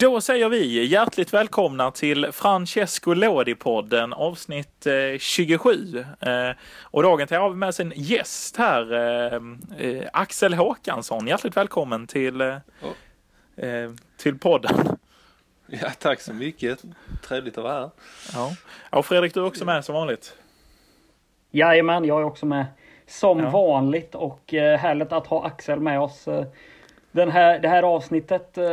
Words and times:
Då 0.00 0.20
säger 0.20 0.48
vi 0.48 0.84
hjärtligt 0.84 1.34
välkomna 1.34 1.90
till 1.90 2.32
Francesco 2.32 3.14
Lodi-podden 3.14 4.12
avsnitt 4.14 4.86
eh, 4.86 5.18
27. 5.18 6.04
Eh, 6.20 6.50
och 6.82 7.02
dagen 7.02 7.26
till 7.28 7.36
har 7.36 7.50
vi 7.50 7.56
med 7.56 7.68
oss 7.68 7.80
en 7.80 7.92
gäst 7.96 8.56
här, 8.56 8.92
eh, 8.92 9.40
eh, 9.78 10.08
Axel 10.12 10.54
Håkansson. 10.54 11.26
Hjärtligt 11.26 11.56
välkommen 11.56 12.06
till, 12.06 12.40
eh, 12.40 12.56
eh, 13.56 13.90
till 14.16 14.38
podden. 14.38 14.76
Ja, 15.68 15.90
tack 15.98 16.20
så 16.20 16.32
mycket. 16.32 16.82
Trevligt 17.28 17.58
att 17.58 17.64
vara 17.64 17.72
här. 17.80 17.90
Ja. 18.34 18.50
Och 18.90 19.06
Fredrik, 19.06 19.34
du 19.34 19.40
är 19.40 19.44
också 19.46 19.64
med 19.64 19.84
som 19.84 19.94
vanligt. 19.94 20.36
Jajamän, 21.50 22.04
jag 22.04 22.20
är 22.20 22.24
också 22.24 22.46
med 22.46 22.66
som 23.06 23.40
Ja. 23.40 23.50
vanligt 23.50 24.14
och 24.14 24.54
eh, 24.54 24.78
härligt 24.78 25.12
att 25.12 25.26
ha 25.26 25.46
Axel 25.46 25.80
med 25.80 26.00
oss. 26.00 26.28
Den 27.16 27.30
här, 27.30 27.58
det 27.58 27.68
här 27.68 27.82
avsnittet, 27.82 28.58
eh, 28.58 28.64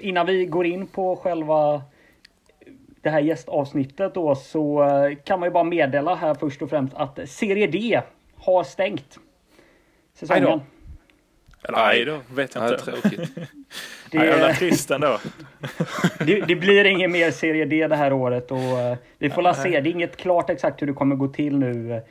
innan 0.00 0.26
vi 0.26 0.46
går 0.46 0.66
in 0.66 0.86
på 0.86 1.16
själva 1.16 1.82
det 3.00 3.10
här 3.10 3.20
gästavsnittet 3.20 4.14
då 4.14 4.34
så 4.34 4.82
eh, 4.82 5.16
kan 5.24 5.40
man 5.40 5.46
ju 5.46 5.52
bara 5.52 5.64
meddela 5.64 6.14
här 6.14 6.34
först 6.34 6.62
och 6.62 6.70
främst 6.70 6.94
att 6.94 7.18
Serie 7.26 7.66
D 7.66 8.00
har 8.36 8.64
stängt. 8.64 9.18
Säsongen. 10.14 10.60
Nej 11.70 12.04
då, 12.04 12.18
vet 12.34 12.54
jag 12.54 12.64
Ja, 12.64 12.72
inte. 12.72 12.84
tråkigt. 12.84 13.30
Det... 14.10 14.18
Jävla 14.18 14.54
trist 14.54 14.90
ändå. 14.90 15.18
det, 16.18 16.40
det 16.40 16.54
blir 16.56 16.84
ingen 16.84 17.12
mer 17.12 17.30
Serie 17.30 17.64
D 17.64 17.88
det 17.88 17.96
här 17.96 18.12
året 18.12 18.50
och 18.50 18.58
eh, 18.58 18.96
vi 19.18 19.30
får 19.30 19.42
la 19.42 19.54
se. 19.54 19.80
Det 19.80 19.90
är 19.90 19.92
inget 19.92 20.16
klart 20.16 20.50
exakt 20.50 20.82
hur 20.82 20.86
det 20.86 20.92
kommer 20.92 21.16
gå 21.16 21.28
till 21.28 21.58
nu 21.58 22.02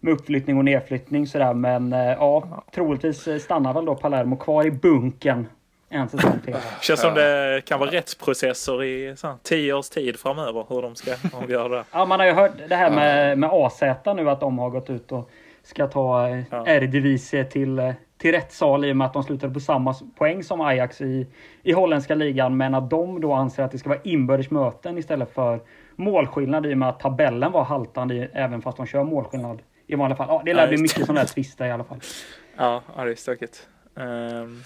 med 0.00 0.12
uppflyttning 0.12 0.58
och 0.58 0.64
nedflyttning 0.64 1.26
sådär. 1.26 1.54
Men 1.54 1.92
eh, 1.92 2.00
ja, 2.00 2.64
troligtvis 2.74 3.28
eh, 3.28 3.38
stannar 3.38 3.74
väl 3.74 3.84
då 3.84 3.94
Palermo 3.94 4.36
kvar 4.36 4.66
i 4.66 4.70
bunken 4.70 5.46
en 5.90 6.08
säsong 6.08 6.38
till. 6.44 6.56
Känns 6.80 7.00
som 7.00 7.14
det 7.14 7.62
kan 7.64 7.80
vara 7.80 7.90
rättsprocesser 7.90 8.84
i 8.84 9.16
så 9.16 9.34
tio 9.42 9.72
års 9.72 9.88
tid 9.88 10.16
framöver 10.16 10.66
hur 10.68 10.82
de 10.82 10.94
ska 10.94 11.10
avgöra 11.32 11.68
det. 11.68 11.84
Ja, 11.92 12.04
man 12.04 12.20
har 12.20 12.26
ju 12.26 12.32
hört 12.32 12.52
det 12.68 12.74
här 12.76 12.90
med, 12.90 13.38
med 13.38 13.50
AZ 13.52 13.82
nu 14.16 14.30
att 14.30 14.40
de 14.40 14.58
har 14.58 14.70
gått 14.70 14.90
ut 14.90 15.12
och 15.12 15.30
ska 15.62 15.86
ta 15.86 16.28
eh, 16.28 16.42
Ja. 16.50 16.66
Eredivisie 16.66 17.44
till, 17.44 17.78
eh, 17.78 17.92
till 18.18 18.32
rättssal 18.32 18.84
i 18.84 18.92
och 18.92 18.96
med 18.96 19.06
att 19.06 19.12
de 19.12 19.22
slutade 19.22 19.54
på 19.54 19.60
samma 19.60 19.94
poäng 20.18 20.44
som 20.44 20.60
Ajax 20.60 21.00
i, 21.00 21.26
i 21.62 21.72
holländska 21.72 22.14
ligan. 22.14 22.56
Men 22.56 22.74
att 22.74 22.90
de 22.90 23.20
då 23.20 23.32
anser 23.32 23.62
att 23.62 23.72
det 23.72 23.78
ska 23.78 23.88
vara 23.88 24.00
inbördes 24.04 24.50
möten 24.50 24.98
istället 24.98 25.34
för 25.34 25.60
målskillnad 25.96 26.66
i 26.66 26.74
och 26.74 26.78
med 26.78 26.88
att 26.88 27.00
tabellen 27.00 27.52
var 27.52 27.64
haltande 27.64 28.28
även 28.32 28.62
fast 28.62 28.76
de 28.76 28.86
kör 28.86 29.04
målskillnad 29.04 29.62
i 29.88 29.94
vanliga 29.94 30.16
fall. 30.16 30.26
Ja, 30.28 30.42
det 30.44 30.54
lär 30.54 30.62
Ja, 30.62 30.68
bli 30.68 30.76
mycket 30.76 31.06
sådana 31.06 31.20
där 31.20 31.28
tvister 31.28 31.66
i 31.66 31.70
alla 31.70 31.84
fall. 31.84 32.00
Ja, 32.56 32.82
ja 32.96 33.04
det 33.04 33.10
är 33.10 33.14
stökigt. 33.14 33.68
Ehm, 33.96 34.62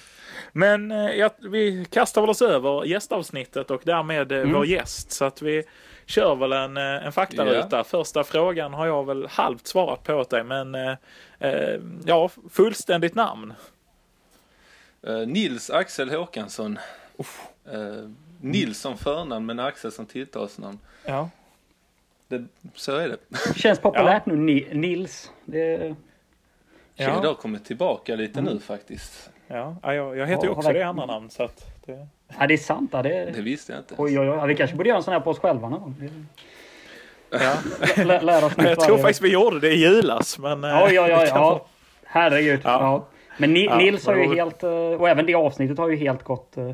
men 0.52 0.90
eh, 0.90 1.10
ja, 1.10 1.30
vi 1.38 1.84
kastar 1.90 2.20
väl 2.20 2.30
oss 2.30 2.42
över 2.42 2.84
gästavsnittet 2.84 3.70
och 3.70 3.82
därmed 3.84 4.32
mm. 4.32 4.52
vår 4.52 4.66
gäst. 4.66 5.12
Så 5.12 5.24
att 5.24 5.42
vi 5.42 5.64
kör 6.06 6.34
väl 6.34 6.52
en, 6.52 6.76
eh, 6.76 7.06
en 7.06 7.12
faktaruta. 7.12 7.84
Första 7.84 8.24
frågan 8.24 8.74
har 8.74 8.86
jag 8.86 9.06
väl 9.06 9.26
halvt 9.26 9.66
svarat 9.66 10.02
på 10.02 10.14
åt 10.14 10.30
dig, 10.30 10.44
men 10.44 10.74
eh, 10.74 10.94
eh, 11.38 11.80
ja, 12.04 12.30
fullständigt 12.50 13.14
namn. 13.14 13.54
Eh, 15.06 15.18
Nils 15.18 15.70
Axel 15.70 16.10
Håkansson. 16.10 16.78
Uh, 17.74 18.10
Nils 18.40 18.78
som 18.78 18.98
förnamn 18.98 19.46
men 19.46 19.60
Axel 19.60 19.92
som 19.92 20.06
tilltalsnamn. 20.06 20.78
Ja. 21.04 21.30
Det, 22.38 22.44
så 22.74 22.96
är 22.96 23.08
det. 23.08 23.16
Känns 23.56 23.78
populärt 23.80 24.26
nu, 24.26 24.36
Ni- 24.36 24.68
Nils. 24.72 25.30
Det, 25.44 25.94
Ja. 26.94 27.04
Ja. 27.04 27.20
Det 27.20 27.26
har 27.28 27.34
kommit 27.34 27.64
tillbaka 27.64 28.14
lite 28.16 28.40
nu 28.40 28.58
faktiskt. 28.60 29.30
Ja, 29.46 29.76
ja, 29.82 29.94
jag, 29.94 30.16
jag 30.16 30.26
heter 30.26 30.42
ju 30.42 30.48
Ja, 30.48 30.56
också 30.56 30.72
det 30.72 30.82
andra 30.82 31.06
namn. 31.06 31.30
Så 31.30 31.42
att 31.42 31.66
det, 31.86 32.06
ja, 32.38 32.46
det 32.46 32.54
är 32.54 32.58
sant. 32.58 32.90
Ja, 32.92 33.02
det, 33.02 33.30
Det 33.34 33.40
visste 33.42 33.72
jag 33.72 33.80
inte. 33.80 33.94
oj, 33.98 34.18
oj, 34.20 34.30
oj. 34.30 34.36
Ja, 34.36 34.46
vi 34.46 34.54
kanske 34.54 34.76
borde 34.76 34.88
göra 34.88 34.96
en 34.98 35.02
sån 35.04 35.12
här 35.12 35.20
på 35.20 35.30
oss 35.30 35.38
själva 35.38 35.68
någon 35.68 35.80
gång. 35.80 35.94
ja. 37.30 37.54
Lä- 37.96 38.04
lä- 38.04 38.20
Lära 38.20 38.46
oss 38.46 38.56
Men 38.56 38.66
jag 38.66 38.80
tror 38.80 38.98
faktiskt 38.98 39.22
vi 39.22 39.32
gjorde 39.32 39.60
det 39.60 39.72
i 39.72 39.76
julas. 39.80 40.38
Men, 40.38 40.64
eh, 40.64 40.82
Oj, 40.84 41.00
oj, 41.00 41.08
det 41.08 41.16
oj. 41.18 41.26
Ja. 41.28 41.66
Herregud. 42.04 42.60
Ja. 42.64 42.70
Ja. 42.80 43.06
Men 43.38 43.52
Ni, 43.52 43.64
Ja, 43.64 43.76
Nils 43.78 44.06
har 44.06 44.16
ju 44.16 44.22
roligt. 44.24 44.38
helt, 44.38 44.62
eh, 44.62 44.70
och 44.70 45.08
även 45.08 45.26
det 45.26 45.34
avsnittet 45.34 45.78
har 45.78 45.88
ju 45.88 45.96
helt 45.96 46.22
gått, 46.22 46.56
eh, 46.56 46.72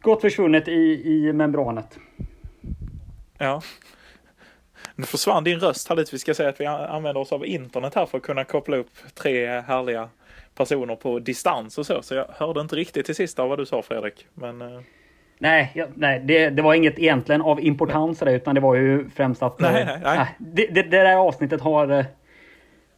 gått 0.00 0.20
försvunnet 0.20 0.68
i, 0.68 1.02
i 1.04 1.32
membranet. 1.32 1.98
Ja. 3.38 3.62
Nu 4.96 5.04
försvann 5.04 5.44
din 5.44 5.58
röst 5.60 5.88
här 5.88 5.96
lite. 5.96 6.08
Vi 6.12 6.18
ska 6.18 6.34
säga 6.34 6.48
att 6.48 6.60
vi 6.60 6.66
an- 6.66 6.84
använder 6.84 7.20
oss 7.20 7.32
av 7.32 7.46
internet 7.46 7.94
här 7.94 8.06
för 8.06 8.18
att 8.18 8.24
kunna 8.24 8.44
koppla 8.44 8.76
upp 8.76 8.90
tre 9.14 9.60
härliga 9.60 10.08
personer 10.54 10.96
på 10.96 11.18
distans 11.18 11.78
och 11.78 11.86
så. 11.86 12.02
Så 12.02 12.14
jag 12.14 12.26
hörde 12.36 12.60
inte 12.60 12.76
riktigt 12.76 13.06
till 13.06 13.14
sista 13.14 13.42
av 13.42 13.48
vad 13.48 13.58
du 13.58 13.66
sa 13.66 13.82
Fredrik. 13.82 14.26
Men 14.34 14.62
eh, 14.62 14.80
Nej, 15.38 15.70
ja, 15.74 15.86
nej 15.94 16.20
det, 16.24 16.50
det 16.50 16.62
var 16.62 16.74
inget 16.74 16.98
egentligen 16.98 17.42
av 17.42 17.60
importans 17.60 18.18
det, 18.18 18.32
utan 18.32 18.54
det 18.54 18.60
var 18.60 18.74
ju 18.74 19.10
främst 19.10 19.42
att 19.42 19.60
Nej, 19.60 19.80
eh, 19.82 19.86
nej, 19.86 19.98
nej. 20.02 20.18
äh, 20.18 20.26
det, 20.38 20.66
det, 20.66 20.82
det 20.82 21.02
där 21.02 21.16
avsnittet 21.16 21.60
har, 21.60 21.88
eh, 21.98 22.04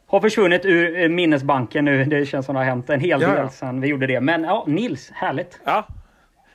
har 0.07 0.21
försvunnit 0.21 0.65
ur 0.65 1.09
minnesbanken 1.09 1.85
nu. 1.85 2.05
Det 2.05 2.27
känns 2.27 2.47
som 2.47 2.55
det 2.55 2.61
har 2.61 2.65
hänt 2.67 2.91
en 2.91 3.01
hel 3.01 3.21
Ja, 3.23 3.29
del 3.29 3.37
ja. 3.39 3.49
sedan 3.49 3.81
vi 3.81 3.89
gjorde 3.89 4.07
det. 4.07 4.21
Men 4.21 4.45
ja, 4.45 4.65
Nils, 4.67 5.11
härligt. 5.15 5.61
ja. 5.65 5.87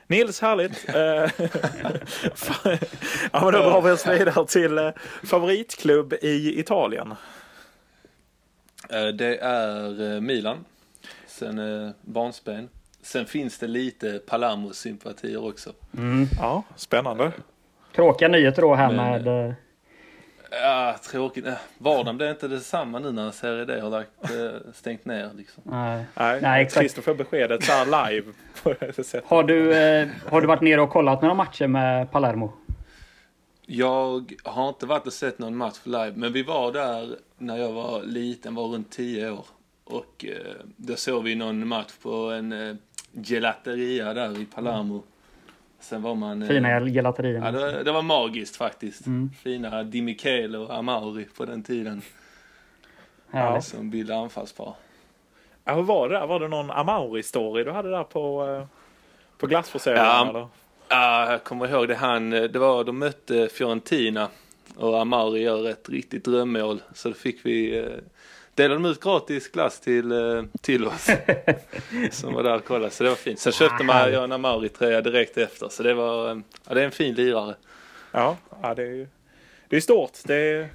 Nils, 0.06 0.40
härligt. 0.40 0.88
Eh, 0.94 1.30
ja, 3.32 3.40
men 3.44 3.52
då 3.52 3.58
drar 3.58 3.82
vi 3.82 3.90
oss 3.90 4.06
vidare 4.06 4.46
till 4.46 4.78
eh, 4.78 4.90
favoritklubb 5.24 6.12
i 6.12 6.60
Italien. 6.60 7.14
Eh, 8.90 9.06
Det 9.06 9.36
är 9.36 10.20
Milan. 10.20 10.64
Sen 11.26 11.60
barnsben. 12.02 12.68
Sen 13.02 13.26
finns 13.26 13.58
det 13.58 13.66
lite 13.66 14.20
Palermo-sympatier 14.26 15.48
också. 15.48 15.72
Ja, 16.38 16.62
spännande. 16.76 17.32
Tråkiga 17.94 18.28
nyheter 18.28 18.62
då 18.62 18.74
här 18.74 18.92
Men, 18.92 19.22
med... 19.22 19.54
Ja, 20.62 20.96
tråkigt. 21.10 21.44
Vardagen 21.78 22.16
blir 22.16 22.30
inte 22.30 22.48
detsamma 22.48 22.98
nu 22.98 23.12
när 23.12 23.30
Serie 23.30 23.64
D 23.64 23.80
har 23.80 23.90
lagt, 23.90 24.10
eh, 24.22 24.72
stängt 24.74 25.04
ner 25.04 25.30
liksom. 25.36 25.62
Nej. 25.66 26.04
Nej, 26.14 26.40
Nej, 26.42 26.62
exakt. 26.62 26.80
trist 26.80 26.98
att 26.98 27.04
få 27.04 27.14
beskedet 27.14 27.64
så 27.64 27.72
här 27.72 28.10
live. 28.10 28.32
På 28.62 28.72
det 28.80 28.92
sättet. 28.92 29.24
Har 29.26 29.42
du, 29.44 29.74
eh, 29.76 30.08
har 30.30 30.40
du 30.40 30.46
varit 30.46 30.62
nere 30.62 30.80
och 30.80 30.90
kollat 30.90 31.22
några 31.22 31.34
matcher 31.34 31.66
med 31.66 32.10
Palermo? 32.10 32.52
Jag 33.66 34.32
har 34.44 34.68
inte 34.68 34.86
varit 34.86 35.06
och 35.06 35.12
sett 35.12 35.38
någon 35.38 35.56
match 35.56 35.78
live, 35.84 36.12
men 36.16 36.32
vi 36.32 36.42
var 36.42 36.72
där 36.72 37.16
när 37.38 37.56
jag 37.56 37.72
var 37.72 38.02
liten, 38.02 38.54
var 38.54 38.64
runt 38.66 38.90
10 38.90 39.30
år. 39.30 39.46
Och 39.84 40.24
eh, 40.28 40.54
då 40.76 40.96
såg 40.96 41.24
vi 41.24 41.34
någon 41.34 41.68
match 41.68 41.92
på 42.02 42.30
en 42.30 42.52
eh, 42.52 42.74
gelateria 43.12 44.14
där 44.14 44.40
i 44.40 44.44
Palermo. 44.44 45.02
Sen 45.84 46.02
var 46.02 46.14
man... 46.14 46.42
Eh, 46.42 46.48
Fina 46.48 46.80
gelaterierna. 46.80 47.46
Ja, 47.46 47.52
det, 47.52 47.58
var- 47.72 47.84
det 47.84 47.92
var 47.92 48.02
magiskt 48.02 48.56
faktiskt. 48.56 49.06
Mm. 49.06 49.30
Fina 49.42 49.82
Di 49.82 50.02
Michele 50.02 50.58
och 50.58 50.74
Amauri 50.74 51.26
på 51.36 51.44
den 51.44 51.62
tiden 51.62 52.02
Härligt. 53.30 53.64
som 53.64 53.90
bildade 53.90 54.20
anfallspar. 54.20 54.74
Ja, 55.64 55.74
hur 55.74 55.82
var 55.82 56.08
det 56.08 56.14
där? 56.18 56.26
Var 56.26 56.40
det 56.40 56.48
någon 56.48 56.70
Amauri-story 56.70 57.64
du 57.64 57.70
hade 57.70 57.90
där 57.90 58.04
på, 58.04 58.46
eh, 58.48 58.66
på 59.38 59.46
glassförsäljningen? 59.46 60.10
Ja. 60.10 60.28
eller? 60.28 60.46
Ja, 60.88 61.30
jag 61.30 61.44
kommer 61.44 61.68
ihåg 61.68 61.88
det. 61.88 61.94
Han, 61.94 62.32
eh, 62.32 62.42
det 62.42 62.58
var, 62.58 62.84
de 62.84 62.98
mötte 62.98 63.48
Fiorentina 63.48 64.28
och 64.76 65.00
Amauri 65.00 65.42
gör 65.42 65.68
ett 65.68 65.88
riktigt 65.88 66.24
drömmål. 66.24 66.82
Så 66.94 67.08
då 67.08 67.14
fick 67.14 67.46
vi 67.46 67.84
delade 68.54 68.74
de 68.74 68.84
ut 68.84 69.00
gratis 69.00 69.48
glass 69.48 69.80
till, 69.80 70.12
eh, 70.12 70.42
till 70.60 70.86
oss 70.86 71.10
som 72.10 72.34
var 72.34 72.42
där 72.42 72.54
och 72.54 72.64
kollade. 72.64 72.90
Så 72.90 73.02
det 73.04 73.08
var 73.08 73.16
fint. 73.16 73.38
Sen 73.38 73.52
köpte 73.52 73.84
man 73.84 74.12
jag 74.12 74.24
en 74.24 74.32
Amauri-tröja 74.32 75.00
direkt 75.00 75.38
efter. 75.38 75.68
Så 75.68 75.82
det 75.82 75.94
var, 75.94 76.30
eh, 76.30 76.38
ja, 76.68 76.74
det 76.74 76.80
är 76.80 76.84
en 76.84 76.92
fin 76.92 77.14
lirare. 77.14 77.54
Ja, 78.12 78.36
ja 78.62 78.74
det 78.74 78.82
är 78.82 78.86
ju 78.86 79.06
det 79.68 79.76
är 79.76 79.80
stort. 79.80 80.10
Det 80.24 80.34
är, 80.34 80.68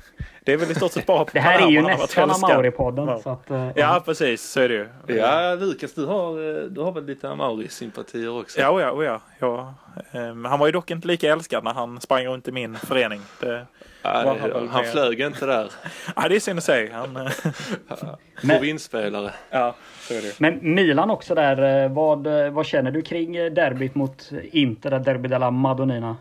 det 0.46 0.54
är 0.54 0.58
väl 0.58 0.72
i 0.72 0.76
stort 0.76 0.92
sett 0.92 1.06
bara 1.06 1.26
på 1.26 1.32
Det 1.34 1.40
här 1.40 1.62
är 1.68 1.70
ju 1.70 1.82
nästan. 1.82 2.30
Amauri-podden. 2.32 3.22
Ja. 3.26 3.56
Eh, 3.56 3.72
Ja, 3.76 4.02
precis. 4.06 4.44
Så 4.44 4.60
är 4.62 4.70
det 4.70 4.76
ju. 5.08 5.16
Ja, 5.18 5.56
Lukas, 5.56 5.94
du 5.94 6.06
har, 6.06 6.58
eh, 6.58 6.64
du 6.64 6.82
har 6.82 6.92
väl 6.92 7.06
lite 7.06 7.30
Amauri-sympatier 7.30 8.40
också? 8.42 8.60
Ja, 8.60 8.82
ja, 8.82 9.04
ja. 9.04 9.22
ja. 9.40 9.74
Ehm, 10.20 10.46
han 10.46 10.60
var 10.60 10.66
ju 10.66 10.72
dock 10.72 10.92
inte 10.92 11.08
lika 11.08 11.32
älskad 11.32 11.64
när 11.64 11.74
han 11.74 12.02
sprang 12.02 12.26
runt 12.26 12.48
i 12.48 12.52
min 12.52 12.76
förening. 12.76 13.22
Det, 13.40 13.66
Ja, 14.02 14.36
han 14.52 14.68
han 14.70 14.86
flög 14.86 15.20
inte 15.22 15.46
där. 15.46 15.72
ja, 16.16 16.28
det 16.30 16.36
är 16.36 16.40
synd 16.40 16.58
att 16.58 16.64
säga. 16.66 16.96
Han, 16.98 17.18
eh, 17.18 17.32
Men- 18.42 18.56
Provinsspelare. 18.58 19.32
ja, 19.50 19.76
så 20.02 20.14
är 20.14 20.22
det. 20.22 20.40
Men 20.40 20.60
Milan 20.76 21.10
också 21.10 21.36
där. 21.36 21.84
eh, 21.86 21.92
Vad, 21.92 22.28
eh, 22.46 22.52
vad 22.52 22.66
känner 22.66 22.92
du 22.92 23.02
kring 23.02 23.36
eh, 23.36 23.52
derbyt 23.52 23.96
mot 23.96 24.30
Inter? 24.52 24.90
där 24.90 25.00
Derby 25.00 25.30
della 25.30 25.52
Madonnina. 25.52 26.18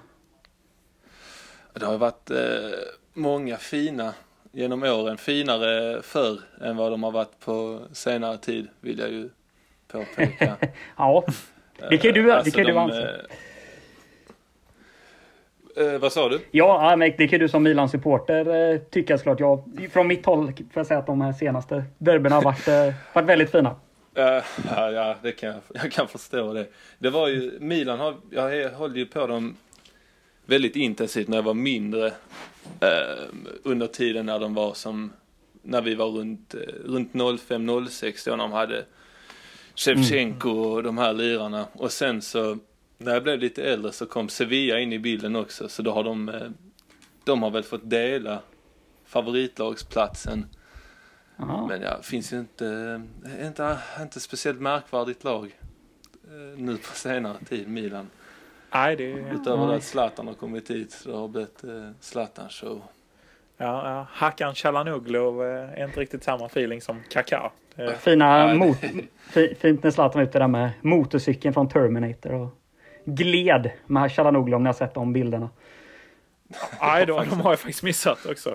Det 1.79 1.87
har 1.87 1.99
varit 1.99 2.31
eh, 2.31 2.39
många 3.15 3.57
fina 3.57 4.15
genom 4.53 4.83
åren. 4.83 5.17
Finare 5.19 6.03
förr 6.03 6.41
än 6.61 6.77
vad 6.77 6.93
de 6.93 7.03
har 7.03 7.11
varit 7.11 7.41
på 7.45 7.81
senare 7.93 8.39
tid 8.39 8.69
vill 8.81 8.99
jag 8.99 9.11
ju 9.11 9.29
påpeka. 9.93 10.57
Ja, 10.97 11.25
det 11.91 11.99
kan 11.99 12.15
ju 12.15 12.23
du, 12.23 12.33
Alltså, 12.33 12.45
det 12.45 12.51
kan 12.51 12.67
ju 12.67 12.73
du 12.73 12.79
anse. 12.79 13.21
eh, 15.77 15.87
eh, 15.87 15.99
vad 15.99 16.13
sa 16.13 16.29
du? 16.29 16.41
Ja, 16.51 16.97
men 16.97 17.13
det 17.19 17.29
kan 17.29 17.39
du 17.41 17.49
som 17.49 17.63
Milan-supporter 17.63 18.73
eh, 18.73 18.79
tycka 18.79 19.19
såklart. 19.19 19.41
Jag, 19.41 19.89
från 19.93 20.07
mitt 20.07 20.27
håll 20.27 20.47
får 20.47 20.65
jag 20.73 20.87
säga 20.87 21.01
att 21.01 21.07
de 21.07 21.21
här 21.21 21.33
senaste 21.33 21.85
derbyna 21.99 22.35
har 22.35 22.43
varit, 22.43 22.69
eh, 22.69 22.95
varit 23.13 23.27
väldigt 23.27 23.51
fina. 23.51 23.77
Uh, 24.19 24.25
ja, 24.71 24.91
ja, 24.91 25.17
det 25.23 25.33
kan 25.33 25.49
jag, 25.49 25.59
jag 25.83 25.93
kan 25.93 26.09
förstå 26.09 26.53
det. 26.53 26.67
Det 26.99 27.11
var 27.11 27.29
ju, 27.29 27.59
Milan 27.61 27.99
har, 27.99 28.15
jag 28.31 28.71
höll 28.71 28.97
ju 28.97 29.07
på 29.07 29.27
dem 29.27 29.57
väldigt 30.49 30.77
intensivt 30.77 31.29
när 31.29 31.37
jag 31.37 31.43
var 31.43 31.55
mindre. 31.55 32.07
Uh, 32.83 33.29
under 33.63 33.87
tiden 33.87 34.27
när 34.27 34.39
de 34.39 34.55
var 34.55 34.75
som, 34.75 35.13
när 35.63 35.83
vi 35.83 35.95
var 35.95 36.07
runt, 36.07 36.55
uh, 36.55 36.61
runt 36.85 37.13
05-06 37.13 38.23
då 38.25 38.37
när 38.37 38.45
de 38.45 38.53
hade 38.53 38.85
Shevchenko 39.75 40.51
och 40.51 40.83
de 40.83 40.99
här 40.99 41.13
lirarna. 41.13 41.67
Och 41.73 41.93
sen 41.93 42.23
så, 42.23 42.59
när 42.99 43.15
jag 43.15 43.23
blev 43.23 43.39
lite 43.39 43.63
äldre 43.63 43.93
så 43.93 44.07
kom 44.07 44.29
Sevilla 44.29 44.81
in 44.81 44.93
i 44.93 44.99
bilden 44.99 45.37
också. 45.37 45.69
Så 45.69 45.83
då 45.83 45.93
har 45.93 46.05
de, 46.05 46.29
uh, 46.29 46.51
de 47.25 47.43
har 47.43 47.51
väl 47.51 47.63
fått 47.63 47.91
dela 47.91 48.43
favoritlagsplatsen. 49.05 50.47
Aha. 51.39 51.67
Men 51.67 51.83
ja, 51.83 52.03
finns 52.03 52.33
ju 52.33 52.39
inte, 52.39 53.03
inte, 53.43 53.79
inte 54.01 54.21
speciellt 54.21 54.61
märkvärdigt 54.61 55.25
lag 55.25 55.59
nu 56.57 56.77
på 56.77 56.95
senare 56.95 57.37
tid, 57.49 57.69
Milan. 57.69 58.07
Nej, 58.75 58.97
det... 58.97 59.05
Utöver 59.05 59.67
nej. 59.67 59.77
att 59.77 59.83
Zlatan 59.83 60.27
har 60.27 60.35
kommit 60.35 60.71
hit 60.71 60.93
så 60.93 61.17
har 61.17 61.23
det 61.23 61.33
blivit 61.33 61.65
eh, 61.65 61.91
Zlatan-show. 62.01 62.83
Ja, 63.57 63.91
ja. 63.91 64.07
Hakan 64.13 64.55
Calhanoglu 64.55 65.43
är 65.43 65.85
inte 65.85 66.01
riktigt 66.01 66.25
samma 66.25 66.47
feeling 66.47 66.81
som 66.81 67.03
Kaká. 67.11 67.51
Fina 67.99 68.55
mot, 68.55 68.77
fint 69.59 69.83
när 69.83 69.91
Zlatan 69.91 70.21
var 70.21 70.29
ute 70.29 70.39
där 70.39 70.49
med 70.49 70.71
motorcykeln 70.81 71.55
från 71.55 71.69
Terminator 71.69 72.33
och 72.33 72.49
gled 73.05 73.71
med 73.87 74.13
Calhanoglu 74.13 74.57
om 74.57 74.63
ni 74.63 74.69
har 74.69 74.75
sett 74.75 74.95
de 74.95 75.13
bilderna. 75.13 75.49
Nej, 76.81 77.07
de, 77.07 77.29
de 77.31 77.41
har 77.41 77.53
jag 77.53 77.59
faktiskt 77.59 77.83
missat 77.83 78.27
också. 78.27 78.55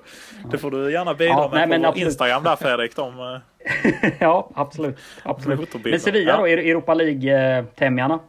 Det 0.52 0.58
får 0.58 0.72
du 0.72 0.92
gärna 0.92 1.14
bidra 1.14 1.34
ja, 1.34 1.50
med 1.54 1.70
nej, 1.70 1.80
på 1.80 1.88
absolut. 1.88 2.08
Instagram 2.08 2.44
där 2.44 2.56
Fredrik. 2.56 2.96
De, 2.96 3.40
ja, 4.20 4.50
absolut. 4.56 4.98
absolut. 5.24 5.84
Men 5.84 6.00
Sevilla 6.00 6.32
ja. 6.32 6.38
då, 6.38 6.46
Europa 6.46 6.94
League-tämjarna? 6.94 8.20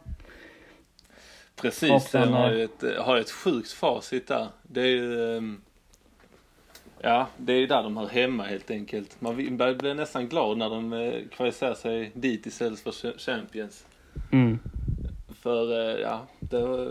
Precis, 1.65 2.11
den 2.11 2.33
har 2.33 2.51
ju 2.51 2.63
ett, 2.63 2.83
har 2.97 3.17
ett 3.17 3.31
sjukt 3.31 3.71
facit 3.71 4.27
där. 4.27 4.47
Det 4.63 4.81
är 4.81 4.85
ju... 4.85 5.37
Ehm, 5.37 5.61
ja, 7.01 7.27
det 7.37 7.53
är 7.53 7.67
där 7.67 7.83
de 7.83 7.97
hör 7.97 8.07
hemma 8.07 8.43
helt 8.43 8.71
enkelt. 8.71 9.21
Man 9.21 9.35
blir 9.35 9.93
nästan 9.93 10.27
glad 10.27 10.57
när 10.57 10.69
de 10.69 10.93
eh, 10.93 11.21
kvalificerar 11.31 11.73
sig 11.73 12.11
dit 12.13 12.45
istället 12.45 12.79
för 12.79 13.17
Champions. 13.17 13.85
Mm. 14.31 14.59
För 15.41 15.71
eh, 15.71 16.01
ja, 16.01 16.27
det, 16.39 16.89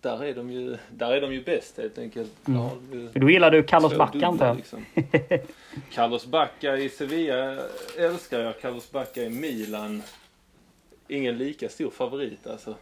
där 0.00 0.24
är 0.24 0.34
de 0.34 0.50
ju, 0.50 0.76
där 0.90 1.12
är 1.12 1.20
de 1.20 1.32
ju 1.32 1.44
bäst 1.44 1.78
helt 1.78 1.98
enkelt. 1.98 2.48
Mm. 2.48 3.12
För 3.12 3.20
då 3.20 3.30
gillar 3.30 3.50
du 3.50 3.62
Carlos 3.62 3.96
Bacca 3.96 4.26
antar 4.26 4.46
jag? 4.46 4.56
Liksom. 4.56 4.84
Carlos 5.92 6.26
Bacca 6.26 6.76
i 6.76 6.88
Sevilla 6.88 7.58
älskar 7.98 8.40
jag. 8.40 8.60
Carlos 8.60 8.90
Bacca 8.90 9.22
i 9.22 9.30
Milan. 9.30 10.02
Ingen 11.08 11.38
lika 11.38 11.68
stor 11.68 11.90
favorit 11.90 12.46
alltså. 12.46 12.74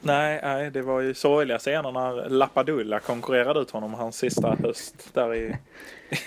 Nej, 0.00 0.40
nej, 0.42 0.70
det 0.70 0.82
var 0.82 1.00
ju 1.00 1.14
sorgliga 1.14 1.58
scener 1.58 1.92
när 1.92 2.28
Lappadulla 2.28 3.00
konkurrerade 3.00 3.60
ut 3.60 3.70
honom 3.70 3.94
hans 3.94 4.16
sista 4.16 4.56
höst 4.62 5.10
där 5.12 5.34
i, 5.34 5.56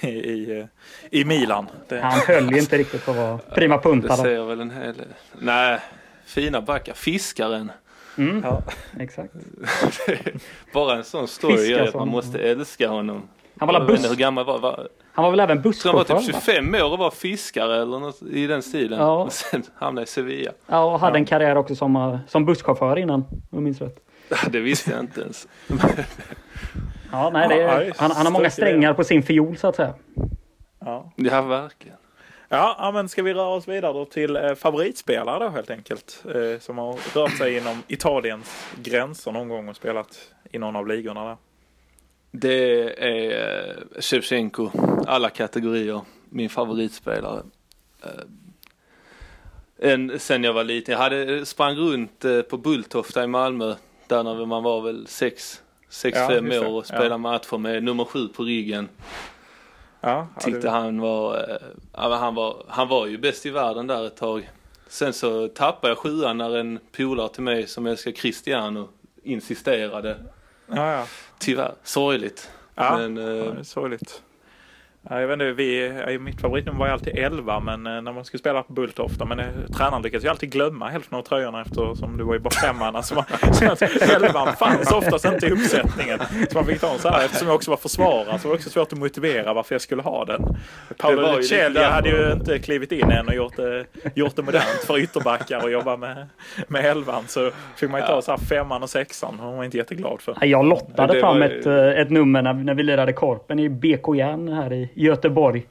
i, 0.02 0.08
i, 0.08 0.68
i 1.12 1.26
Milan. 1.26 1.68
Det... 1.88 2.00
Han 2.00 2.20
höll 2.20 2.52
ju 2.52 2.60
inte 2.60 2.78
riktigt 2.78 3.06
på 3.06 3.12
att 3.12 3.18
vara 3.18 3.38
prima 3.38 3.78
punta. 3.78 4.08
Det 4.08 4.22
säger 4.22 4.44
väl 4.44 4.62
en 4.62 4.72
hel 4.72 4.96
Nej, 5.40 5.80
fina 6.26 6.62
backar. 6.62 6.94
Fiskaren. 6.94 7.72
Mm. 8.18 8.42
Ja, 8.44 8.64
exakt. 9.00 9.34
Bara 10.74 10.98
en 10.98 11.04
sån 11.04 11.28
story 11.28 11.66
gör 11.66 11.88
att 11.88 11.94
man 11.94 12.08
måste 12.08 12.40
älska 12.40 12.88
honom. 12.88 13.28
Han 13.60 13.68
var, 13.68 13.86
buss... 13.86 14.12
hur 14.12 14.16
gammal 14.16 14.46
var, 14.46 14.60
var 14.60 14.88
Han 15.12 15.24
var 15.24 15.32
väl 15.32 15.40
även 15.40 15.62
busschaufför? 15.62 16.06
Han 16.08 16.16
var 16.16 16.24
typ 16.24 16.36
25 16.36 16.76
år 16.76 16.92
och 16.92 17.00
var 17.00 17.12
fiskare 17.12 17.82
eller 17.82 18.00
något 18.00 18.22
i 18.22 18.48
den 18.48 18.62
stilen. 18.62 19.00
Ja. 19.00 19.24
Och 19.24 19.34
sen 19.34 19.64
hamnade 19.76 20.04
i 20.04 20.08
Sevilla. 20.08 20.52
Ja, 20.68 20.94
och 20.94 21.00
hade 21.00 21.18
ja. 21.18 21.20
en 21.20 21.26
karriär 21.26 21.56
också 21.56 21.76
som, 21.76 21.96
eh, 21.96 22.18
som 22.28 22.46
busschaufför 22.46 23.00
innan, 23.00 23.20
om 23.22 23.42
jag 23.50 23.64
minns 23.64 23.82
rätt. 23.82 24.00
det 24.52 24.60
visste 24.60 24.92
jag 24.92 25.00
inte 25.00 25.22
ens. 25.22 25.48
ja, 27.12 27.30
nej, 27.34 27.48
det 27.50 27.62
är, 27.62 27.94
han, 27.98 28.12
han 28.12 28.26
har 28.26 28.34
många 28.34 28.50
strängar 28.50 28.94
på 28.94 29.04
sin 29.04 29.24
fiol 29.24 29.58
så 29.58 29.68
att 29.68 29.76
säga. 29.76 29.94
Ja, 30.80 31.12
ja 31.16 31.42
verkligen. 31.42 31.98
Ja, 32.50 32.92
men 32.94 33.10
ska 33.10 33.24
vi 33.24 33.34
röra 33.34 33.48
oss 33.48 33.68
vidare 33.68 33.94
då 33.94 34.06
till 34.06 34.36
eh, 34.36 34.56
favoritspelare 34.56 35.44
då 35.44 35.50
helt 35.50 35.70
enkelt. 35.70 36.24
Eh, 36.26 36.60
som 36.60 36.78
har 36.78 37.16
rört 37.16 37.38
sig 37.38 37.58
inom 37.58 37.84
Italiens 37.88 38.74
gränser 38.76 39.32
någon 39.32 39.50
gång 39.50 39.70
och 39.70 39.76
spelat 39.76 40.18
i 40.52 40.60
någon 40.60 40.76
av 40.76 40.88
ligorna 40.88 41.26
där. 41.26 41.38
Det 42.32 42.84
är 43.04 43.68
eh, 43.68 44.02
Shevchenko, 44.02 44.70
alla 45.08 45.30
kategorier, 45.30 46.02
min 46.30 46.50
favoritspelare. 46.50 47.44
En, 49.78 50.20
sen 50.20 50.44
jag 50.44 50.54
var 50.54 50.64
liten, 50.64 50.92
jag 50.92 51.00
hade, 51.00 51.46
sprang 51.46 51.76
runt 51.76 52.26
på 52.50 52.58
Bulltofta 52.58 53.24
i 53.24 53.28
Malmö 53.28 53.76
där 54.08 54.24
när 54.24 54.46
man 54.46 54.64
var 54.64 54.82
väl 54.82 55.06
6-5 55.06 56.54
ja, 56.54 56.68
år 56.68 56.74
och 56.74 56.86
spelade 56.86 57.10
ja. 57.10 57.18
matcher 57.18 57.58
med 57.58 57.84
nummer 57.84 58.06
7 58.06 58.28
på 58.28 58.44
ryggen. 58.44 58.90
Ja, 60.02 60.28
Tyckte 60.40 60.60
du... 60.60 60.70
han 60.70 61.02
var, 61.02 61.60
han 61.94 62.36
var, 62.36 62.64
han 62.68 62.88
var 62.88 63.08
ju 63.08 63.18
bäst 63.18 63.46
i 63.46 63.50
världen 63.50 63.88
där 63.88 64.08
ett 64.08 64.18
tag. 64.18 64.50
Sen 64.88 65.14
så 65.14 65.48
tappade 65.48 65.92
jag 65.92 65.98
sjuan 65.98 66.38
när 66.38 66.58
en 66.58 66.80
polare 66.92 67.30
till 67.30 67.44
mig 67.44 67.68
som 67.68 67.86
älskar 67.86 68.12
Cristiano 68.12 68.90
insisterade. 69.24 70.18
Ja, 70.68 70.92
ja. 70.92 71.06
Tyvärr, 71.40 71.76
sorgligt. 71.84 72.52
Ja, 72.76 72.98
Men, 72.98 73.18
ja, 73.18 73.64
sorgligt. 73.64 74.24
Ja, 75.02 75.20
jag 75.20 75.28
vet 75.28 75.34
inte, 75.34 75.52
vi, 75.52 76.20
mitt 76.20 76.42
favoritnummer 76.42 76.80
var 76.80 76.88
ju 76.88 76.94
alltid 76.94 77.18
11 77.18 77.60
men 77.60 77.88
eh, 77.88 78.02
när 78.02 78.14
man 78.14 78.26
skulle 78.26 78.40
spela 78.40 78.64
på 78.64 78.74
Bulltofta. 78.74 79.26
Men 79.26 79.40
eh, 79.40 79.46
tränaren 79.78 80.02
lyckades 80.02 80.26
ju 80.26 80.30
alltid 80.30 80.52
glömma 80.52 80.90
hälften 80.90 81.18
av 81.18 81.22
tröjorna 81.22 81.62
eftersom 81.62 82.18
du 82.18 82.24
var 82.24 82.34
ju 82.34 82.40
bara 82.40 82.50
femman. 82.50 83.04
Så, 83.04 83.16
så 83.52 83.86
11 84.16 84.56
fanns 84.60 84.92
oftast 84.92 85.26
inte 85.26 85.46
i 85.46 85.52
uppsättningen. 85.52 86.20
Så 86.50 86.58
man 86.58 86.66
fick 86.66 86.80
ta 86.80 86.94
en 86.94 87.00
så 87.00 87.10
här, 87.10 87.26
eftersom 87.26 87.48
jag 87.48 87.56
också 87.56 87.72
var 87.72 87.78
försvarare 87.78 88.40
så 88.40 88.48
var 88.48 88.56
det 88.56 88.60
också 88.60 88.70
svårt 88.70 88.94
att 88.94 89.00
motivera 89.00 89.54
varför 89.54 89.76
jag 89.76 89.82
skulle 89.82 90.02
ha 90.02 90.26
den. 90.26 90.58
Paolo 90.98 91.36
Lucelli 91.36 91.84
hade 91.84 92.10
ju 92.10 92.32
inte 92.32 92.60
klivit 92.60 92.92
in 92.92 93.12
än 93.12 93.28
och 93.28 93.36
gjort 93.36 93.56
det, 93.56 93.86
gjort 94.16 94.36
det 94.36 94.42
modernt 94.42 94.84
för 94.88 95.00
ytterbackar 95.00 95.64
och 95.64 95.72
jobba 95.72 95.98
med, 95.98 96.28
med 96.68 96.86
11 96.86 97.22
Så 97.28 97.52
fick 97.76 97.90
man 97.90 98.02
ju 98.02 98.08
ta 98.08 98.22
så 98.22 98.32
här 98.32 98.38
femman 98.38 98.84
och 98.84 98.90
sexan. 98.90 99.40
Hon 99.40 99.58
var 99.58 99.64
inte 99.64 99.78
jätteglad 99.78 100.22
för. 100.22 100.38
Jag 100.42 100.66
lottade 100.66 101.20
fram 101.20 101.42
ett, 101.42 101.66
eh, 101.66 101.90
ett 101.90 102.10
nummer 102.10 102.42
när, 102.42 102.54
när 102.54 102.74
vi 102.74 102.84
lirade 102.84 103.14
Korpen 103.14 103.60
i 103.60 103.70
BK 103.70 104.16
Järn 104.16 104.48
här 104.48 104.74
i 104.74 104.89
Göteborg. 104.94 105.66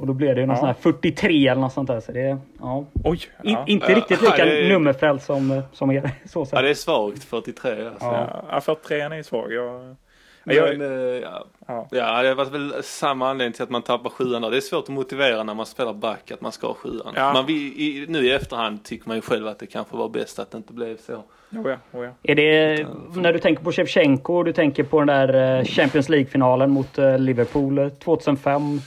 Och 0.00 0.06
då 0.06 0.12
blev 0.12 0.34
det 0.34 0.40
ju 0.40 0.46
någon 0.46 0.56
ja. 0.56 0.60
sån 0.60 0.66
här 0.66 0.74
43 0.74 1.48
eller 1.48 1.60
något 1.60 1.72
sånt 1.72 1.88
där. 1.88 2.00
Så 2.00 2.12
det, 2.12 2.38
ja. 2.60 2.84
Oj, 3.04 3.20
ja. 3.42 3.50
In, 3.50 3.58
inte 3.66 3.94
riktigt 3.94 4.22
lika 4.22 4.38
ja, 4.38 4.44
är... 4.44 4.68
nummerfält 4.68 5.22
som, 5.22 5.62
som 5.72 5.90
er. 5.90 6.10
Så 6.24 6.46
Ja, 6.52 6.62
det 6.62 6.70
är 6.70 6.74
svagt 6.74 7.24
43. 7.24 7.86
Alltså. 7.86 8.06
Ja, 8.50 8.60
43 8.60 9.00
är 9.00 9.22
svag. 9.22 9.52
Jag... 9.52 9.96
Men, 10.44 10.56
jag, 10.56 10.80
eh, 10.80 10.88
ja. 11.22 11.46
Ja. 11.66 11.88
ja, 11.90 12.22
det 12.22 12.34
var 12.34 12.44
väl 12.44 12.82
samma 12.82 13.30
anledning 13.30 13.52
till 13.52 13.62
att 13.62 13.70
man 13.70 13.82
tappar 13.82 14.10
sjuan 14.10 14.42
då. 14.42 14.50
Det 14.50 14.56
är 14.56 14.60
svårt 14.60 14.84
att 14.84 14.88
motivera 14.88 15.42
när 15.42 15.54
man 15.54 15.66
spelar 15.66 15.94
back 15.94 16.30
att 16.30 16.40
man 16.40 16.52
ska 16.52 16.66
ha 16.66 16.74
sjuan. 16.74 17.12
Ja. 17.16 17.32
Man, 17.32 17.50
i, 17.50 18.06
nu 18.08 18.26
i 18.26 18.32
efterhand 18.32 18.84
tycker 18.84 19.08
man 19.08 19.16
ju 19.16 19.20
själv 19.20 19.46
att 19.46 19.58
det 19.58 19.66
kanske 19.66 19.96
var 19.96 20.08
bäst 20.08 20.38
att 20.38 20.50
det 20.50 20.56
inte 20.56 20.72
blev 20.72 20.96
så. 20.96 21.12
Oh 21.14 21.70
ja, 21.70 21.76
oh 21.92 22.04
ja. 22.04 22.10
Är 22.22 22.34
det, 22.34 22.86
när 23.14 23.32
du 23.32 23.38
tänker 23.38 23.64
på 23.64 23.72
Shevchenko, 23.72 24.42
du 24.42 24.52
tänker 24.52 24.82
på 24.82 25.00
den 25.00 25.06
där 25.06 25.58
eh, 25.58 25.64
Champions 25.64 26.08
League-finalen 26.08 26.70
mot 26.70 26.98
eh, 26.98 27.18
Liverpool 27.18 27.90
2005? 27.90 28.80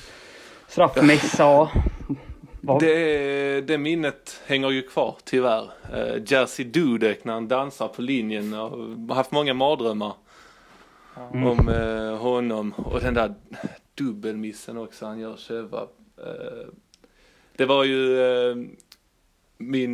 Straffmiss, 0.68 1.36
ja. 1.40 1.72
Det, 2.80 3.62
det 3.62 3.78
minnet 3.78 4.42
hänger 4.46 4.70
ju 4.70 4.82
kvar 4.82 5.16
tyvärr. 5.24 5.64
Uh, 5.94 6.24
Jersey 6.26 6.66
Dudek 6.66 7.24
när 7.24 7.34
han 7.34 7.48
dansar 7.48 7.88
på 7.88 8.02
linjen. 8.02 8.54
Jag 8.54 8.70
har 9.10 9.16
haft 9.16 9.32
många 9.32 9.54
mardrömmar 9.54 10.14
mm. 11.34 11.48
om 11.48 11.70
uh, 11.70 12.18
honom. 12.18 12.74
Och 12.78 13.00
den 13.00 13.14
där 13.14 13.34
dubbelmissen 13.96 14.78
också 14.78 15.06
han 15.06 15.20
gör 15.20 15.38
Cheva. 15.38 15.82
Uh, 15.82 16.68
det 17.56 17.66
var 17.66 17.84
ju 17.84 18.18
min, 19.58 19.94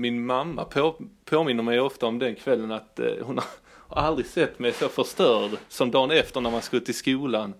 min 0.00 0.26
mamma 0.26 0.64
på, 0.64 0.96
påminner 1.24 1.62
mig 1.62 1.80
ofta 1.80 2.06
om 2.06 2.18
den 2.18 2.34
kvällen 2.34 2.72
att 2.72 3.00
hon 3.22 3.40
har 3.88 4.02
aldrig 4.02 4.26
sett 4.26 4.58
mig 4.58 4.72
så 4.72 4.88
förstörd 4.88 5.50
som 5.68 5.90
dagen 5.90 6.10
efter 6.10 6.40
när 6.40 6.50
man 6.50 6.62
skulle 6.62 6.82
till 6.82 6.94
skolan. 6.94 7.54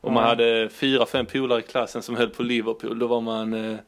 Och 0.00 0.12
man 0.12 0.24
hade 0.24 0.68
fyra, 0.68 1.06
fem 1.06 1.26
polare 1.26 1.58
i 1.58 1.62
klassen 1.62 2.02
som 2.02 2.16
höll 2.16 2.28
på 2.28 2.42
Liverpool. 2.42 2.98
Då 2.98 3.06
var 3.06 3.20
man... 3.20 3.78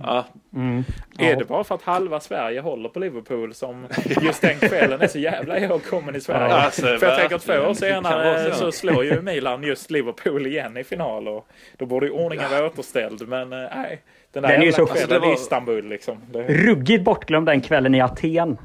Ja. 0.00 0.26
Mm. 0.54 0.84
Ja. 1.18 1.24
Är 1.24 1.36
det 1.36 1.44
bara 1.44 1.64
för 1.64 1.74
att 1.74 1.82
halva 1.82 2.20
Sverige 2.20 2.60
håller 2.60 2.88
på 2.88 2.98
Liverpool 2.98 3.54
som 3.54 3.86
just 4.22 4.42
den 4.42 4.58
kvällen 4.58 5.00
är 5.00 5.06
så 5.06 5.18
jävla 5.18 5.58
ihågkommen 5.58 6.16
i 6.16 6.20
Sverige? 6.20 6.48
Ja, 6.48 6.60
alltså, 6.60 6.82
för 6.82 7.06
jag 7.06 7.18
tänker 7.18 7.38
två 7.38 7.68
år 7.68 7.74
senare 7.74 8.52
så. 8.52 8.58
så 8.58 8.72
slår 8.72 9.04
ju 9.04 9.20
Milan 9.22 9.62
just 9.62 9.90
Liverpool 9.90 10.46
igen 10.46 10.76
i 10.76 10.84
final 10.84 11.28
och 11.28 11.48
då 11.76 11.86
borde 11.86 12.06
ju 12.06 12.12
ordningen 12.12 12.50
vara 12.50 12.66
återställd. 12.66 13.28
Men 13.28 13.52
eh, 13.52 13.58
nej, 13.74 14.02
den 14.32 14.42
där 14.42 14.58
den 14.58 14.72
så 14.72 14.86
kvällen 14.86 15.02
alltså, 15.02 15.18
var... 15.18 15.30
i 15.30 15.34
Istanbul 15.34 15.88
liksom. 15.88 16.18
Det... 16.32 16.48
Ruggigt 16.48 17.04
bortglömd 17.04 17.46
den 17.46 17.60
kvällen 17.60 17.94
i 17.94 18.00
Aten 18.00 18.58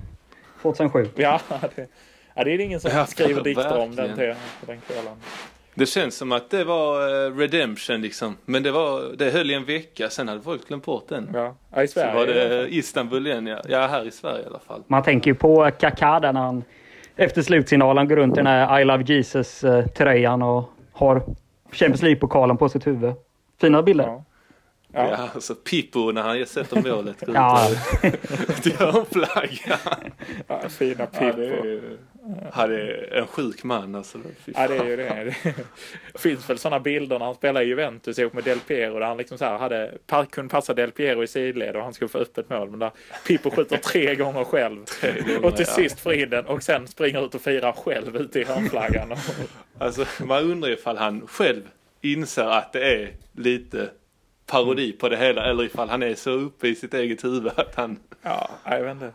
2007. 0.62 1.08
Ja, 1.16 1.40
det, 1.76 1.88
ja, 2.34 2.44
det 2.44 2.52
är 2.52 2.60
ingen 2.60 2.80
som 2.80 3.06
skriver 3.08 3.44
dikter 3.44 3.78
om 3.78 3.96
den, 3.96 4.16
den 4.16 4.82
kvällen. 4.88 5.16
Det 5.76 5.86
känns 5.86 6.16
som 6.16 6.32
att 6.32 6.50
det 6.50 6.64
var 6.64 7.10
uh, 7.28 7.38
redemption 7.38 8.02
liksom. 8.02 8.38
Men 8.46 8.64
det, 8.64 8.72
var, 8.72 9.16
det 9.18 9.30
höll 9.30 9.52
i 9.52 9.54
en 9.54 9.66
vecka, 9.66 10.10
sen 10.10 10.28
hade 10.28 10.42
folk 10.42 10.68
glömt 10.68 10.86
bort 10.86 11.10
den. 11.10 11.30
Ja, 11.34 11.56
ja 11.76 11.84
i 11.84 11.88
Sverige. 11.88 12.12
Så 12.12 12.18
var 12.18 12.28
det 12.28 12.68
Istanbul 12.76 13.28
igen, 13.28 13.48
ja. 13.48 13.62
ja. 13.70 13.88
här 13.88 14.08
i 14.08 14.12
Sverige 14.12 14.44
i 14.44 14.46
alla 14.48 14.60
fall. 14.60 14.84
Man 14.88 15.04
tänker 15.04 15.32
ju 15.32 15.36
på 15.36 15.72
Kaká 15.80 16.20
där 16.20 16.34
när 16.34 16.42
han 16.42 16.64
efter 17.16 17.42
slutsignalen 17.42 18.08
går 18.08 18.16
runt 18.16 18.34
i 18.34 18.38
den 18.38 18.48
här 18.48 18.80
I 18.80 18.86
Love 18.86 19.04
Jesus-tröjan 19.04 20.42
och 20.42 20.70
har 20.92 21.24
Champions 21.72 22.02
League-pokalen 22.02 22.58
på 22.58 22.70
sitt 22.70 22.88
huvud. 22.88 23.14
Fina 23.62 23.84
bilder. 23.84 24.04
Ja. 24.04 24.24
Ja. 24.96 25.10
ja, 25.10 25.30
alltså 25.34 25.56
Pippo 25.56 26.12
när 26.12 26.22
han 26.22 26.46
sätter 26.46 26.82
målet. 26.82 27.24
ja. 27.28 27.70
Till 28.62 28.76
hörnflaggan. 28.76 30.12
Ja, 30.48 30.70
fina 30.70 31.06
Pippo. 31.06 31.82
Han 32.52 32.72
är 32.72 33.14
en 33.14 33.28
sjuk 33.28 33.64
man 33.64 33.96
alltså. 33.96 34.18
Ja 34.46 34.68
det 34.68 34.78
är 34.78 34.86
ju 34.86 34.96
det. 34.96 35.36
Det 36.14 36.20
finns 36.20 36.50
väl 36.50 36.58
sådana 36.58 36.80
bilder 36.80 37.20
när 37.20 37.26
han 37.26 37.36
spelar 37.36 37.62
i 37.62 37.66
Juventus 37.66 38.20
ihop 38.20 38.34
med 38.34 38.44
Del 38.44 38.60
Piero 38.60 39.00
där 39.00 39.06
han 39.06 39.18
liksom 39.18 39.38
så 39.38 39.46
här 39.46 39.58
hade, 39.58 39.92
kunde 40.30 40.52
passa 40.52 40.74
Del 40.74 40.92
Piero 40.92 41.24
i 41.24 41.28
sidled 41.28 41.76
och 41.76 41.84
han 41.84 41.94
skulle 41.94 42.10
få 42.10 42.18
öppet 42.18 42.50
mål. 42.50 42.70
Men 42.70 42.80
där 42.80 42.92
Pippo 43.28 43.52
skjuter 43.52 43.78
tre 43.78 44.16
gånger 44.16 44.44
själv. 44.44 44.86
Gånger, 45.02 45.46
och 45.46 45.56
till 45.56 45.66
ja. 45.68 45.74
sist 45.74 46.00
får 46.00 46.14
in 46.14 46.30
den 46.30 46.46
och 46.46 46.64
sen 46.64 46.88
springer 46.88 47.26
ut 47.26 47.36
och 47.36 47.42
firar 47.42 47.72
själv 47.72 48.18
ute 48.18 48.40
i 48.40 48.44
hörnflaggan. 48.44 49.14
Alltså 49.78 50.06
man 50.26 50.52
undrar 50.52 50.70
ifall 50.70 50.98
han 50.98 51.28
själv 51.28 51.62
inser 52.02 52.46
att 52.46 52.74
det 52.74 52.94
är 52.96 53.12
lite 53.36 53.90
parodi 54.54 54.92
på 54.92 55.10
det 55.10 55.18
hela 55.18 55.46
eller 55.46 55.64
ifall 55.64 55.90
han 55.90 56.04
är 56.04 56.16
så 56.16 56.32
uppe 56.32 56.68
i 56.68 56.76
sitt 56.76 56.94
eget 56.94 57.24
huvud 57.24 57.52
att 57.56 57.76
han... 57.76 58.00
Ja, 58.22 58.50
jag 58.66 58.82
vet 58.82 58.92
inte. 58.92 59.12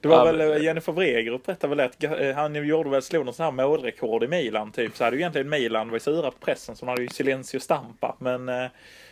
Det 0.00 0.08
var 0.08 0.16
ja, 0.16 0.24
väl 0.24 0.48
men... 0.48 0.62
Jennifer 0.62 0.92
Wregerup 0.92 1.46
berättade 1.46 1.74
väl 1.74 1.86
att 1.86 2.04
eh, 2.04 2.34
han 2.34 2.66
gjorde 2.66 2.90
väl, 2.90 3.02
slog 3.02 3.24
någon 3.24 3.34
sån 3.34 3.44
här 3.44 3.52
målrekord 3.52 4.24
i 4.24 4.28
Milan 4.28 4.72
typ. 4.72 4.96
Så 4.96 5.04
hade 5.04 5.16
ju 5.16 5.20
egentligen 5.20 5.48
Milan 5.48 5.90
var 5.90 5.98
sura 5.98 6.30
på 6.30 6.38
pressen 6.38 6.76
som 6.76 6.88
hade 6.88 7.02
ju 7.02 7.08
Silencio 7.08 7.60
Stampa. 7.60 8.16
Men, 8.18 8.48
eh, 8.48 8.66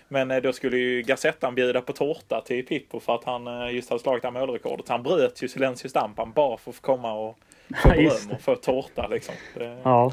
men 0.09 0.31
eh, 0.31 0.43
då 0.43 0.52
skulle 0.52 0.76
ju 0.76 1.02
Gazettan 1.02 1.55
bjuda 1.55 1.81
på 1.81 1.93
tårta 1.93 2.40
till 2.47 2.67
Pippo 2.67 3.00
för 3.00 3.14
att 3.14 3.25
han 3.25 3.75
just 3.75 3.90
hade 3.90 4.02
slagit 4.02 4.23
det 4.23 4.29
här 4.29 4.40
målrekordet. 4.40 4.87
Så 4.87 4.93
han 4.93 5.02
bröt 5.02 5.43
ju 5.43 5.49
Silencio 5.49 5.88
Stampan 5.88 6.33
bara 6.33 6.57
för 6.57 6.71
att 6.71 6.81
komma 6.81 7.12
och 7.12 7.38
få 7.83 7.88
beröm 7.88 8.31
och 8.33 8.40
få 8.40 8.55
tårta 8.55 9.09
liksom. 9.09 9.35
Det... 9.55 9.79
Ja. 9.83 10.12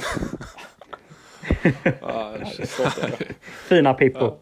Fina 3.69 3.93
Pippo. 3.93 4.25
Ja. 4.25 4.37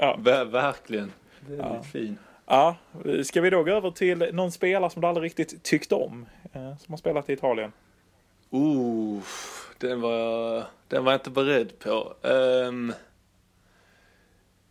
Ja. 0.00 0.16
Ver 0.18 0.44
verkligen. 0.44 1.12
Väldigt 1.40 1.66
ja. 1.66 1.82
fin. 1.82 2.18
Ja, 2.46 2.76
ska 3.24 3.40
vi 3.40 3.50
då 3.50 3.64
gå 3.64 3.70
över 3.70 3.90
till 3.90 4.30
någon 4.32 4.52
spelare 4.52 4.90
som 4.90 5.02
du 5.02 5.08
aldrig 5.08 5.24
riktigt 5.24 5.62
tyckt 5.62 5.92
om? 5.92 6.26
Eh, 6.52 6.76
som 6.76 6.92
har 6.92 6.96
spelat 6.96 7.30
i 7.30 7.32
Italien. 7.32 7.72
Oh, 8.50 9.22
den 9.78 10.00
var, 10.00 10.64
den 10.88 11.04
var 11.04 11.12
jag 11.12 11.18
inte 11.18 11.30
beredd 11.30 11.78
på. 11.78 12.14
Um, 12.22 12.92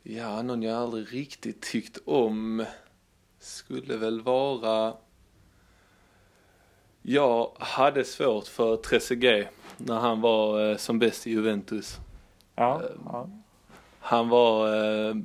ja, 0.04 0.42
någon 0.42 0.64
jag 0.64 0.78
aldrig 0.78 1.14
riktigt 1.14 1.62
tyckt 1.62 1.98
om 2.06 2.66
skulle 3.40 3.98
väl 3.98 4.22
vara... 4.22 4.94
Jag 7.02 7.52
hade 7.60 8.04
svårt 8.04 8.48
för 8.48 8.78
Trezeguet 8.78 9.48
när 9.78 10.00
han 10.00 10.22
var 10.22 10.70
eh, 10.70 10.78
som 10.78 11.00
bäst 11.00 11.28
i 11.28 11.32
Juventus. 11.32 11.98
Ja, 12.56 12.82
um, 12.84 13.02
ja. 13.06 13.30
Han 14.08 14.30
var 14.30 14.68
eh, 14.68 15.16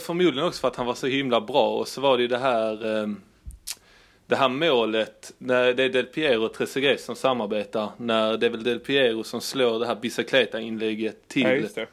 förmodligen 0.00 0.48
också 0.48 0.60
för 0.60 0.68
att 0.68 0.76
han 0.76 0.86
var 0.86 0.94
så 0.94 1.06
himla 1.06 1.40
bra 1.40 1.78
och 1.78 1.88
så 1.88 2.00
var 2.00 2.16
det 2.16 2.22
ju 2.22 2.28
det 2.28 2.38
här 2.38 3.00
eh, 3.02 3.08
det 4.26 4.36
här 4.36 4.48
målet, 4.48 5.34
när 5.38 5.72
det 5.74 5.82
är 5.82 5.88
Del 5.88 6.06
Piero 6.06 6.44
och 6.44 6.54
Trezeguet 6.54 7.00
som 7.00 7.16
samarbetar, 7.16 7.90
när 7.96 8.36
det 8.36 8.46
är 8.46 8.50
väl 8.50 8.62
Del 8.62 8.80
Piero 8.80 9.24
som 9.24 9.40
slår 9.40 9.78
det 9.78 9.86
här 9.86 9.94
Bicicleta-inlägget 9.94 11.28
till 11.28 11.68
ja. 11.76 11.86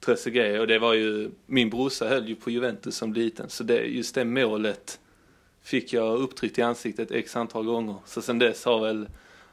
Trezeguet 0.00 0.60
och 0.60 0.66
det 0.66 0.78
var 0.78 0.94
ju, 0.94 1.30
min 1.46 1.70
brorsa 1.70 2.08
höll 2.08 2.28
ju 2.28 2.34
på 2.34 2.50
Juventus 2.50 2.96
som 2.96 3.12
liten 3.12 3.48
så 3.48 3.64
det, 3.64 3.80
just 3.80 4.14
det 4.14 4.24
målet 4.24 5.00
fick 5.62 5.92
jag 5.92 6.18
upptryckt 6.18 6.58
i 6.58 6.62
ansiktet 6.62 7.10
x 7.10 7.36
antal 7.36 7.64
gånger. 7.64 7.96
Så 8.04 8.22
sen 8.22 8.38
dess 8.38 8.64
har 8.64 8.80
väl 8.80 9.08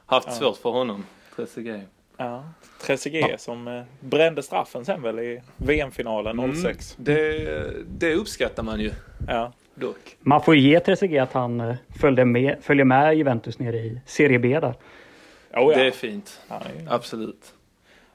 haft 0.06 0.28
ja. 0.28 0.34
svårt 0.34 0.58
för 0.58 0.70
honom, 0.70 1.06
Trezeguet. 1.36 1.93
Ja, 2.18 2.44
Trezeguet 2.82 3.30
ja. 3.30 3.38
som 3.38 3.68
eh, 3.68 3.84
brände 4.00 4.44
straffen 4.44 4.86
sen 4.86 5.02
väl 5.02 5.20
i 5.20 5.42
VM-finalen 5.58 6.56
06. 6.56 6.98
Mm, 6.98 7.06
det, 7.06 7.74
det 7.88 8.16
uppskattar 8.16 8.64
man 8.64 8.80
ju. 8.80 8.92
Ja. 9.28 9.52
Dock. 9.76 10.18
Man 10.20 10.42
får 10.42 10.56
ju 10.56 10.62
ge 10.62 10.80
Trezeguet 10.80 11.24
att 11.24 11.34
han 11.34 11.60
eh, 11.60 11.76
följde 12.00 12.26
med, 12.26 12.58
följer 12.62 12.86
med 12.86 13.18
Juventus 13.18 13.60
nere 13.60 13.78
i 13.78 14.02
Serie 14.06 14.40
B 14.40 14.60
där. 14.60 14.70
Oh, 14.70 14.76
ja. 15.54 15.78
Det 15.78 15.88
är 15.88 15.92
fint. 15.92 16.42
Ja, 16.48 16.62
det 16.66 16.84
är... 16.84 16.96
Absolut. 16.96 17.54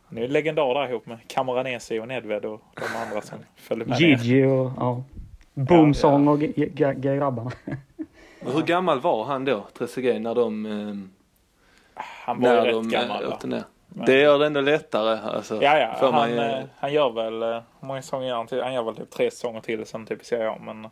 Han 0.09 0.19
är 0.19 0.23
ju 0.23 0.28
legendar 0.28 0.75
där 0.75 0.88
ihop 0.88 1.07
med 1.07 1.19
Camoranesi 1.26 1.99
och 1.99 2.09
Nedved 2.09 2.45
och 2.45 2.62
de 2.75 2.99
andra 2.99 3.21
som 3.21 3.38
följde 3.57 3.87
med 3.87 4.00
Gigi 4.00 4.45
och 4.45 4.73
ja. 4.76 5.05
Boomsong 5.55 6.25
ja, 6.25 6.31
och 6.33 6.40
grabbarna. 7.02 7.52
Hur 8.40 8.62
gammal 8.62 9.00
var 9.00 9.25
han 9.25 9.45
då, 9.45 9.67
Trezeguet, 9.78 10.21
när 10.21 10.35
de... 10.35 10.67
Eh, 10.67 10.95
han 11.95 12.40
var 12.40 12.50
ju 12.50 12.57
rätt 12.57 12.73
de, 12.73 12.88
gammal. 12.88 13.25
Äh, 13.25 13.61
det 14.07 14.21
gör 14.21 14.38
det 14.38 14.47
ändå 14.47 14.61
lättare. 14.61 15.19
Alltså, 15.19 15.62
ja, 15.62 15.78
ja. 15.78 16.11
Han, 16.12 16.31
ju... 16.31 16.38
Eh, 16.38 16.64
han 16.78 16.93
gör 16.93 17.11
väl, 17.11 17.43
eh, 17.43 17.49
hur 17.81 17.88
många 17.88 18.02
säsonger 18.02 18.28
gör 18.28 18.37
han 18.37 18.47
till? 18.47 18.62
Han 18.62 18.75
gör 18.75 18.83
väl 18.83 18.97
typ 18.97 19.11
tre 19.11 19.31
säsonger 19.31 19.61
till 19.61 19.87
sen 19.87 20.07
typ 20.07 20.25
Serie 20.25 20.50
A. 20.50 20.59
Men, 20.61 20.85
eh, 20.85 20.90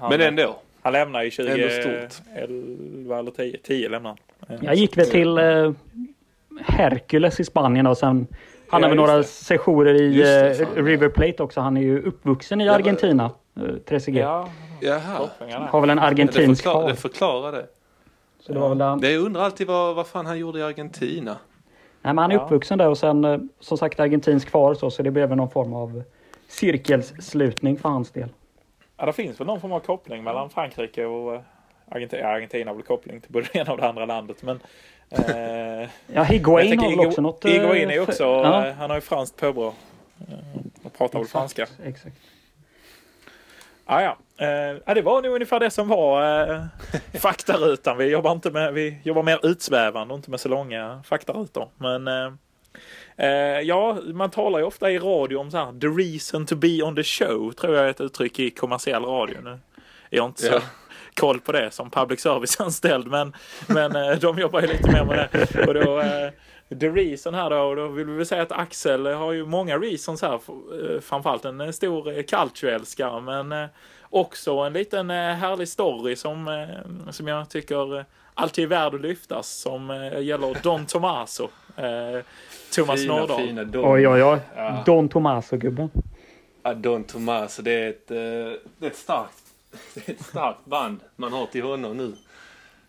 han, 0.00 0.10
men 0.10 0.20
ändå. 0.20 0.56
Han 0.82 0.92
lämnar 0.92 1.22
ju 1.22 1.30
2011 1.30 3.18
eller 3.18 3.30
10. 3.30 3.58
10 3.58 3.88
lämnar 3.88 4.16
han. 4.48 4.58
Jag 4.62 4.74
gick 4.74 4.98
väl 4.98 5.10
till 5.10 5.38
eh, 5.38 5.72
Hercules 6.64 7.40
i 7.40 7.44
Spanien 7.44 7.86
och 7.86 7.98
sen 7.98 8.26
han 8.70 8.82
har 8.82 8.88
väl 8.90 8.96
några 8.96 9.22
sessioner 9.22 9.94
i 9.94 10.18
det, 10.18 10.52
River 10.74 11.08
Plate 11.08 11.42
också. 11.42 11.60
Han 11.60 11.76
är 11.76 11.80
ju 11.80 12.02
uppvuxen 12.02 12.60
i 12.60 12.68
Argentina, 12.68 13.30
ja, 13.54 13.62
Trezeguet. 13.88 14.24
Ja, 14.24 14.48
Jaha. 14.80 15.28
Har 15.70 15.80
väl 15.80 15.90
en 15.90 15.98
argentinsk 15.98 16.64
far. 16.64 16.88
Det 16.88 16.96
förklarar 16.96 17.52
det. 17.52 17.66
Så 18.40 18.52
det 18.52 18.58
var 18.58 18.68
väl 18.68 18.78
där... 18.78 19.10
Jag 19.10 19.22
undrar 19.22 19.42
alltid 19.42 19.66
vad, 19.66 19.94
vad 19.94 20.06
fan 20.06 20.26
han 20.26 20.38
gjorde 20.38 20.58
i 20.58 20.62
Argentina. 20.62 21.36
Nej, 22.08 22.14
men 22.14 22.22
han 22.22 22.30
är 22.30 22.34
ja. 22.34 22.40
uppvuxen 22.44 22.78
där 22.78 22.88
och 22.88 22.98
sen 22.98 23.24
eh, 23.24 23.38
som 23.60 23.78
sagt 23.78 24.00
argentinsk 24.00 24.50
far 24.50 24.74
så, 24.74 24.90
så 24.90 25.02
det 25.02 25.10
blev 25.10 25.36
någon 25.36 25.50
form 25.50 25.74
av 25.74 26.02
cirkelslutning 26.46 27.78
för 27.78 27.88
hans 27.88 28.10
del. 28.10 28.28
Ja, 28.96 29.06
det 29.06 29.12
finns 29.12 29.40
väl 29.40 29.46
någon 29.46 29.60
form 29.60 29.72
av 29.72 29.80
koppling 29.80 30.24
mellan 30.24 30.50
Frankrike 30.50 31.04
och 31.04 31.34
eh, 31.34 31.40
Argentina. 31.88 32.28
Argentina 32.28 32.70
har 32.70 32.74
väl 32.74 32.84
koppling 32.84 33.20
till 33.20 33.32
både 33.32 33.46
det 33.52 33.58
ena 33.58 33.72
och 33.72 33.78
det 33.78 33.88
andra 33.88 34.04
landet. 34.04 34.42
Men, 34.42 34.60
eh, 35.10 35.88
ja, 36.06 36.22
Higuain 36.22 36.78
har 36.78 36.90
väl 36.90 37.06
också 37.06 37.20
något... 37.20 37.44
Higuain 37.44 37.90
är 37.90 38.00
också, 38.00 38.24
ja. 38.24 38.72
han 38.78 38.90
har 38.90 38.96
ju 38.96 39.00
franskt 39.00 39.36
påbrå. 39.36 39.74
Och 40.82 40.92
pratar 40.98 41.18
väl 41.18 41.28
franska. 41.28 41.66
Exakt. 41.84 42.16
Ah, 43.84 44.00
ja, 44.00 44.16
eh, 44.38 44.94
det 44.94 45.02
var 45.02 45.22
nog 45.22 45.34
ungefär 45.34 45.60
det 45.60 45.70
som 45.70 45.88
var 45.88 46.42
eh, 46.50 46.64
faktarutan. 47.20 47.98
Vi 47.98 48.04
jobbar, 48.04 48.32
inte 48.32 48.50
med, 48.50 48.74
vi 48.74 49.00
jobbar 49.02 49.22
mer 49.22 49.46
utsvävande 49.46 50.14
och 50.14 50.18
inte 50.18 50.30
med 50.30 50.40
så 50.40 50.48
långa 50.48 51.02
faktarutor. 51.04 51.68
Men 51.76 52.08
eh, 52.08 52.32
eh, 53.16 53.60
ja, 53.60 53.98
man 54.06 54.30
talar 54.30 54.58
ju 54.58 54.64
ofta 54.64 54.90
i 54.90 54.98
radio 54.98 55.36
om 55.36 55.50
så 55.50 55.56
här, 55.56 55.80
the 55.80 55.86
reason 55.86 56.46
to 56.46 56.56
be 56.56 56.82
on 56.82 56.96
the 56.96 57.04
show, 57.04 57.52
tror 57.52 57.76
jag 57.76 57.84
är 57.84 57.90
ett 57.90 58.00
uttryck 58.00 58.38
i 58.38 58.50
kommersiell 58.50 59.04
radio. 59.04 59.40
Nu 59.40 59.58
jag 60.10 60.22
har 60.22 60.28
inte 60.28 60.42
så 60.42 60.52
ja. 60.52 60.60
koll 61.14 61.40
på 61.40 61.52
det 61.52 61.70
som 61.70 61.90
public 61.90 62.20
service-anställd, 62.20 63.06
men, 63.06 63.32
men 63.66 63.96
eh, 63.96 64.18
de 64.18 64.38
jobbar 64.38 64.60
ju 64.60 64.66
lite 64.66 64.92
mer 64.92 65.04
med 65.04 65.28
det. 65.32 65.66
Och 65.66 65.74
då, 65.74 66.00
eh, 66.00 66.30
The 66.80 66.88
Reason 66.88 67.34
här 67.34 67.50
då, 67.50 67.60
och 67.60 67.76
då 67.76 67.88
vill 67.88 68.06
vi 68.06 68.16
väl 68.16 68.26
säga 68.26 68.42
att 68.42 68.52
Axel 68.52 69.06
har 69.06 69.32
ju 69.32 69.46
många 69.46 69.78
reasons 69.78 70.22
här. 70.22 70.40
Framförallt 71.00 71.44
en 71.44 71.72
stor 71.72 72.22
culture-älskare 72.22 73.20
men 73.20 73.68
också 74.10 74.52
en 74.52 74.72
liten 74.72 75.10
eh, 75.10 75.16
härlig 75.16 75.68
story 75.68 76.16
som, 76.16 76.66
som 77.10 77.28
jag 77.28 77.48
tycker 77.48 78.04
alltid 78.34 78.64
är 78.64 78.68
värd 78.68 78.94
att 78.94 79.00
lyftas 79.00 79.48
som 79.48 80.10
gäller 80.20 80.62
Don 80.62 80.86
Tomaso. 80.86 81.48
Thomas 82.74 83.00
fina, 83.00 83.16
Nordahl. 83.16 83.46
Fina 83.46 83.64
Don. 83.64 83.92
Oj, 83.92 84.08
oj, 84.08 84.24
oj. 84.24 84.38
Ja. 84.56 84.82
Don 84.86 85.08
Tomaso-gubben. 85.08 85.90
Ja, 86.62 86.74
Don 86.74 87.04
Tomaso, 87.04 87.62
det 87.62 87.72
är 87.72 87.88
ett, 87.88 88.08
det 88.08 88.86
är 88.86 88.86
ett 88.86 88.96
starkt 88.96 89.42
det 89.94 90.08
är 90.08 90.12
ett 90.12 90.24
starkt 90.24 90.64
band 90.64 91.00
man 91.16 91.32
har 91.32 91.46
till 91.46 91.62
honom 91.62 91.96
nu. 91.96 92.12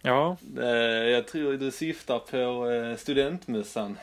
Ja. 0.02 0.38
Eh, 0.58 0.66
jag 1.10 1.28
tror 1.28 1.54
du 1.54 1.72
syftar 1.72 2.20
på 2.20 2.70
eh, 2.70 2.98
studentmössan. 2.98 3.98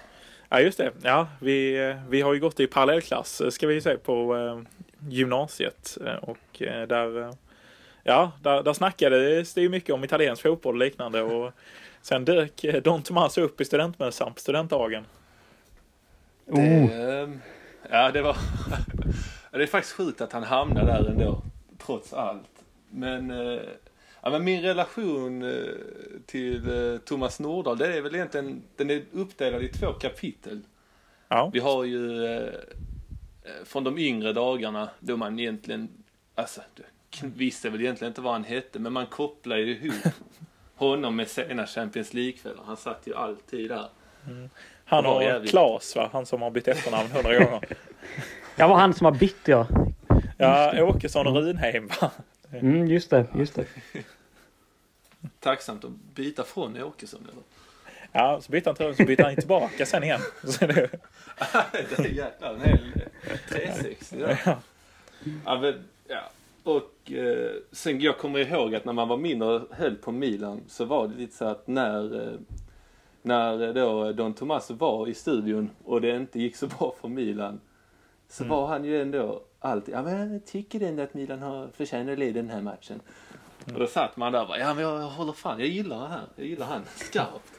Ja 0.48 0.60
just 0.60 0.78
det. 0.78 0.92
Ja, 1.02 1.28
vi, 1.40 1.88
eh, 1.88 1.96
vi 2.08 2.20
har 2.20 2.34
ju 2.34 2.40
gått 2.40 2.60
i 2.60 2.66
parallellklass 2.66 3.42
ska 3.50 3.66
vi 3.66 3.80
säga 3.80 3.98
på 3.98 4.64
gymnasiet 5.08 5.98
och 6.20 6.62
där 6.88 7.34
Ja, 8.08 8.32
där, 8.42 8.62
där 8.62 8.72
snackades 8.72 9.54
det 9.54 9.60
ju 9.60 9.68
mycket 9.68 9.94
om 9.94 10.04
italiensk 10.04 10.42
fotboll 10.42 10.74
och 10.74 10.78
liknande 10.78 11.22
och 11.22 11.52
sen 12.02 12.24
dök 12.24 12.64
Don 12.84 13.02
Tomas 13.02 13.38
upp 13.38 13.60
i 13.60 13.64
studentmössan 13.64 14.34
på 14.34 14.40
studentdagen. 14.40 15.04
Oh. 16.46 16.88
Det, 16.88 17.38
ja, 17.90 18.10
det 18.10 18.22
var... 18.22 18.36
det 19.50 19.62
är 19.62 19.66
faktiskt 19.66 19.94
sjukt 19.94 20.20
att 20.20 20.32
han 20.32 20.42
hamnade 20.42 20.86
där 20.86 21.10
ändå, 21.10 21.42
trots 21.78 22.12
allt. 22.12 22.64
Men 22.90 23.32
Ja, 24.26 24.30
men 24.30 24.44
min 24.44 24.62
relation 24.62 25.42
eh, 25.42 25.74
till 26.26 26.68
eh, 26.68 26.98
Thomas 26.98 27.40
Nordahl, 27.40 27.78
det 27.78 27.96
är 27.96 28.02
väl 28.02 28.14
egentligen, 28.14 28.62
den 28.76 28.90
är 28.90 29.02
uppdelad 29.12 29.62
i 29.62 29.68
två 29.68 29.92
kapitel. 29.92 30.60
Ja. 31.28 31.50
Vi 31.52 31.60
har 31.60 31.84
ju 31.84 32.24
eh, 32.24 32.42
eh, 32.42 32.48
från 33.64 33.84
de 33.84 33.98
yngre 33.98 34.32
dagarna 34.32 34.88
då 35.00 35.16
man 35.16 35.38
egentligen, 35.38 35.88
alltså 36.34 36.60
visste 37.20 37.70
väl 37.70 37.80
egentligen 37.80 38.10
inte 38.10 38.20
vad 38.20 38.32
han 38.32 38.44
hette, 38.44 38.78
men 38.78 38.92
man 38.92 39.06
kopplar 39.06 39.56
ju 39.56 39.76
ihop 39.76 40.14
honom 40.74 41.16
med 41.16 41.28
sena 41.28 41.66
Champions 41.66 42.14
League-kvällar. 42.14 42.62
Han 42.66 42.76
satt 42.76 43.02
ju 43.04 43.14
alltid 43.14 43.70
där. 43.70 43.88
Mm. 44.26 44.50
Han 44.84 45.06
och 45.06 45.22
jävligt. 45.22 45.50
Klas 45.50 45.96
va? 45.96 46.10
Han 46.12 46.26
som 46.26 46.42
har 46.42 46.50
bytt 46.50 46.68
efternamn 46.68 47.10
hundra 47.10 47.38
gånger. 47.38 47.76
Jag 48.56 48.68
var 48.68 48.76
han 48.76 48.94
som 48.94 49.04
har 49.04 49.12
bytt 49.12 49.48
ja. 49.48 49.66
Ja, 50.38 50.82
Åkesson 50.82 51.26
och 51.26 51.34
Runheim 51.34 51.90
va? 52.00 52.10
Mm, 52.52 52.86
just 52.86 53.10
det, 53.10 53.26
just 53.34 53.54
det. 53.54 53.66
Tacksamt 55.40 55.84
att 55.84 55.90
byta 55.90 56.44
från 56.44 56.82
Åkesson 56.82 57.20
eller? 57.32 57.42
Ja, 58.12 58.40
så 58.40 58.52
bytte 58.52 58.68
han 58.68 58.76
tröjan 58.76 58.96
så 58.96 59.04
bytte 59.04 59.22
han 59.22 59.36
tillbaka 59.36 59.86
sen 59.86 60.04
igen. 60.04 60.20
Så 60.44 60.66
det, 60.66 60.72
det 61.72 61.98
är 61.98 62.06
jäklar 62.06 62.54
en 62.54 62.60
hel 62.60 62.92
eh, 62.94 63.02
360 63.48 64.16
där. 64.18 64.42
ja. 64.46 64.58
Ja, 65.44 65.60
men, 65.60 65.84
ja. 66.08 66.20
Och 66.62 67.12
eh, 67.12 67.50
sen 67.72 68.00
jag 68.00 68.18
kommer 68.18 68.38
ihåg 68.38 68.74
att 68.74 68.84
när 68.84 68.92
man 68.92 69.08
var 69.08 69.16
mindre 69.16 69.48
och 69.48 69.62
höll 69.76 69.94
på 69.96 70.12
Milan 70.12 70.60
så 70.68 70.84
var 70.84 71.08
det 71.08 71.14
lite 71.14 71.36
så 71.36 71.44
att 71.44 71.66
när, 71.66 72.22
eh, 72.28 72.38
när 73.22 73.72
då 73.72 74.12
Don 74.12 74.34
Tomaso 74.34 74.74
var 74.74 75.08
i 75.08 75.14
studion 75.14 75.70
och 75.84 76.00
det 76.00 76.16
inte 76.16 76.40
gick 76.40 76.56
så 76.56 76.66
bra 76.66 76.94
för 77.00 77.08
Milan 77.08 77.60
så 78.28 78.44
Mm. 78.44 78.56
var 78.56 78.66
han 78.66 78.84
ju 78.84 79.02
ändå 79.02 79.42
alltid, 79.60 79.94
ja 79.94 80.02
men 80.02 80.32
jag 80.32 80.46
tycker 80.46 80.80
ändå 80.80 81.02
att 81.02 81.14
Milan 81.14 81.42
har 81.42 81.68
förtjänat 81.76 82.12
att 82.12 82.18
leda 82.18 82.32
den 82.42 82.50
här 82.50 82.62
matchen. 82.62 83.00
Och 83.74 83.80
då 83.80 83.86
satt 83.86 84.16
man 84.16 84.32
där 84.32 84.42
och 84.42 84.48
bara, 84.48 84.58
ja 84.58 84.74
men 84.74 84.84
jag 84.84 84.98
håller 85.00 85.32
fan, 85.32 85.58
jag 85.58 85.68
gillar 85.68 86.00
det 86.00 86.08
här, 86.08 86.22
jag 86.36 86.46
gillar 86.46 86.66
han 86.66 86.82
skarpt. 86.94 87.52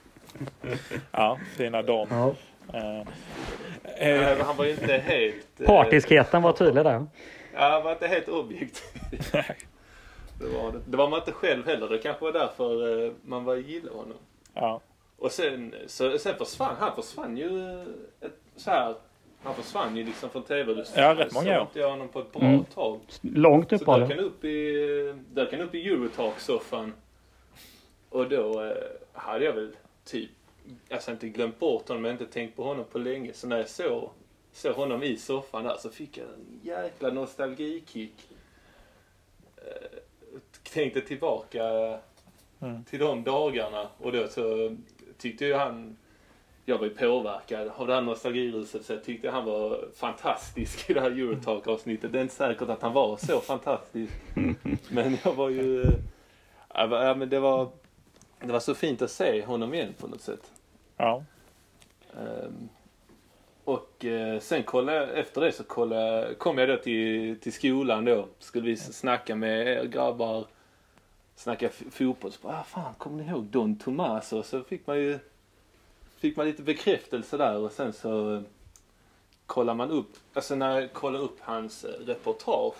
ja, 1.11 1.39
fina 1.57 1.81
Don. 1.81 2.07
Ja. 2.09 2.35
Eh, 2.73 2.99
Eh, 3.99 4.19
men 4.19 4.41
han 4.41 4.57
var 4.57 4.65
ju 4.65 4.71
inte 4.71 4.93
helt... 4.97 5.59
eh, 5.61 5.65
Partiskheten 5.65 6.41
var 6.41 6.51
tydlig 6.53 6.83
där. 6.83 7.05
Ja, 7.53 7.69
han 7.69 7.83
var 7.83 7.91
inte 7.91 8.07
helt 8.07 8.29
objektiv. 8.29 9.01
Det 10.39 10.47
var, 10.47 10.73
det. 10.87 10.97
var 10.97 11.09
man 11.09 11.19
inte 11.19 11.31
själv 11.31 11.65
heller. 11.67 11.89
Det 11.89 11.97
kanske 11.97 12.25
var 12.25 12.31
därför 12.31 13.05
eh, 13.05 13.11
man 13.25 13.43
var 13.43 13.55
gillade 13.55 13.95
honom. 13.97 14.17
ja. 14.53 14.81
Och 15.19 15.31
sen, 15.31 15.75
så, 15.87 16.17
sen 16.17 16.35
försvann 16.37 16.75
han 16.79 16.95
försvann 16.95 17.37
ju 17.37 17.81
ett, 18.21 18.37
så 18.55 18.71
här. 18.71 18.95
Han 19.43 19.55
försvann 19.55 19.97
ju 19.97 20.03
liksom 20.03 20.29
från 20.29 20.43
tv. 20.43 20.83
Ja, 20.95 21.15
rätt 21.15 21.33
många 21.33 21.55
år. 21.57 21.61
inte 21.61 21.79
jag 21.79 21.89
honom 21.89 22.07
på 22.07 22.19
ett 22.19 22.31
bra 22.33 22.41
Mm. 22.41 22.63
tag. 22.63 22.99
Långt 23.21 23.69
Så 23.69 23.75
uppehåll. 23.75 23.99
dök 23.99 24.09
han 24.09 24.19
upp 24.19 24.43
i, 24.45 25.15
dök 25.33 25.51
han 25.51 25.61
upp 25.61 25.75
i 25.75 25.89
Eurotalk-soffan. 25.89 26.93
Och 28.09 28.29
då 28.29 28.63
eh, 28.63 28.71
hade 29.13 29.45
jag 29.45 29.53
väl 29.53 29.71
typ, 30.05 30.29
alltså 30.91 31.11
inte 31.11 31.29
glömt 31.29 31.59
bort 31.59 31.87
honom 31.87 32.01
men 32.01 32.11
inte 32.11 32.25
tänkt 32.25 32.55
på 32.55 32.63
honom 32.63 32.85
på 32.91 32.97
länge. 32.97 33.33
Så 33.33 33.47
när 33.47 33.57
jag 33.57 33.69
såg, 33.69 34.09
såg 34.51 34.75
honom 34.75 35.03
i 35.03 35.17
soffan 35.17 35.63
där 35.63 35.77
så 35.79 35.89
fick 35.89 36.17
jag 36.17 36.27
en 36.27 36.59
jäkla 36.63 37.09
nostalgikick. 37.09 38.29
Eh, 39.57 39.99
tänkte 40.73 41.01
tillbaka 41.01 41.63
Mm. 42.59 42.83
till 42.83 42.99
de 42.99 43.23
dagarna 43.23 43.87
och 43.97 44.11
då 44.11 44.27
så 44.27 44.75
tyckte 45.17 45.45
ju 45.45 45.53
han 45.53 45.97
jag 46.65 46.77
var 46.77 46.85
ju 46.85 46.93
påverkad 46.95 47.71
av 47.75 47.87
det 47.87 47.93
här 47.93 48.01
nostalgiruset 48.01 48.85
så 48.85 48.93
jag 48.93 49.03
tyckte 49.03 49.29
han 49.29 49.45
var 49.45 49.85
fantastisk 49.95 50.89
i 50.89 50.93
det 50.93 51.01
här 51.01 51.11
Eurotalk-avsnittet. 51.11 52.11
Det 52.11 52.19
är 52.19 52.21
inte 52.23 52.35
säkert 52.35 52.69
att 52.69 52.81
han 52.81 52.93
var 52.93 53.17
så 53.17 53.39
fantastisk. 53.39 54.13
Men 54.89 55.17
jag 55.23 55.33
var 55.33 55.49
ju... 55.49 55.85
Ja, 56.73 57.05
ja, 57.05 57.15
men 57.15 57.29
det 57.29 57.39
var, 57.39 57.69
det 58.39 58.51
var 58.51 58.59
så 58.59 58.75
fint 58.75 59.01
att 59.01 59.11
se 59.11 59.45
honom 59.45 59.73
igen 59.73 59.93
på 59.99 60.07
något 60.07 60.21
sätt. 60.21 60.51
Ja. 60.97 61.23
Ehm, 62.13 62.69
och 63.63 64.05
eh, 64.05 64.39
sen 64.39 64.63
kolla, 64.63 65.07
efter 65.11 65.41
det 65.41 65.51
så 65.51 65.63
kolla, 65.63 66.33
kom 66.33 66.57
jag 66.57 66.69
då 66.69 66.77
till, 66.77 67.39
till 67.39 67.53
skolan 67.53 68.05
då. 68.05 68.27
Skulle 68.39 68.67
vi 68.67 68.77
snacka 68.77 69.35
med 69.35 69.67
er 69.67 69.85
grabbar. 69.85 70.45
Snacka 71.35 71.69
fotboll. 71.69 72.31
Så 72.31 72.39
bara, 72.41 72.59
ah, 72.59 72.63
fan 72.63 72.93
kommer 72.97 73.23
ni 73.23 73.29
ihåg 73.29 73.43
Don 73.43 73.75
Tomaso? 73.75 74.43
Så 74.43 74.63
fick 74.63 74.87
man 74.87 74.97
ju 74.97 75.19
fick 76.17 76.37
man 76.37 76.45
lite 76.45 76.61
bekräftelse 76.63 77.37
där 77.37 77.57
och 77.57 77.71
sen 77.71 77.93
så 77.93 78.35
eh, 78.35 78.41
kollar 79.45 79.73
man 79.73 79.91
upp, 79.91 80.09
alltså 80.33 80.55
när 80.55 80.79
jag 80.79 80.93
kollar 80.93 81.19
upp 81.19 81.39
hans 81.41 81.83
eh, 81.83 82.05
reportage 82.05 82.75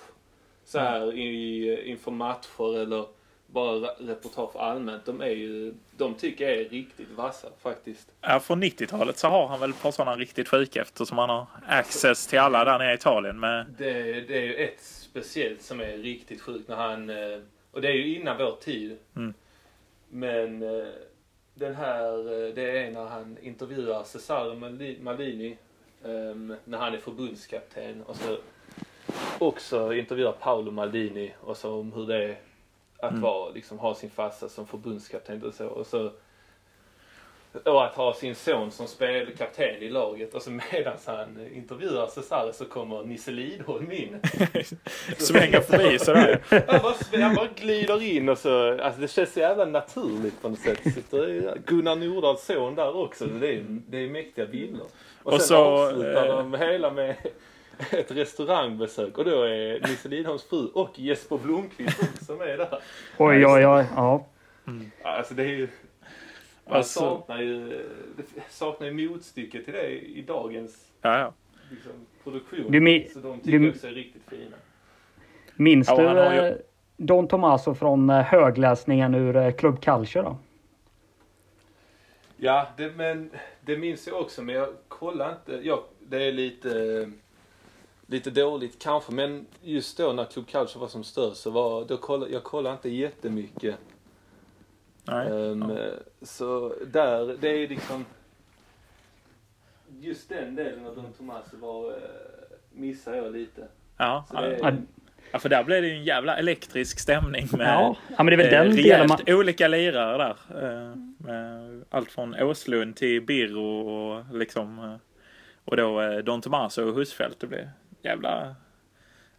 så 0.65 0.79
här 0.79 1.13
i, 1.13 1.89
inför 1.89 2.11
matcher 2.11 2.77
eller 2.77 3.05
bara 3.47 3.75
re- 3.77 4.07
reportage 4.07 4.55
allmänt. 4.55 5.05
De 5.05 5.21
är 5.21 5.27
ju, 5.29 5.73
de 5.97 6.13
tycker 6.13 6.49
jag 6.49 6.57
är 6.61 6.69
riktigt 6.69 7.11
vassa 7.15 7.47
faktiskt. 7.61 8.11
ja, 8.21 8.39
från 8.39 8.63
90-talet 8.63 9.17
så 9.17 9.27
har 9.27 9.47
han 9.47 9.59
väl 9.59 9.69
ett 9.69 9.81
par 9.81 9.91
sådana 9.91 10.15
riktigt 10.17 10.47
sjuka 10.49 10.81
eftersom 10.81 11.17
han 11.17 11.29
har 11.29 11.45
access 11.67 12.27
till 12.27 12.39
alla 12.39 12.65
där 12.65 12.79
nere 12.79 12.91
i 12.91 12.95
Italien 12.95 13.39
med 13.39 13.65
Det, 13.77 13.93
det 14.21 14.37
är 14.37 14.41
ju 14.43 14.55
ett 14.55 14.81
speciellt 14.83 15.61
som 15.61 15.79
är 15.79 15.97
riktigt 15.97 16.41
sjukt 16.41 16.67
när 16.69 16.75
han, 16.75 17.09
eh, 17.09 17.39
och 17.71 17.81
det 17.81 17.87
är 17.87 17.93
ju 17.93 18.15
innan 18.15 18.37
vår 18.37 18.55
tid. 18.61 18.97
Mm. 19.15 19.33
Men 20.09 20.63
eh, 20.63 20.87
den 21.53 21.75
här, 21.75 22.17
eh, 22.47 22.53
det 22.53 22.79
är 22.79 22.91
när 22.91 23.05
han 23.05 23.37
intervjuar 23.41 24.03
Cesare 24.03 24.55
Mali- 24.55 25.01
Maldini 25.01 25.57
ehm, 26.05 26.55
när 26.65 26.77
han 26.77 26.93
är 26.93 26.97
förbundskapten 26.97 28.03
och 28.03 28.15
så 28.15 28.37
också 29.39 29.93
intervjuar 29.93 30.31
Paolo 30.31 30.71
Maldini 30.71 31.33
och 31.41 31.57
så 31.57 31.79
om 31.79 31.93
hur 31.93 32.07
det 32.07 32.23
är 32.23 32.35
att 32.99 33.11
Mm. 33.11 33.21
vara, 33.21 33.49
liksom 33.49 33.79
ha 33.79 33.95
sin 33.95 34.09
farsa 34.09 34.49
som 34.49 34.67
förbundskapten 34.67 35.43
och 35.43 35.53
så. 35.53 35.67
Och 35.67 35.87
så 35.87 36.11
och 37.65 37.85
att 37.85 37.95
ha 37.95 38.13
sin 38.13 38.35
son 38.35 38.71
som 38.71 38.87
spel 38.87 39.35
kapten 39.37 39.75
i 39.83 39.89
laget 39.89 40.33
och 40.33 40.41
så 40.41 40.51
medan 40.51 40.97
han 41.05 41.47
intervjuar 41.53 42.07
Cesare 42.07 42.53
så 42.53 42.65
kommer 42.65 43.03
Nisse 43.03 43.31
Lidholm 43.31 43.91
in. 43.91 44.19
svänga 45.17 45.61
förbi 45.61 45.99
sådär. 45.99 46.41
Han 46.67 46.81
bara, 46.81 47.21
han 47.23 47.35
bara 47.35 47.47
glider 47.55 48.03
in 48.03 48.29
och 48.29 48.37
så, 48.37 48.81
alltså 48.81 49.01
det 49.01 49.07
känns 49.07 49.33
så 49.33 49.39
jävla 49.39 49.65
naturligt 49.65 50.41
på 50.41 50.49
något 50.49 50.59
sätt. 50.59 50.79
Sitter 50.93 51.57
Gunnar 51.65 51.95
Nordahls 51.95 52.45
son 52.45 52.75
där 52.75 52.95
också. 52.95 53.25
Det 53.25 53.53
är, 53.53 53.65
det 53.87 53.97
är 53.97 54.09
mäktiga 54.09 54.45
bilder. 54.45 54.85
Och, 55.23 55.33
Och 55.33 55.41
sen 55.41 55.47
så, 55.47 55.57
avslutar 55.65 56.27
eh, 56.27 56.37
de 56.37 56.53
hela 56.53 56.91
med 56.91 57.15
ett 57.91 58.11
restaurangbesök 58.11 59.17
och 59.17 59.25
då 59.25 59.43
är 59.43 59.79
Nisse 59.79 60.09
Lidholms 60.09 60.43
fru 60.43 60.67
och 60.67 60.99
Jesper 60.99 61.37
Blomqvist 61.37 61.99
också 62.13 62.33
med 62.35 62.59
där. 62.59 62.79
Oj, 63.17 63.45
oj, 63.45 63.67
oj. 63.67 63.85
Ja. 63.95 64.25
Alltså 65.03 65.33
det 65.33 65.43
är 65.43 65.47
ju... 65.47 65.67
Man 66.65 66.75
Alltså- 66.77 66.99
saknar 66.99 67.41
ju, 67.41 67.69
det 68.17 68.23
saknar 68.49 68.87
ju 68.87 69.09
motstycke 69.09 69.63
till 69.63 69.73
det 69.73 69.89
i 69.89 70.21
dagens 70.27 70.85
Ja, 71.01 71.19
ja. 71.19 71.33
liksom, 71.71 71.91
produktion. 72.23 72.71
Du 72.71 73.07
så 73.13 73.19
de 73.19 73.39
tycker 73.39 73.59
du- 73.59 73.69
också 73.69 73.87
är 73.87 73.91
riktigt 73.91 74.23
fina. 74.29 74.55
Minns 75.55 75.87
Ja, 75.87 75.95
du 76.29 76.35
ju- 76.35 76.41
eh, 76.47 76.55
Don 76.97 77.27
Tomaso 77.27 77.73
från 77.75 78.09
eh, 78.09 78.21
högläsningen 78.21 79.15
ur 79.15 79.35
eh, 79.35 79.51
Club 79.51 79.81
Culture 79.83 80.23
då? 80.23 80.37
Ja, 82.37 82.67
det, 82.77 82.91
men 82.95 83.29
det 83.61 83.77
minns 83.77 84.07
jag 84.07 84.21
också, 84.21 84.41
men 84.43 84.55
jag 84.55 84.69
kollar 84.87 85.31
inte. 85.31 85.67
Ja, 85.67 85.83
det 85.99 86.23
är 86.23 86.31
lite, 86.31 86.69
lite 88.07 88.29
dåligt 88.29 88.79
kanske, 88.79 89.11
men 89.11 89.45
just 89.61 89.97
då 89.97 90.13
när 90.13 90.25
Club 90.25 90.47
Culture 90.47 90.79
var 90.79 90.87
som 90.87 91.03
störst 91.03 91.41
så 91.41 91.49
var, 91.49 91.85
då 91.85 91.97
kollade, 91.97 92.31
jag 92.31 92.43
kollade 92.43 92.73
inte 92.73 92.89
jättemycket. 92.89 93.75
Nej. 95.03 95.27
Ehm, 95.27 95.69
ja. 95.69 95.89
Så 96.21 96.73
där, 96.87 97.37
det 97.41 97.49
är 97.49 97.67
liksom, 97.67 98.05
just 99.99 100.29
den 100.29 100.55
delen 100.55 100.85
av 100.85 100.95
Don 100.95 101.13
Tomaso 101.17 101.57
var, 101.57 101.91
eh, 101.91 101.97
missar 102.71 103.13
jag 103.13 103.33
lite. 103.33 103.67
Ja, 103.97 104.25
Ja, 105.31 105.39
för 105.39 105.49
där 105.49 105.63
blev 105.63 105.81
det 105.81 105.87
ju 105.87 105.95
en 105.95 106.03
jävla 106.03 106.37
elektrisk 106.37 106.99
stämning 106.99 107.47
med 107.51 107.67
ja. 107.67 107.97
ja, 108.17 108.23
men 108.23 108.25
det 108.25 108.33
är 108.33 108.37
väl 108.37 108.45
eh, 108.45 108.51
den 108.51 108.75
delen 108.75 108.83
rejält 108.83 109.09
man... 109.09 109.35
olika 109.35 109.67
lirare 109.67 110.17
där. 110.17 110.35
Eh, 110.63 110.95
med 111.17 111.83
allt 111.89 112.11
från 112.11 112.35
Åslund 112.35 112.95
till 112.95 113.21
Birro 113.21 113.79
och 113.79 114.35
liksom 114.35 114.99
och 115.65 115.77
då 115.77 116.21
Don 116.21 116.41
Tomaso 116.41 116.83
och 116.83 116.95
Husfeldt. 116.95 117.39
Det 117.39 117.47
blev 117.47 117.69
jävla... 118.07 118.55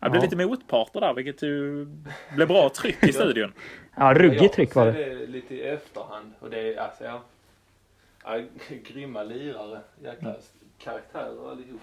Det 0.01 0.11
blev 0.11 0.23
Ja. 0.23 0.31
lite 0.31 0.37
motparter 0.47 1.01
där 1.01 1.15
vilket 1.15 1.43
ju 1.43 1.85
blev 2.35 2.49
bra 2.49 2.69
tryck 2.71 3.05
i 3.05 3.13
studion. 3.13 3.53
Ja, 3.97 4.15
ruggigt 4.15 4.55
tryck 4.55 4.75
var 4.75 4.87
Jag 4.87 4.95
det. 4.95 5.15
det 5.15 5.27
lite 5.27 5.55
i 5.55 5.63
efterhand 5.63 6.33
och 6.41 6.51
det 6.51 6.75
är 6.75 6.81
alltså, 6.81 7.05
ja, 7.05 7.23
ja 8.25 8.41
grymma 8.85 9.23
lirare, 9.23 9.81
jäkla 10.05 10.35
karaktärer 10.79 11.51
allihop. 11.51 11.81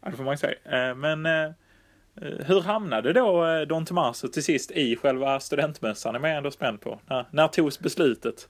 Ja, 0.00 0.10
det 0.10 0.16
får 0.16 0.24
man 0.24 0.38
säga. 0.38 0.54
Eh, 0.64 0.94
Men 0.94 1.26
eh, 1.26 1.44
eh, 2.22 2.46
hur 2.46 2.60
hamnade 2.60 3.12
då 3.12 3.64
Don 3.64 3.84
Tomaso 3.86 4.28
till 4.28 4.44
sist 4.44 4.70
i 4.70 4.96
själva 4.96 5.40
studentmössan? 5.40 6.14
är 6.14 6.18
man 6.18 6.30
ändå 6.30 6.50
spänd 6.50 6.80
på. 6.80 6.98
När, 7.06 7.24
när 7.30 7.48
togs 7.48 7.78
beslutet? 7.80 8.48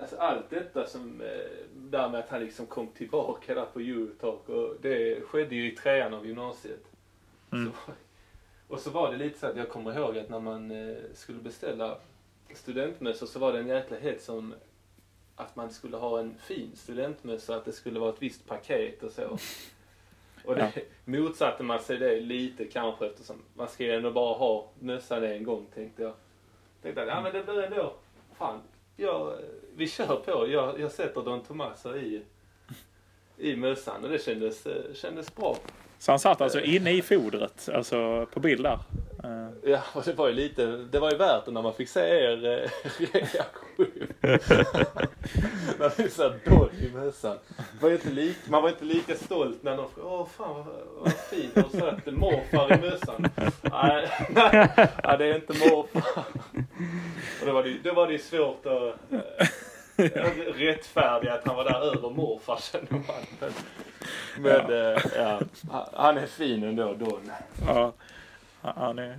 Alltså 0.00 0.16
allt 0.16 0.50
detta 0.50 0.86
som, 0.86 1.20
eh, 1.20 1.28
där 1.74 2.08
med 2.08 2.20
att 2.20 2.28
han 2.28 2.40
liksom 2.44 2.66
kom 2.66 2.88
tillbaka 2.88 3.54
där 3.54 3.64
på 3.72 3.80
Eurotalk 3.80 4.48
och 4.48 4.76
det 4.80 5.20
skedde 5.20 5.54
ju 5.54 5.72
i 5.72 5.76
trean 5.76 6.14
av 6.14 6.26
gymnasiet. 6.26 6.84
Mm. 7.52 7.72
Så, 7.86 7.92
Och 8.68 8.80
så 8.80 8.90
var 8.90 9.10
det 9.10 9.16
lite 9.16 9.38
så 9.38 9.46
att 9.46 9.56
jag 9.56 9.68
kommer 9.68 9.98
ihåg 9.98 10.18
att 10.18 10.28
när 10.28 10.40
man 10.40 10.70
eh, 10.70 10.96
skulle 11.14 11.38
beställa 11.40 11.98
studentmössor 12.54 13.26
så 13.26 13.38
var 13.38 13.52
det 13.52 13.58
en 13.58 13.68
jäkla 13.68 13.96
hets 13.96 14.28
om 14.28 14.54
att 15.36 15.56
man 15.56 15.70
skulle 15.70 15.96
ha 15.96 16.20
en 16.20 16.34
fin 16.38 16.70
studentmössa, 16.76 17.56
att 17.56 17.64
det 17.64 17.72
skulle 17.72 18.00
vara 18.00 18.10
ett 18.10 18.22
visst 18.22 18.46
paket 18.46 19.02
och 19.02 19.10
så. 19.12 19.38
Och 20.44 20.54
det 20.54 20.72
Ja. 20.74 20.82
motsatte 21.04 21.62
man 21.62 21.80
sig 21.80 21.96
det 21.98 22.20
lite 22.20 22.64
kanske 22.64 23.06
eftersom 23.06 23.36
man 23.54 23.68
ska 23.68 23.84
ju 23.84 23.90
ändå 23.92 24.10
bara 24.10 24.34
ha 24.34 24.68
mössan 24.78 25.24
en 25.24 25.44
gång 25.44 25.66
tänkte 25.74 26.02
jag. 26.02 26.12
Tänkte 26.82 27.02
att 27.02 27.08
ja 27.08 27.20
men 27.22 27.32
det 27.32 27.42
blir 27.44 27.62
ändå, 27.62 27.94
fan, 28.38 28.60
jag, 28.96 29.38
vi 29.76 29.88
kör 29.88 30.16
på. 30.16 30.48
Jag, 30.48 30.80
jag 30.80 30.92
sätter 30.92 31.22
Don 31.22 31.42
Tomaso 31.42 31.96
i, 31.96 32.22
i 33.38 33.56
mössan 33.56 34.04
och 34.04 34.10
det 34.10 34.24
kändes, 34.24 34.66
eh, 34.66 34.94
kändes 34.94 35.34
bra. 35.34 35.56
Så 35.98 36.12
han 36.12 36.18
satt 36.18 36.40
alltså 36.40 36.60
inne 36.60 36.92
i 36.92 37.02
fodret, 37.02 37.68
alltså 37.72 38.26
på 38.26 38.40
bild 38.40 38.62
där. 38.62 38.78
Ja, 39.64 39.82
och 39.92 40.02
det 40.04 40.12
var 40.12 40.28
ju 40.28 40.34
lite, 40.34 40.66
det 40.66 40.98
var 40.98 41.10
ju 41.10 41.16
värt 41.16 41.44
det 41.44 41.50
när 41.50 41.62
man 41.62 41.74
fick 41.74 41.88
se 41.88 42.00
er 42.00 42.44
eh, 42.44 42.70
reaktion. 43.12 44.06
när 45.78 46.02
ni 46.02 46.08
satt 46.10 46.44
Don 46.44 46.70
i 46.80 46.90
mössan. 46.94 47.36
Var 47.80 47.88
ju 47.88 47.94
inte 47.94 48.10
lik, 48.10 48.36
man 48.48 48.62
var 48.62 48.68
inte 48.68 48.84
lika 48.84 49.14
stolt 49.14 49.62
när 49.62 49.76
någon 49.76 49.90
frågade, 49.90 50.14
åh 50.14 50.26
fan 50.26 50.54
vad, 50.56 50.66
vad 51.00 51.12
fint, 51.12 51.54
satt 51.72 52.14
morfar 52.14 52.72
i 52.72 52.80
mössan? 52.80 53.26
Nej, 53.62 54.08
nej, 54.30 54.68
nej, 55.04 55.18
det 55.18 55.26
är 55.26 55.34
inte 55.34 55.52
morfar. 55.52 56.24
Och 57.40 57.46
då 57.46 57.52
var 57.52 57.62
det, 57.62 57.76
då 57.82 57.94
var 57.94 58.08
det 58.08 58.18
svårt 58.18 58.66
att 58.66 59.12
eh, 59.12 59.46
rättfärdiga 60.54 61.34
att 61.34 61.46
han 61.46 61.56
var 61.56 61.64
där 61.64 61.96
över 61.96 62.10
morfar 62.10 62.60
kände 62.72 62.92
man. 62.92 63.02
Men, 63.40 63.52
men 64.38 64.94
eh, 64.94 65.02
ja, 65.16 65.40
han 65.92 66.18
är 66.18 66.26
fin 66.26 66.62
ändå, 66.62 66.94
Don. 66.94 67.32
ja, 67.66 67.92
han, 68.62 68.98
är, 68.98 69.18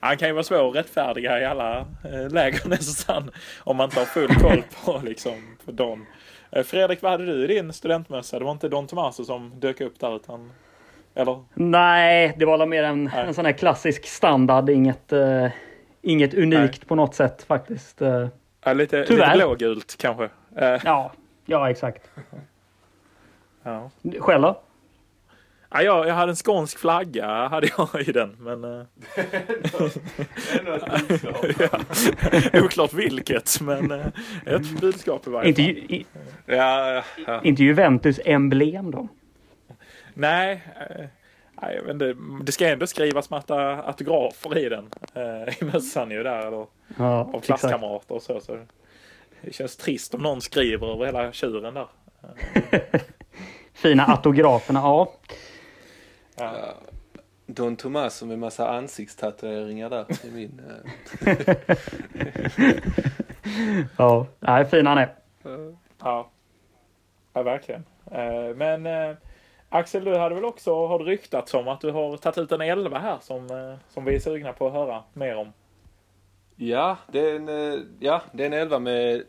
han 0.00 0.16
kan 0.16 0.28
ju 0.28 0.34
vara 0.34 0.44
svår 0.44 0.68
att 0.68 0.76
rättfärdiga 0.76 1.40
i 1.40 1.44
alla 1.44 1.78
eh, 1.80 2.28
läger 2.30 2.68
nästan. 2.68 3.30
Om 3.58 3.76
man 3.76 3.84
inte 3.84 3.98
har 4.00 4.06
full 4.06 4.34
koll 4.34 4.62
på 4.84 5.00
liksom 5.04 5.56
på. 5.64 6.06
Eh, 6.50 6.62
Fredrik, 6.62 7.02
vad 7.02 7.12
hade 7.12 7.26
du 7.26 7.44
i 7.44 7.46
din 7.46 7.72
studentmössa? 7.72 8.38
Det 8.38 8.44
var 8.44 8.52
inte 8.52 8.68
Don 8.68 8.86
Tomaso 8.86 9.24
som 9.24 9.60
dök 9.60 9.80
upp 9.80 10.00
där 10.00 10.16
utan... 10.16 10.52
Eller? 11.14 11.44
Nej, 11.54 12.34
det 12.38 12.44
var 12.44 12.66
mer 12.66 12.82
en, 12.82 13.04
Nej. 13.04 13.26
en 13.26 13.34
sån 13.34 13.44
här 13.44 13.52
klassisk 13.52 14.06
standard. 14.06 14.68
Inget, 14.70 15.12
eh, 15.12 15.46
inget 16.02 16.34
unikt 16.34 16.88
på 16.88 16.94
något 16.94 17.14
sätt 17.14 17.42
faktiskt. 17.42 18.02
Eh, 18.02 18.26
Ja, 18.64 18.72
lite, 18.72 18.98
lite 19.00 19.12
Tyvärr. 19.12 19.36
blågult 19.36 19.96
kanske. 19.98 20.24
Eh, 20.56 20.80
ja, 20.84 21.12
ja, 21.46 21.70
exakt. 21.70 22.10
ja. 23.62 23.90
Själv 24.18 24.42
då? 24.42 24.60
Ja, 25.74 25.82
jag, 25.82 26.08
jag 26.08 26.14
hade 26.14 26.32
en 26.32 26.36
skånsk 26.36 26.78
flagga 26.78 27.48
hade 27.48 27.68
jag 27.78 28.08
i 28.08 28.12
den. 28.12 28.36
Men, 28.40 28.64
eh, 28.64 28.82
ja. 31.58 31.80
Oklart 32.64 32.92
vilket, 32.92 33.60
men 33.60 33.90
eh, 33.90 34.06
ett 34.46 34.80
budskap 34.80 35.26
i 35.26 35.30
varje 35.30 35.48
Inte, 35.48 35.62
fall. 35.62 35.70
ju- 35.70 35.76
i, 35.96 36.06
Ja, 36.46 37.02
ja, 37.26 37.40
inte 37.44 37.62
Juventus 37.62 38.20
emblem 38.24 38.90
då? 38.90 39.08
Nej, 40.14 40.62
eh, 40.90 41.04
nej 41.62 41.74
jag 41.76 41.82
vet 41.82 41.92
inte. 41.92 42.14
det 42.44 42.52
ska 42.52 42.68
ändå 42.68 42.86
skrivas 42.86 43.30
massa 43.30 43.56
autografer 43.82 44.58
i 44.58 44.68
den. 44.68 44.88
I 45.60 45.64
mössan 45.64 46.10
ju 46.10 46.22
där. 46.22 46.46
Eller, 46.46 46.66
Ja, 46.98 47.30
av 47.34 47.40
klasskamrater 47.40 48.14
och 48.14 48.22
så, 48.22 48.40
så. 48.40 48.58
Det 49.42 49.54
känns 49.54 49.76
trist 49.76 50.14
om 50.14 50.22
någon 50.22 50.40
skriver 50.40 50.92
över 50.94 51.06
hela 51.06 51.32
tjuren 51.32 51.74
där. 51.74 51.86
Fina 53.74 54.04
autograferna, 54.06 54.80
ja. 54.80 55.12
Ja. 56.42 56.74
Don 57.46 57.76
Tomaso 57.76 58.26
med 58.26 58.38
massa 58.38 58.68
ansiktstatueringar 58.68 59.90
där 59.90 60.06
i 60.26 60.30
min... 60.30 60.60
eh, 61.26 61.76
Ja, 63.98 64.26
nej, 64.40 64.64
fin 64.64 64.86
han 64.86 64.98
är. 64.98 65.14
Ja, 65.98 66.30
ja 67.32 67.42
verkligen. 67.42 67.84
Eh, 68.10 68.54
Men 68.56 68.86
eh, 68.86 69.16
Axel, 69.68 70.04
du 70.04 70.16
hade 70.16 70.34
väl 70.34 70.44
också 70.44 70.86
har 70.86 70.98
ryktats 70.98 71.54
om 71.54 71.68
att 71.68 71.80
du 71.80 71.90
har 71.90 72.16
tagit 72.16 72.38
ut 72.38 72.52
en 72.52 72.60
11 72.60 72.98
här 72.98 73.18
som, 73.20 73.76
som 73.88 74.04
vi 74.04 74.14
är 74.14 74.20
sugna 74.20 74.52
på 74.52 74.66
att 74.66 74.72
höra 74.72 75.02
mer 75.12 75.36
om. 75.36 75.52
Ja, 76.56 76.96
det 77.12 77.20
är 77.30 77.36
en, 77.36 77.96
ja, 78.00 78.22
det 78.32 78.42
är 78.42 78.46
en 78.46 78.52
elva 78.52 78.78
med 78.78 79.22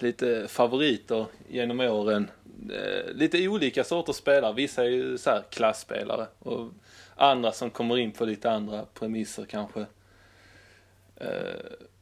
lite 0.00 0.48
favoriter 0.48 1.26
genom 1.48 1.80
åren. 1.80 2.30
Eh, 2.72 3.12
Lite 3.14 3.48
olika 3.48 3.84
sorters 3.84 4.16
spelare. 4.16 4.52
Vissa 4.52 4.84
är 4.84 4.88
ju 4.88 5.18
så 5.18 5.30
här 5.30 5.42
klassspelare 5.50 6.26
och 6.38 6.70
andra 7.16 7.52
som 7.52 7.70
kommer 7.70 7.98
in 7.98 8.12
på 8.12 8.24
lite 8.24 8.50
andra 8.50 8.84
premisser 8.94 9.44
kanske. 9.44 9.80
Eh, 11.16 11.26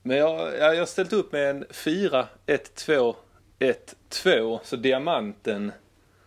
Men 0.02 0.16
jag, 0.16 0.40
ja, 0.58 0.72
jag 0.74 0.78
har 0.78 0.86
ställt 0.86 1.12
upp 1.12 1.32
med 1.32 1.50
en 1.50 1.64
4, 1.70 2.28
1, 2.46 2.74
2, 2.74 3.16
1, 3.58 3.94
2. 4.08 4.60
Så 4.64 4.76
diamanten 4.76 5.72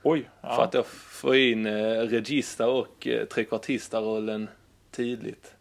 Oj! 0.03 0.29
Ja. 0.41 0.55
för 0.55 0.63
att 0.63 0.71
då 0.71 0.83
få 0.83 1.35
in 1.35 1.65
eh, 1.65 1.99
regista 2.01 2.67
och 2.69 3.07
eh, 3.07 3.25
trekvartista-rollen 3.25 4.49
tydligt. 4.91 5.55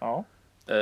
ja. 0.00 0.24
Eh, 0.68 0.76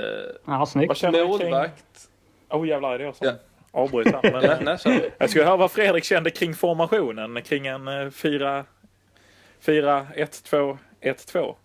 Ja, 0.47 0.67
snyggt. 0.67 0.97
känner 0.97 1.19
du 1.19 1.39
kring... 1.39 1.51
målvakt. 1.51 2.09
Oh 2.51 2.69
jävlar, 2.69 2.95
är 2.95 2.99
det 2.99 3.05
jag 3.05 3.17
som 3.17 3.27
Ja. 3.27 3.33
Avbryter? 3.75 4.21
här, 4.23 4.33
Men, 4.33 4.65
Nej, 4.65 4.75
eh, 4.75 4.79
kör. 4.79 5.11
jag 5.19 5.31
skulle 5.31 5.45
höra 5.45 5.57
vad 5.57 5.71
Fredrik 5.71 6.05
kände 6.05 6.31
kring 6.31 6.55
formationen. 6.55 7.43
Kring 7.43 7.67
en 7.67 7.89
eh, 7.89 8.11
4, 8.11 8.65
4, 9.61 10.07
1, 10.15 10.43
2, 10.45 10.79
1, 11.01 11.27
2. 11.27 11.57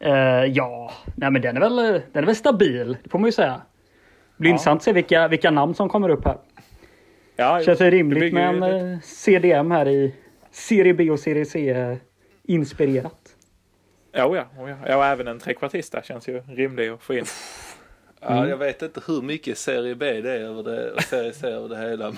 Eh, 0.00 0.12
ja, 0.44 0.92
nej 1.16 1.30
men 1.30 1.42
den 1.42 1.56
är, 1.56 1.60
väl, 1.60 1.76
den 2.12 2.22
är 2.22 2.26
väl 2.26 2.36
stabil, 2.36 2.96
det 3.04 3.10
får 3.10 3.18
man 3.18 3.28
ju 3.28 3.32
säga. 3.32 3.52
Det 4.36 4.40
blir 4.40 4.50
Ja. 4.50 4.54
intressant 4.54 4.78
att 4.80 4.84
se 4.84 4.92
vilka, 4.92 5.28
vilka 5.28 5.50
namn 5.50 5.74
som 5.74 5.88
kommer 5.88 6.08
upp 6.08 6.24
här. 6.24 6.38
Ja, 7.36 7.60
Känns 7.64 7.78
det 7.78 7.84
det 7.84 7.90
rimligt 7.90 8.32
med 8.34 8.48
en 8.48 8.62
eh, 8.92 8.98
CDM 9.00 9.70
här 9.70 9.88
i 9.88 10.14
Serie 10.50 10.94
B 10.94 11.10
och 11.10 11.20
Serie 11.20 11.44
C 11.44 11.70
eh, 11.70 11.96
inspirerat? 12.44 13.34
Ja, 14.12 14.26
oh 14.26 14.36
ja, 14.36 14.44
oh 14.62 14.70
ja. 14.70 14.76
ja, 14.86 15.04
även 15.06 15.28
en 15.28 15.38
trekvartista 15.38 16.02
känns 16.02 16.28
ju 16.28 16.40
rimlig 16.40 16.88
att 16.88 17.02
få 17.02 17.14
in. 17.14 17.24
Ja, 18.20 18.48
jag 18.48 18.56
vet 18.56 18.82
inte 18.82 19.00
hur 19.06 19.22
mycket 19.22 19.58
Serie 19.58 19.94
B 19.94 20.20
det 20.20 20.32
är 20.32 20.40
över 20.40 20.62
det, 20.62 20.92
och 20.92 21.02
Serie 21.02 21.32
C 21.32 21.46
över 21.46 21.68
det 21.68 21.78
hela. 21.78 22.14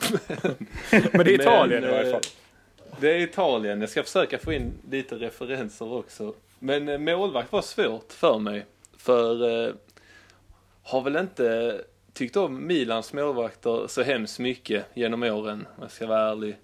Men 1.12 1.24
det 1.24 1.34
är 1.34 1.40
Italien 1.40 1.82
Men, 1.82 1.90
i 1.90 1.92
varje 1.92 2.06
eh, 2.06 2.12
fall. 2.12 2.20
Det 3.00 3.10
är 3.10 3.18
Italien. 3.18 3.80
Jag 3.80 3.90
ska 3.90 4.02
försöka 4.02 4.38
få 4.38 4.52
in 4.52 4.72
lite 4.90 5.14
referenser 5.14 5.92
också. 5.92 6.34
Men 6.58 6.88
eh, 6.88 6.98
målvakt 6.98 7.52
var 7.52 7.62
svårt 7.62 8.12
för 8.12 8.38
mig. 8.38 8.66
För 8.96 9.66
eh, 9.66 9.74
har 10.82 11.02
väl 11.02 11.16
inte 11.16 11.80
tyckt 12.12 12.36
om 12.36 12.66
Milans 12.66 13.12
målvakter 13.12 13.86
så 13.88 14.02
hemskt 14.02 14.38
mycket 14.38 14.84
genom 14.94 15.22
åren, 15.22 15.66
om 15.76 15.82
jag 15.82 15.90
ska 15.90 16.06
vara 16.06 16.30
ärlig. 16.30 16.56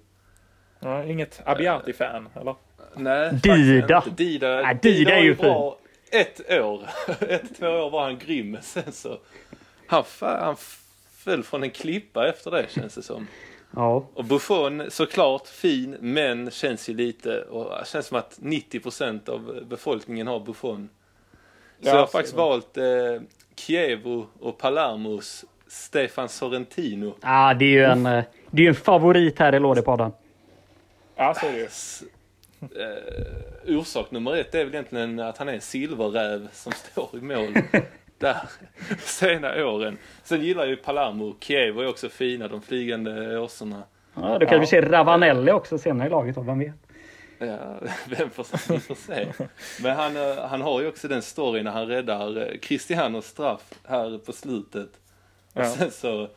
Ja, 0.80 1.04
inget 1.04 1.42
Abbiati-fan, 1.44 2.28
eller? 2.34 2.54
Nej, 2.94 3.32
Dida. 3.42 4.04
Dida, 4.16 4.62
Nej, 4.62 4.78
Dida 4.82 5.14
är 5.14 5.22
ju 5.22 5.34
bra 5.34 5.78
ett 6.20 6.50
år. 6.50 6.88
ett, 7.28 7.58
två 7.58 7.66
år 7.66 7.90
var 7.90 8.02
han 8.02 8.18
grym. 8.18 8.58
Sen 8.62 8.92
så... 8.92 9.18
Han, 9.86 10.04
han 10.20 10.56
föll 11.16 11.42
från 11.42 11.62
en 11.62 11.70
klippa 11.70 12.28
efter 12.28 12.50
det 12.50 12.66
känns 12.70 12.94
det 12.94 13.02
som. 13.02 13.26
Ja, 13.70 14.06
Och 14.14 14.24
Buffon 14.24 14.82
såklart 14.88 15.48
fin, 15.48 15.96
men 16.00 16.50
känns 16.50 16.88
ju 16.88 16.94
lite... 16.94 17.42
Och 17.42 17.86
känns 17.86 18.06
som 18.06 18.18
att 18.18 18.38
90% 18.42 19.30
av 19.30 19.64
befolkningen 19.66 20.26
har 20.26 20.40
Buffon. 20.40 20.88
Så 21.80 21.88
Ja, 21.88 21.90
jag 21.90 21.98
har 21.98 22.06
faktiskt 22.06 22.36
valt 22.36 22.76
eh, 22.76 22.84
Chievo 23.56 24.26
och 24.40 24.58
Palermos 24.58 25.44
Stefan 25.68 26.28
Sorrentino. 26.28 27.14
ah, 27.20 27.54
det 27.54 27.64
är 27.64 27.70
ju 27.70 27.84
en, 27.84 28.06
eh, 28.06 28.24
det 28.50 28.62
är 28.62 28.62
ju 28.62 28.68
en 28.68 28.74
favorit 28.74 29.38
här 29.38 29.54
i 29.54 29.58
Lådepodden. 29.60 30.12
Ja, 31.16 31.34
så 31.34 31.46
är 31.46 31.52
det 31.52 31.58
ju. 31.58 31.68
Eh, 32.60 33.76
orsak 33.78 34.10
nummer 34.10 34.36
ett 34.36 34.54
är 34.54 34.64
väl 34.64 34.74
egentligen 34.74 35.20
att 35.20 35.38
han 35.38 35.48
är 35.48 35.52
en 35.52 35.60
silverräv 35.60 36.48
som 36.52 36.72
står 36.92 37.08
i 37.12 37.20
mål 37.20 37.54
där 38.18 38.36
sena 38.98 39.66
åren. 39.66 39.98
Sen 40.24 40.42
gillar 40.44 40.66
ju 40.66 40.76
Palermo, 40.76 41.36
Chievo 41.40 41.80
är 41.80 41.86
också 41.88 42.08
fina, 42.08 42.48
de 42.48 42.62
flygande 42.62 43.38
åsorna. 43.38 43.82
Ja, 44.14 44.20
då 44.38 44.46
kanske 44.46 44.54
Ja. 44.54 44.60
vi 44.60 44.66
ser 44.66 44.82
Ravanelli 44.82 45.52
också 45.52 45.78
senare 45.78 46.06
i 46.06 46.10
laget, 46.10 46.34
då, 46.34 46.42
vem 46.42 46.58
vet? 46.58 46.74
Ja, 47.38 47.80
vem 48.08 48.30
får, 48.30 48.46
vi 48.72 48.80
får 48.80 48.94
se. 48.94 49.26
Men 49.82 49.96
han, 49.96 50.16
eh, 50.16 50.44
han 50.46 50.60
har 50.62 50.80
ju 50.80 50.88
också 50.88 51.08
den 51.08 51.22
storyn 51.22 51.64
när 51.64 51.70
han 51.72 51.86
räddar 51.86 52.36
eh, 52.52 52.58
Cristianos 52.58 53.26
straff 53.26 53.72
här 53.88 54.18
på 54.18 54.32
slutet. 54.32 54.90
Och 55.52 55.60
Ja. 55.62 55.70
sen 55.70 55.90
så 55.90 56.28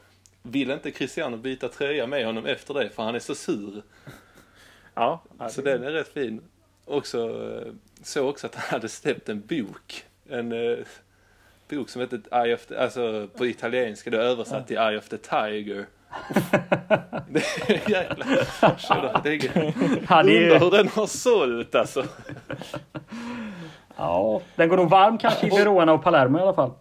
vill 0.43 0.71
inte 0.71 0.91
Cristiano 0.91 1.37
byta 1.37 1.67
tröja 1.67 2.07
med 2.07 2.25
honom 2.25 2.45
efter 2.45 2.73
det 2.73 2.89
för 2.89 3.03
han 3.03 3.15
är 3.15 3.19
så 3.19 3.35
sur. 3.35 3.81
Ja, 4.99 5.21
Så 5.49 5.61
den 5.61 5.83
är 5.83 5.91
rätt 5.91 6.13
fin. 6.13 6.41
Också 6.85 7.17
eh, 7.19 7.73
så 8.03 8.29
också 8.29 8.47
att 8.47 8.55
han 8.55 8.63
hade 8.69 8.89
släppt 8.89 9.29
en 9.29 9.41
bok. 9.41 10.05
En 10.29 10.51
eh, 10.51 10.77
bok 11.69 11.89
som 11.89 12.01
heter 12.01 12.21
Eye 12.43 12.55
of 12.55 12.65
the, 12.65 12.77
alltså 12.77 13.27
på 13.37 13.45
italienska 13.45 14.09
då 14.09 14.17
översatt 14.17 14.67
till 14.67 14.77
Eye 14.77 14.97
of 14.97 15.09
the 15.09 15.17
Tiger. 15.17 15.85
det 17.29 17.43
är 17.67 17.89
jäkla... 17.89 18.25
Det 19.21 20.37
är, 20.37 20.51
undrar 20.51 20.59
hur 20.59 20.71
den 20.71 20.87
har 20.87 21.07
sålt 21.07 21.75
alltså. 21.75 22.03
Ja, 23.97 24.41
den 24.55 24.69
går 24.69 24.77
nog 24.77 24.89
varm 24.89 25.17
kanske 25.17 25.47
i 25.47 25.49
Verona 25.49 25.93
och 25.93 26.03
Palermo 26.03 26.39
i 26.39 26.41
alla 26.41 26.53
fall. 26.53 26.71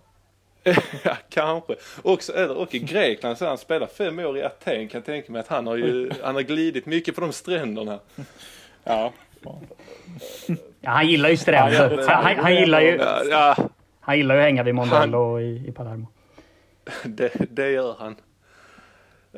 Ja, 1.05 1.17
kanske. 1.29 1.75
Också, 2.03 2.33
eller, 2.33 2.57
och 2.57 2.75
i 2.75 2.79
Grekland 2.79 3.39
så 3.39 3.47
han 3.47 3.59
spelat 3.59 3.93
fem 3.93 4.19
år 4.19 4.39
i 4.39 4.43
Aten 4.43 4.89
kan 4.89 4.99
jag 4.99 5.05
tänka 5.05 5.33
mig 5.33 5.41
att 5.41 5.49
han 5.49 5.67
har 5.67 5.77
ju 5.77 6.11
han 6.23 6.35
har 6.35 6.43
glidit 6.43 6.87
mycket 6.87 7.15
på 7.15 7.21
de 7.21 7.33
stränderna. 7.33 7.99
Ja. 8.85 9.13
Ja, 10.81 10.91
han 10.91 11.09
gillar 11.09 11.29
ju 11.29 11.37
stränder. 11.37 11.99
Ja, 11.99 12.13
han, 12.13 12.25
han, 12.25 12.37
han, 12.37 12.55
gillar 12.55 12.81
ju, 12.81 13.01
Ja, 13.31 13.57
han 14.01 14.17
gillar 14.17 14.35
ju 14.35 14.41
att 14.41 14.45
hänga 14.45 14.63
vid 14.63 14.75
Mondello 14.75 15.41
i, 15.41 15.65
i 15.69 15.73
Palermo. 15.73 16.07
det, 17.05 17.33
det 17.51 17.71
gör 17.71 17.97
han. 17.99 18.17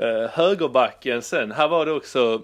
Uh, 0.02 0.28
högerbacken 0.30 1.22
sen, 1.22 1.52
här 1.52 1.68
var 1.68 1.86
det 1.86 1.92
också 1.92 2.42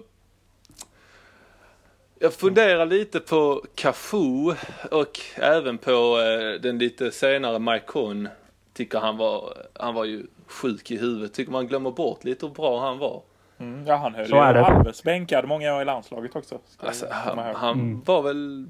jag 2.19 2.33
funderar 2.33 2.85
lite 2.85 3.19
på 3.19 3.63
Cafu 3.75 4.53
och 4.91 5.19
även 5.35 5.77
på 5.77 5.91
uh, 5.91 6.61
den 6.61 6.77
lite 6.77 7.11
senare 7.11 7.59
Maikon. 7.59 8.29
Tycker 8.77 8.99
han 8.99 9.17
var, 9.17 9.53
han 9.73 9.93
var 9.95 10.05
ju 10.05 10.25
sjuk 10.47 10.91
i 10.91 10.97
huvudet. 10.97 11.33
Tycker 11.33 11.51
man 11.51 11.67
glömmer 11.67 11.91
bort 11.91 12.23
lite 12.23 12.45
hur 12.45 12.53
bra 12.53 12.79
han 12.79 12.97
var. 12.97 13.21
Mm, 13.59 13.87
ja, 13.87 13.95
han 13.95 14.15
höll 14.15 14.27
Så 14.27 14.35
ju 14.35 14.41
är 14.41 14.53
det. 14.53 14.65
Alves 14.65 15.03
bänkad 15.03 15.47
många 15.47 15.75
år 15.75 15.81
i 15.81 15.85
landslaget 15.85 16.35
också. 16.35 16.59
Alltså, 16.79 17.07
han 17.11 17.37
han 17.55 17.79
Mm. 17.79 18.01
var 18.05 18.21
väl 18.21 18.67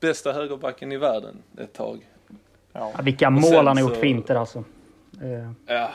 bästa 0.00 0.32
högerbacken 0.32 0.92
i 0.92 0.96
världen 0.96 1.42
ett 1.58 1.72
tag. 1.72 2.06
Ja. 2.72 2.92
Ja, 2.96 3.02
vilka 3.02 3.30
mål 3.30 3.54
han 3.54 3.66
har 3.66 3.80
gjort 3.80 3.94
så- 3.94 4.00
för 4.00 4.06
Inter 4.06 4.34
alltså. 4.34 4.64
Eh, 5.22 5.50
Ja, 5.66 5.90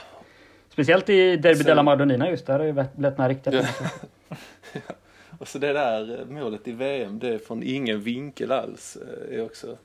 speciellt 0.70 1.10
i 1.10 1.36
Derby 1.38 1.56
Sen- 1.56 1.66
della 1.66 1.84
Madonnina 1.84 2.30
just 2.30 2.46
där 2.46 2.60
har 2.60 2.66
ju 2.66 2.74
blivit 2.74 3.18
några 3.18 3.30
riktiga 3.30 3.54
Ja. 3.90 3.96
och 5.40 5.48
så 5.48 5.58
det 5.58 5.74
där 5.74 6.20
eh, 6.20 6.26
målet 6.26 6.68
i 6.68 6.72
VM, 6.72 7.20
det 7.20 7.28
är 7.34 7.38
från 7.38 7.64
ingen 7.64 8.02
vinkel 8.02 8.52
alls. 8.52 8.98
eh, 9.30 9.38
Är 9.38 9.46
också. 9.46 9.78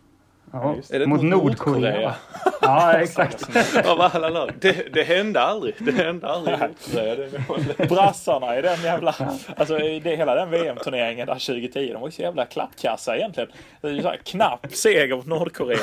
Ja, 0.62 0.98
det 0.98 1.06
mot 1.06 1.22
Nordkorea. 1.22 2.00
va? 2.00 2.14
Ja, 2.60 2.92
exakt. 2.92 3.56
Av 3.86 4.00
alla 4.00 4.28
lag. 4.28 4.52
Det, 4.60 4.94
det 4.94 5.02
hände 5.02 5.40
aldrig. 5.40 5.74
Det 5.78 5.92
hände 5.92 6.28
aldrig 6.28 6.56
i 6.56 6.60
Nordkorea. 6.60 7.86
Brassarna 7.88 8.58
i 8.58 8.62
den 8.62 8.82
jävla... 8.82 9.14
Alltså 9.56 9.78
i 9.80 10.00
det, 10.00 10.16
hela 10.16 10.34
den 10.34 10.50
VM-turneringen 10.50 11.26
där 11.26 11.34
2010. 11.34 11.90
De 11.92 12.00
var 12.00 12.08
ju 12.08 12.12
så 12.12 12.22
jävla 12.22 12.44
klappkassa 12.46 13.16
egentligen. 13.16 13.48
Här 13.82 14.16
knapp 14.24 14.66
seger 14.70 15.16
mot 15.16 15.26
Nordkorea. 15.26 15.78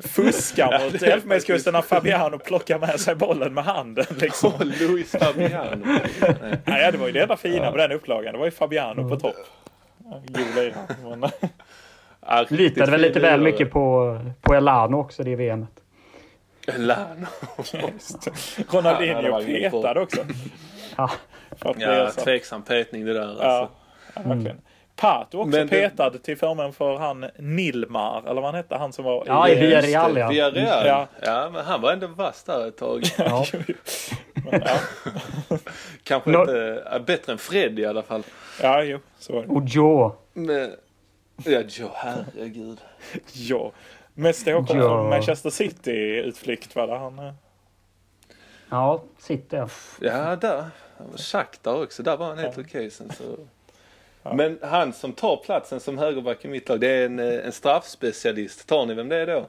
Fuskar 0.00 0.84
mot 0.84 1.02
Elfenbenskusten 1.02 1.72
när 1.72 1.82
Fabiano 1.82 2.38
plockar 2.38 2.78
med 2.78 3.00
sig 3.00 3.14
bollen 3.14 3.54
med 3.54 3.64
handen 3.64 4.06
liksom. 4.20 4.52
Och 4.54 4.66
Luis 4.66 5.10
Fabiano. 5.10 5.84
Nej. 5.84 6.58
Nej, 6.64 6.92
det 6.92 6.98
var 6.98 7.06
ju 7.06 7.12
det 7.12 7.22
enda 7.22 7.36
fina 7.36 7.70
med 7.70 7.80
den 7.80 7.92
upplagan. 7.92 8.32
Det 8.32 8.38
var 8.38 8.46
ju 8.46 8.50
Fabiano 8.50 9.08
på 9.08 9.16
topp. 9.20 9.36
God 10.28 10.54
lirare. 10.56 11.30
Ja, 12.28 12.46
Litade 12.48 12.90
väl 12.90 13.00
lite 13.00 13.20
väl 13.20 13.40
mycket 13.40 13.70
på, 13.70 14.18
på 14.40 14.54
Elano 14.54 14.96
också 15.00 15.22
det 15.22 15.36
VMet. 15.36 15.68
Lano. 16.76 17.26
Just. 17.58 18.26
Ja, 18.56 18.64
Ronaldinho 18.70 19.22
bra. 19.22 19.40
petad 19.40 20.00
också. 20.00 20.20
Ja, 20.96 21.10
Ja, 21.78 22.10
tveksam 22.10 22.62
petning 22.62 23.04
det 23.04 23.12
där 23.12 23.20
Ja, 23.20 23.28
alltså. 23.28 23.74
ja, 24.14 24.22
verkligen. 24.24 24.60
Pato 24.96 25.38
också 25.38 25.50
Men 25.58 25.66
det- 25.66 25.88
petad 25.90 26.10
till 26.10 26.36
förmån 26.38 26.72
för 26.72 26.96
han 26.96 27.26
Nilmar, 27.38 28.22
eller 28.26 28.34
vad 28.34 28.44
han 28.44 28.54
hette, 28.54 28.76
han 28.76 28.92
som 28.92 29.04
var 29.04 29.24
Ja, 29.26 29.48
i 29.48 29.52
i... 29.52 29.60
Villarreal, 29.60 30.16
ja. 30.16 30.28
Villarreal. 30.28 30.86
Ja. 30.86 31.06
Ja. 31.22 31.50
men 31.52 31.64
han 31.64 31.80
var 31.80 31.92
ändå 31.92 32.06
vass 32.06 32.42
där 32.44 32.68
ett 32.68 32.76
tag. 32.78 33.02
ja. 33.18 33.44
Men, 34.34 34.62
ja. 34.66 34.76
Kanske 36.04 36.30
Nå- 36.30 36.40
inte, 36.40 36.82
ja, 36.92 36.98
bättre 36.98 37.32
än 37.32 37.38
Fred 37.38 37.78
i 37.78 37.86
alla 37.86 38.02
fall. 38.02 38.22
ja, 38.62 38.82
jo, 38.82 38.98
så 39.18 39.32
var 39.32 39.42
det. 39.42 39.48
Och 39.48 39.62
Joe. 39.66 40.12
Men, 40.32 40.70
ja, 41.44 41.62
jo, 41.68 41.90
herregud. 41.94 42.80
Ja. 43.32 43.72
Mest 44.14 44.46
ihåg 44.46 44.64
Ja. 44.68 44.74
från 44.74 45.08
Manchester 45.08 45.50
City-utflykt 45.50 46.76
var 46.76 46.86
det 46.86 46.98
han... 46.98 47.32
Ja, 48.70 49.02
sitter 49.18 49.56
jag. 49.56 49.70
Ja, 50.00 50.36
där. 50.36 50.64
Shakhtar 51.16 51.82
också. 51.82 52.02
Där 52.02 52.16
var 52.16 52.26
han 52.26 52.38
helt 52.38 52.56
Ja. 52.56 52.62
okej 52.66 52.90
sen 52.90 53.12
så. 53.12 53.36
Men 54.34 54.58
han 54.62 54.92
som 54.92 55.12
tar 55.12 55.36
platsen 55.36 55.80
som 55.80 55.98
högerback 55.98 56.44
i 56.44 56.48
mitt 56.48 56.68
lag, 56.68 56.80
det 56.80 56.86
är 56.88 57.06
en, 57.06 57.18
eh, 57.18 57.46
en 57.46 57.52
straffspecialist. 57.52 58.66
Tar 58.68 58.86
ni 58.86 58.94
vem 58.94 59.08
det 59.08 59.16
är 59.16 59.26
då? 59.26 59.46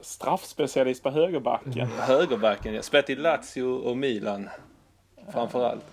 Straffspecialist 0.00 1.02
på 1.02 1.10
högerbacken. 1.10 1.88
Högerbacken, 1.98 2.74
jag 2.74 2.84
spelat 2.84 3.10
i 3.10 3.14
Lazio 3.16 3.62
och 3.62 3.96
Milan. 3.96 4.48
Framförallt. 5.32 5.84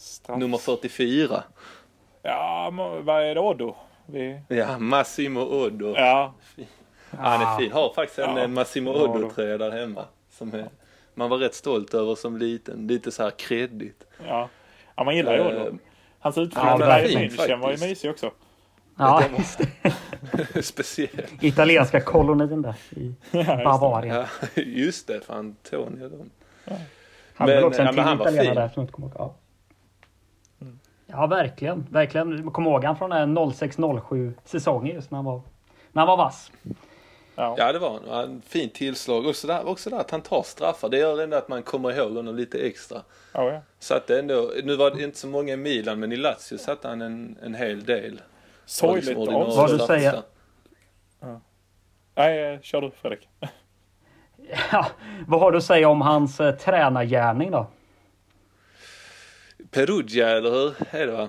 Straff... 0.00 0.38
Nummer 0.38 0.58
44. 0.58 1.42
Ja, 2.22 2.70
vad 3.02 3.22
är 3.22 3.34
det 3.34 3.40
Oddo? 3.40 3.74
Vi... 4.06 4.40
Ja, 4.48 4.78
Massimo 4.78 5.40
Oddo. 5.40 5.94
Ja, 5.96 6.34
Han 7.18 7.42
är 7.42 7.58
fin. 7.58 7.72
Har 7.72 7.92
faktiskt 7.94 8.18
en 8.18 8.36
Ja. 8.36 8.46
Massimo 8.48 8.92
Ja, 8.92 9.02
Oddo-tröja 9.02 9.58
där 9.58 9.70
hemma. 9.70 10.04
Som 10.30 10.54
är, 10.54 10.68
man 11.14 11.30
var 11.30 11.38
rätt 11.38 11.54
stolt 11.54 11.94
över 11.94 12.14
som 12.14 12.36
liten. 12.36 12.86
Lite 12.86 13.10
så 13.10 13.22
här 13.22 13.30
kreddigt. 13.30 14.04
ja. 14.26 14.48
Ja, 14.96 15.04
man 15.04 15.16
gillar 15.16 15.34
ju 15.34 15.40
Oddo. 15.40 15.78
Hans 16.18 16.36
Ja, 16.36 16.42
utflykt 16.42 16.78
där 16.78 17.04
i 17.04 17.16
München 17.28 17.60
var 17.60 17.70
ju 17.72 17.76
mysig 17.88 18.10
också. 18.10 18.30
Ja, 18.98 19.22
Speciell. 20.62 21.26
italienska 21.40 22.00
kolonin 22.00 22.62
där 22.62 22.74
i 22.90 23.14
Ja, 23.30 23.38
just 23.38 23.46
det. 23.58 23.64
Bavarien. 23.64 24.16
Ja, 24.16 24.62
just 24.62 25.06
det. 25.06 25.20
För 25.20 25.34
Antonio 25.34 26.08
de. 26.08 26.30
Hade 27.34 27.52
väl 27.52 27.60
Men, 27.60 27.64
också 27.68 27.80
en 27.80 27.86
ja, 27.86 27.92
till 27.92 28.02
han 28.02 28.18
var 28.18 28.24
italienare 28.26 28.46
fin. 28.54 28.54
där 28.54 28.68
som 28.68 28.80
inte 28.80 28.92
kommer 28.92 29.08
ihåg. 29.08 29.16
Ja. 29.18 29.34
Ja, 31.12 31.26
verkligen. 31.26 31.86
Verkligen. 31.90 32.50
Kom 32.50 32.66
ihåg 32.66 32.84
han 32.84 32.96
från 32.96 33.10
den 33.10 33.36
här 33.36 33.44
06-07 33.44 34.32
säsongen 34.44 34.94
just 34.94 35.10
när 35.10 35.18
han 35.18 35.24
var, 35.24 35.42
när 35.92 36.00
han 36.00 36.08
var 36.08 36.16
vass. 36.16 36.52
Ja. 37.34 37.54
Ja, 37.58 37.72
det 37.72 37.78
var. 37.78 38.08
Och 38.08 38.22
en 38.22 38.42
Fint 38.42 38.74
tillslag. 38.74 39.26
Också 39.26 39.46
där, 39.46 39.68
också 39.68 39.90
där 39.90 39.98
att 39.98 40.10
han 40.10 40.20
tar 40.20 40.42
straffar. 40.42 40.88
Det 40.88 40.98
gör 40.98 41.22
ändå 41.22 41.36
att 41.36 41.48
man 41.48 41.62
kommer 41.62 41.92
ihåg 41.98 42.16
honom 42.16 42.36
lite 42.36 42.58
extra. 42.58 43.02
Ja, 43.32 43.52
ja. 43.52 43.60
Så 43.78 43.94
att 43.94 44.06
det 44.06 44.18
ändå, 44.18 44.50
nu 44.64 44.76
var 44.76 44.90
det 44.90 45.04
inte 45.04 45.18
så 45.18 45.26
många 45.26 45.52
i 45.52 45.56
Milan, 45.56 46.00
men 46.00 46.12
i 46.12 46.16
Lazio 46.16 46.58
satte 46.58 46.88
han 46.88 47.02
en, 47.02 47.38
en 47.42 47.54
hel 47.54 47.84
del. 47.84 48.20
Sorgligt 48.64 49.06
Liksom 49.06 49.34
avslut. 49.34 49.56
Vad 49.56 49.70
du 49.70 49.78
säger. 49.78 50.22
Nej, 52.14 52.54
eh, 52.54 52.60
kör 52.60 52.80
du 52.80 52.90
Fredrik. 52.90 53.28
Ja, 54.72 54.86
vad 55.26 55.40
har 55.40 55.52
du 55.52 55.58
att 55.58 55.64
säga 55.64 55.88
om 55.88 56.00
hans 56.00 56.40
eh, 56.40 56.54
tränargärning 56.54 57.50
då? 57.50 57.66
Perugia, 59.70 60.28
eller 60.30 60.50
hur? 60.50 60.74
Är 60.90 61.06
det 61.06 61.12
va? 61.12 61.28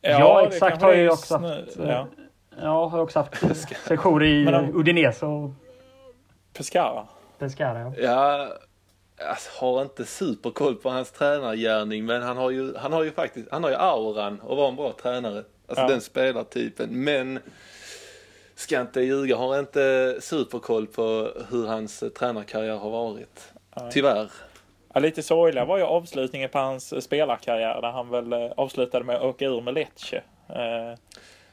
Ja, 0.00 0.40
det 0.40 0.46
exakt, 0.46 0.70
kanske 0.70 0.86
har 0.86 0.94
är 0.94 1.10
också 1.10 1.36
haft, 1.36 1.76
eh, 1.78 1.88
Ja. 1.88 2.08
Ja, 2.60 2.86
har 2.88 2.98
också 3.00 3.18
haft 3.18 3.42
eh, 3.42 3.52
sessioner 3.86 4.24
i 4.24 4.44
eh, 4.44 4.54
om- 4.58 4.76
Udinese 4.80 5.26
och 5.26 5.50
Pescara. 6.52 7.06
Pescara. 7.38 7.78
Ja. 7.80 7.92
Ja, 7.98 8.48
jag 9.18 9.36
har 9.60 9.82
inte 9.82 10.04
superkoll 10.04 10.74
på 10.74 10.90
hans 10.90 11.10
tränargärning, 11.12 12.04
men 12.06 12.22
han 12.22 12.36
har 12.36 12.50
ju, 12.50 12.76
han 12.76 12.92
har 12.92 13.02
ju 13.02 13.10
faktiskt, 13.12 13.48
han 13.50 13.62
har 13.64 13.70
ju 13.70 13.76
auran 13.76 14.40
att 14.42 14.56
vara 14.56 14.68
en 14.68 14.76
bra 14.76 14.92
tränare. 15.02 15.44
Alltså 15.66 15.82
Ja. 15.84 15.88
den 15.88 16.00
spelartypen. 16.00 17.04
Men, 17.04 17.38
ska 18.54 18.80
inte 18.80 19.00
ljuga, 19.00 19.36
har 19.36 19.58
inte 19.58 20.16
superkoll 20.20 20.86
på 20.86 21.30
hur 21.50 21.66
hans 21.66 22.02
eh, 22.02 22.08
tränarkarriär 22.08 22.76
har 22.76 22.90
varit. 22.90 23.52
Nej. 23.76 23.90
Tyvärr. 23.92 24.30
Ja, 24.92 25.00
lite 25.00 25.22
sorgliga 25.22 25.64
var 25.64 25.78
ju 25.78 25.84
avslutningen 25.84 26.48
på 26.48 26.58
hans 26.58 26.92
eh, 26.92 27.00
spelarkarriär 27.00 27.80
där 27.82 27.90
han 27.90 28.10
väl 28.10 28.32
eh, 28.32 28.50
avslutade 28.56 29.04
med 29.04 29.16
att 29.16 29.22
åka 29.22 29.44
ur 29.44 29.60
med 29.60 29.74
Lecce. 29.74 30.22
Eh, 30.48 30.98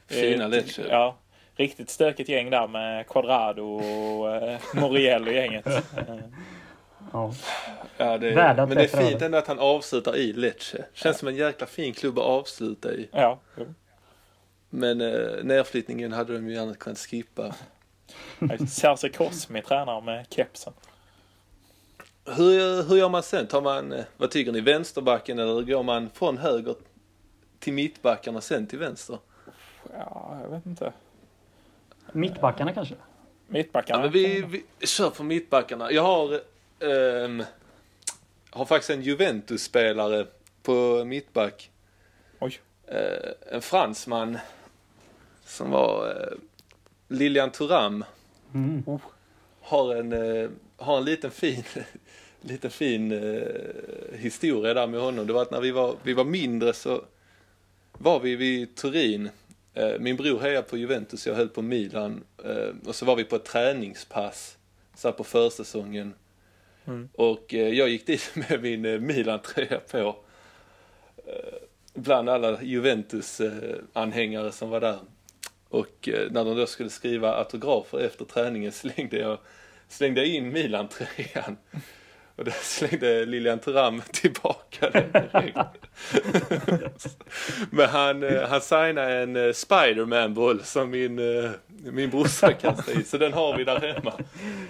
Fina 0.08 0.48
Lecce. 0.48 0.82
Ja, 0.90 1.16
riktigt 1.56 1.90
stökigt 1.90 2.30
gäng 2.30 2.50
där 2.50 2.68
med 2.68 3.08
Quadrado 3.08 3.64
och 3.64 4.60
Moriel 4.74 5.28
och 5.28 5.34
gänget. 5.34 5.66
Ja. 7.14 7.34
Ja, 7.98 8.18
det, 8.18 8.30
ett 8.30 8.58
men 8.58 8.70
det 8.70 8.84
är 8.84 9.10
fint 9.10 9.22
ändå 9.22 9.38
att 9.38 9.48
han 9.48 9.60
avslutar 9.60 10.16
i 10.16 10.34
Lecce. 10.34 10.86
Känns 10.94 11.18
som 11.18 11.28
en 11.28 11.36
jäkla 11.36 11.68
fin 11.68 11.94
klubb 11.94 12.20
att 12.20 12.26
avsluta 12.26 12.94
i. 12.94 13.10
ja, 13.12 13.40
jo. 13.58 13.74
Men 14.70 15.02
eh, 15.02 15.44
nedflyttningen 15.44 16.14
hade 16.14 16.34
de 16.34 16.48
ju 16.48 16.56
gärna 16.56 16.76
kunnat 16.76 17.00
skippa. 17.00 17.56
Serse 18.70 19.10
Cosmi 19.10 19.62
tränar 19.62 20.02
med 20.02 20.26
kepsen. 20.30 20.74
Hur, 22.36 22.84
hur 22.84 22.98
gör 22.98 23.10
man 23.10 23.24
sen? 23.24 23.48
Tar 23.48 23.62
man, 23.62 23.92
eh, 23.92 24.06
vad 24.18 24.32
tycker 24.32 24.52
ni, 24.52 24.62
vänsterbacken 24.62 25.40
eller 25.40 25.62
går 25.62 25.84
man 25.84 26.10
från 26.10 26.38
höger 26.38 26.76
till 27.60 27.74
mittbacken 27.74 28.36
och 28.36 28.44
sen 28.44 28.68
till 28.68 28.80
vänster? 28.80 29.18
Ja, 29.94 30.40
jag 30.44 30.50
vet 30.50 30.66
inte. 30.66 30.94
Mittbackarna 32.12 32.74
kanske? 32.74 32.96
Mittbackarna. 33.48 34.00
Ja, 34.00 34.04
men 34.04 34.12
vi, 34.12 34.42
vi 34.80 34.88
kör 34.88 35.10
på 35.10 35.24
mittbackarna. 35.24 35.92
Jag 35.92 36.04
har, 36.04 36.42
ehm, 36.80 37.44
har 38.50 38.66
faktiskt 38.66 38.90
en 38.90 39.02
Juventus-spelare 39.02 40.26
på 40.64 41.06
mittback. 41.06 41.72
Oj. 42.40 42.60
Eh, 42.88 43.56
en 43.56 43.62
fransman 43.62 44.38
som 45.46 45.72
var 45.72 46.08
eh, 46.08 46.38
Lilian 47.08 47.52
Thuram. 47.52 48.06
Mm. 48.54 48.84
Har 49.62 49.96
en, 49.96 50.14
har 50.80 50.98
en 50.98 51.06
liten 51.06 51.32
fin, 51.32 51.64
liten 52.42 52.72
fin 52.72 53.12
eh, 53.12 54.18
historia 54.18 54.74
där 54.74 54.88
med 54.88 55.00
honom. 55.00 55.28
Det 55.28 55.34
var 55.34 55.42
att 55.42 55.52
när 55.52 55.62
vi 55.62 55.72
var, 55.72 55.96
vi 56.04 56.14
var 56.14 56.24
mindre 56.24 56.74
så 56.74 57.04
var 57.92 58.20
vi 58.20 58.36
vid 58.36 58.76
Turin. 58.76 59.30
Eh, 59.74 60.00
min 60.00 60.16
bror 60.16 60.40
hejar 60.40 60.62
på 60.62 60.78
Juventus, 60.78 61.28
jag 61.28 61.36
höll 61.36 61.50
på 61.50 61.62
Milan. 61.62 62.24
Eh, 62.44 62.70
och 62.86 62.96
så 62.96 63.06
var 63.06 63.16
vi 63.16 63.24
på 63.24 63.36
ett 63.36 63.46
träningspass, 63.46 64.58
så 64.96 65.08
här 65.08 65.14
på 65.14 65.24
försäsongen. 65.24 66.14
Mm. 66.86 67.10
Och 67.14 67.54
eh, 67.54 67.70
jag 67.70 67.90
gick 67.90 68.08
dit 68.08 68.32
med 68.50 68.62
min 68.62 68.86
eh, 68.86 69.00
Milan-tröja 69.00 69.80
på. 69.80 70.16
Eh, 71.28 71.60
bland 71.94 72.30
alla 72.30 72.62
Juventus-anhängare 72.62 74.52
som 74.52 74.70
var 74.70 74.80
där. 74.80 75.00
Och 75.70 76.10
eh, 76.10 76.32
när 76.32 76.46
de 76.46 76.58
då 76.58 76.66
skulle 76.66 76.90
skriva 76.90 77.36
autografer 77.36 78.00
efter 78.00 78.26
träningen 78.26 78.72
slängde 78.72 79.20
jag, 79.20 79.38
slängde 79.90 80.22
jag 80.22 80.30
in 80.30 80.52
Milan-tröjan. 80.52 81.58
Och 82.36 82.46
då 82.46 82.52
slängde 82.52 83.26
Lilian 83.26 83.60
Thuram 83.60 84.02
tillbaka 84.12 84.90
den. 84.90 85.12
Men 87.72 87.90
han, 87.90 88.24
eh, 88.24 88.50
han 88.50 88.62
signade 88.62 89.14
en 89.14 89.36
eh, 89.36 89.54
Spiderman-boll 89.54 90.64
som 90.64 90.90
min, 90.90 91.20
eh, 91.20 91.52
min 91.68 92.10
brorsa 92.10 92.54
kastade 92.54 93.02
i. 93.02 93.04
Så 93.04 93.18
den 93.18 93.34
har 93.34 93.58
vi 93.58 93.64
där 93.64 93.80
hemma. 93.80 94.14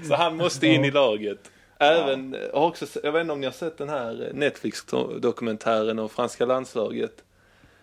Så 0.07 0.15
han 0.15 0.37
måste 0.37 0.67
in 0.67 0.85
i 0.85 0.91
laget. 0.91 1.51
Även, 1.79 2.35
har 2.53 2.67
också, 2.67 2.85
jag 3.03 3.11
vet 3.11 3.21
inte 3.21 3.33
om 3.33 3.39
ni 3.39 3.47
har 3.47 3.53
sett 3.53 3.77
den 3.77 3.89
här 3.89 4.31
Netflix-dokumentären 4.33 5.99
om 5.99 6.09
franska 6.09 6.45
landslaget. 6.45 7.23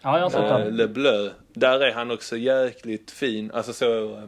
Ja, 0.02 0.18
jag 0.18 0.24
har 0.24 0.30
sett 0.30 0.48
den. 0.48 0.76
Le 0.76 0.86
Bleu. 0.86 1.30
Där 1.54 1.80
är 1.80 1.92
han 1.92 2.10
också 2.10 2.36
jäkligt 2.36 3.10
fin. 3.10 3.50
Alltså 3.50 3.72
så 3.72 4.22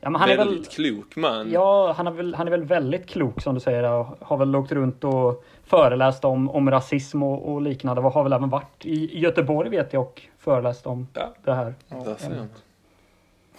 Ja, 0.00 0.10
men 0.10 0.20
han 0.20 0.30
är 0.30 0.36
väldigt 0.36 0.58
väl... 0.58 0.64
klok 0.74 1.16
man. 1.16 1.50
Ja, 1.50 1.92
han 1.96 2.06
är, 2.06 2.10
väl, 2.10 2.34
han 2.34 2.46
är 2.46 2.50
väl 2.50 2.64
väldigt 2.64 3.06
klok 3.08 3.40
som 3.42 3.54
du 3.54 3.60
säger. 3.60 3.92
och 3.92 4.06
Har 4.20 4.36
väl 4.36 4.56
åkt 4.56 4.72
runt 4.72 5.04
och 5.04 5.44
föreläst 5.64 6.24
om, 6.24 6.50
om 6.50 6.70
rasism 6.70 7.22
och, 7.22 7.52
och 7.52 7.62
liknande. 7.62 8.02
Vad 8.02 8.12
har 8.12 8.22
väl 8.22 8.32
även 8.32 8.48
varit 8.48 8.86
i 8.86 9.18
Göteborg 9.18 9.70
vet 9.70 9.92
jag 9.92 10.02
och 10.02 10.22
föreläst 10.38 10.86
om 10.86 11.08
Ja. 11.14 11.34
det 11.44 11.52
här. 11.54 11.74
Där 11.88 12.14
ser 12.18 12.28
man. 12.30 12.48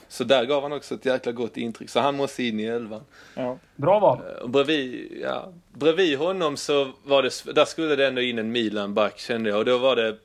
Så 0.10 0.24
där 0.24 0.46
gav 0.46 0.64
han 0.64 0.74
också 0.74 0.96
ett 0.96 1.06
jäkla 1.06 1.32
gott 1.32 1.58
intryck. 1.58 1.90
Så 1.90 2.00
han 2.00 2.16
måste 2.18 2.44
in 2.44 2.60
i 2.60 2.64
elvan. 2.64 3.02
Ja. 3.36 3.58
Bra 3.76 4.00
val. 4.00 4.20
Eh, 4.38 4.44
Och 4.44 4.50
bredvid, 4.50 5.12
ja, 5.24 5.48
bredvid 5.74 6.18
honom 6.18 6.58
så 6.58 6.88
var 7.04 7.24
det, 7.24 7.54
där 7.56 7.66
skulle 7.66 7.96
det 7.96 8.08
ändå 8.08 8.22
in 8.22 8.40
en 8.40 8.52
Milan-back 8.52 9.20
kände 9.20 9.50
jag. 9.50 9.60
Och 9.60 9.66
då 9.66 9.78
var 9.78 9.96
det, 9.96 10.16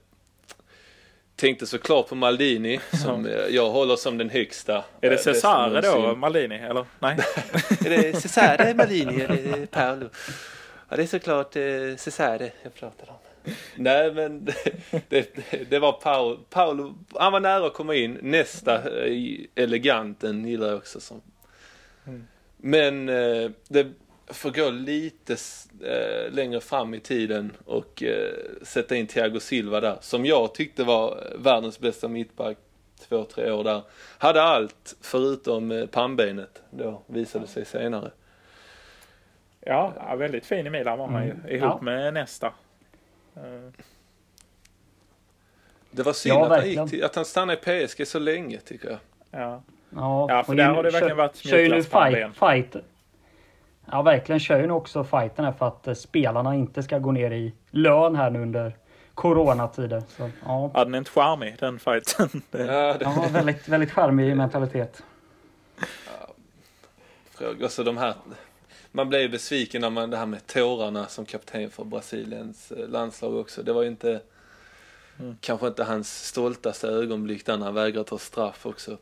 tänkte 1.43 1.67
såklart 1.67 2.09
på 2.09 2.15
Maldini 2.15 2.81
som 2.93 3.27
eh, 3.27 3.33
jag 3.33 3.71
håller 3.71 3.97
som 3.97 4.19
den 4.19 4.31
högsta. 4.31 4.85
Är 5.01 5.11
det 5.11 5.15
eh, 5.15 5.21
Cesare 5.21 5.81
då. 5.81 6.17
Maldini? 6.17 6.55
Eller? 6.55 6.85
Nej? 6.99 7.19
Är 7.85 7.91
det 7.91 8.21
Cesare 8.21 8.75
Maldini 8.75 9.21
eller 9.21 9.55
är 9.55 9.61
det 9.61 9.67
Paolo? 9.71 10.09
Ja, 10.89 10.97
det 10.97 11.03
är 11.03 11.07
såklart 11.07 11.57
eh, 11.57 11.97
Cesare 11.97 12.51
jag 12.63 12.75
pratar 12.75 13.11
om. 13.11 13.17
Nej, 13.77 14.15
men 14.15 14.45
det, 15.09 15.35
det, 15.35 15.71
det 15.71 15.79
var 15.79 15.93
Paolo. 15.93 16.39
Paolo. 16.51 16.95
Han 17.15 17.33
var 17.33 17.41
nära 17.41 17.67
att 17.67 17.75
komma 17.75 17.95
in. 17.95 18.19
Nästa 18.23 18.83
eleganten 19.55 20.49
gillar 20.49 20.69
jag 20.69 20.77
också. 20.77 21.01
Som. 21.01 21.21
Mm. 22.07 22.27
Men 22.57 23.07
det 23.69 23.87
får 24.33 24.51
gå 24.51 24.71
lite 24.71 25.37
eh, 25.85 26.33
längre 26.33 26.61
fram 26.61 26.95
i 26.95 27.01
tiden 27.01 27.53
och 27.65 28.03
eh, 28.03 28.33
sätta 28.63 28.97
in 28.97 29.07
Thiago 29.07 29.41
Silva 29.41 29.81
där. 29.81 29.99
Som 30.01 30.27
jag 30.27 30.55
tyckte 30.55 30.85
var 30.85 31.33
världens 31.39 31.79
bästa 31.81 32.09
mittback 32.09 32.57
två, 33.09 33.25
tre 33.25 33.51
år 33.51 33.65
där. 33.65 33.83
Hade 34.19 34.43
allt 34.43 34.97
förutom 35.01 35.71
eh, 35.71 35.87
pannbenet 35.87 36.63
då 36.71 37.03
visade 37.07 37.47
sig 37.47 37.65
senare. 37.65 38.11
Ja, 39.61 40.15
väldigt 40.19 40.47
fin 40.47 40.67
i 40.67 40.71
Milan 40.71 40.99
var 40.99 41.09
han 41.09 41.25
ju. 41.25 41.31
Mm. 41.31 41.49
Ihop 41.49 41.63
Ja. 41.63 41.79
med 41.83 42.15
nästa. 42.15 42.47
Eh, 43.37 43.43
Det 45.91 46.03
var 46.03 46.13
synd 46.13 46.35
Ja, 46.35 46.45
att, 46.45 46.59
han 46.61 46.69
gick 46.69 46.91
till, 46.91 47.05
att 47.05 47.15
han 47.15 47.25
stannade 47.25 47.59
i 47.81 47.87
PSG 47.87 48.07
så 48.07 48.19
länge 48.19 48.59
tycker 48.59 48.89
jag. 48.91 48.99
Ja. 49.31 49.63
Ja, 49.97 50.27
Ja, 50.29 50.45
för 50.45 50.55
där 50.55 50.65
har 50.69 50.83
det 50.83 50.91
verkligen 50.91 51.17
varit 51.17 51.45
ju 51.45 51.57
mjukglassbandben. 51.57 52.33
fight, 52.35 52.73
fight. 52.73 52.85
Ja, 53.91 54.03
verkligen 54.03 54.39
kör 54.41 54.61
ju 54.61 54.67
nu 54.67 54.73
också 54.73 55.05
fighten 55.05 55.45
här 55.45 55.53
för 55.53 55.69
att 55.69 55.87
eh, 55.87 55.95
spelarna 55.95 56.55
inte 56.55 56.83
ska 56.83 56.99
gå 56.99 57.13
ner 57.13 57.31
i 57.31 57.53
lön 57.71 58.17
här 58.17 58.31
nu 58.31 58.43
under 58.43 58.77
coronatider. 59.15 60.03
Så, 60.17 60.31
ja, 60.47 60.71
Ja, 60.75 60.85
den 60.85 60.95
är 60.95 60.99
inte 60.99 61.11
charmig 61.11 61.57
den 61.59 61.79
fighten. 61.79 62.29
Det- 62.51 62.65
Ja, 62.67 62.93
det 62.99 63.05
ja 63.05 63.27
väldigt, 63.33 63.69
väldigt 63.69 63.91
charmig 63.93 64.37
mentalitet. 64.37 65.03
fråga. 67.31 67.65
Alltså 67.65 67.85
de 67.85 67.97
här, 67.97 68.15
man 68.93 69.09
blev 69.09 69.21
ju 69.21 69.29
besviken 69.29 69.81
när 69.81 69.91
man, 69.91 70.11
det 70.11 70.17
här 70.17 70.27
med 70.27 70.47
tårarna 70.47 71.07
som 71.07 71.25
kapten 71.25 71.71
för 71.71 71.85
Brasiliens 71.85 72.73
eh, 72.73 72.89
landslag 72.89 73.37
också. 73.37 73.63
Det 73.63 73.73
var 73.73 73.83
ju 73.83 73.89
inte, 73.89 74.21
Mm. 75.21 75.37
kanske 75.41 75.67
inte 75.67 75.85
hans 75.85 76.27
stoltaste 76.29 76.89
ögonblick 76.89 77.47
där 77.47 77.57
när 77.57 77.65
han 77.65 77.75
vägrade 77.75 78.09
ta 78.09 78.19
straff 78.19 78.67
också. 78.67 78.97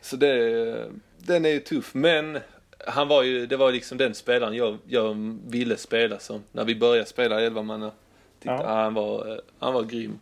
Så 0.00 0.16
det, 0.16 0.88
den 1.18 1.44
är 1.44 1.48
ju 1.50 1.60
tuff. 1.60 1.94
Men 1.94 2.38
han 2.86 3.08
var 3.08 3.22
ju, 3.22 3.46
det 3.46 3.56
var 3.56 3.72
liksom 3.72 3.98
den 3.98 4.14
spelaren 4.14 4.54
jag, 4.54 4.78
jag 4.86 5.38
ville 5.46 5.76
spela 5.76 6.18
som. 6.18 6.42
När 6.52 6.64
vi 6.64 6.76
började 6.76 7.08
spela 7.08 7.40
elvamanna. 7.40 7.90
Ja. 8.42 8.66
han 8.66 8.94
var, 8.94 9.28
eh, 9.28 9.36
han 9.58 9.74
var 9.74 9.82
grym. 9.82 10.20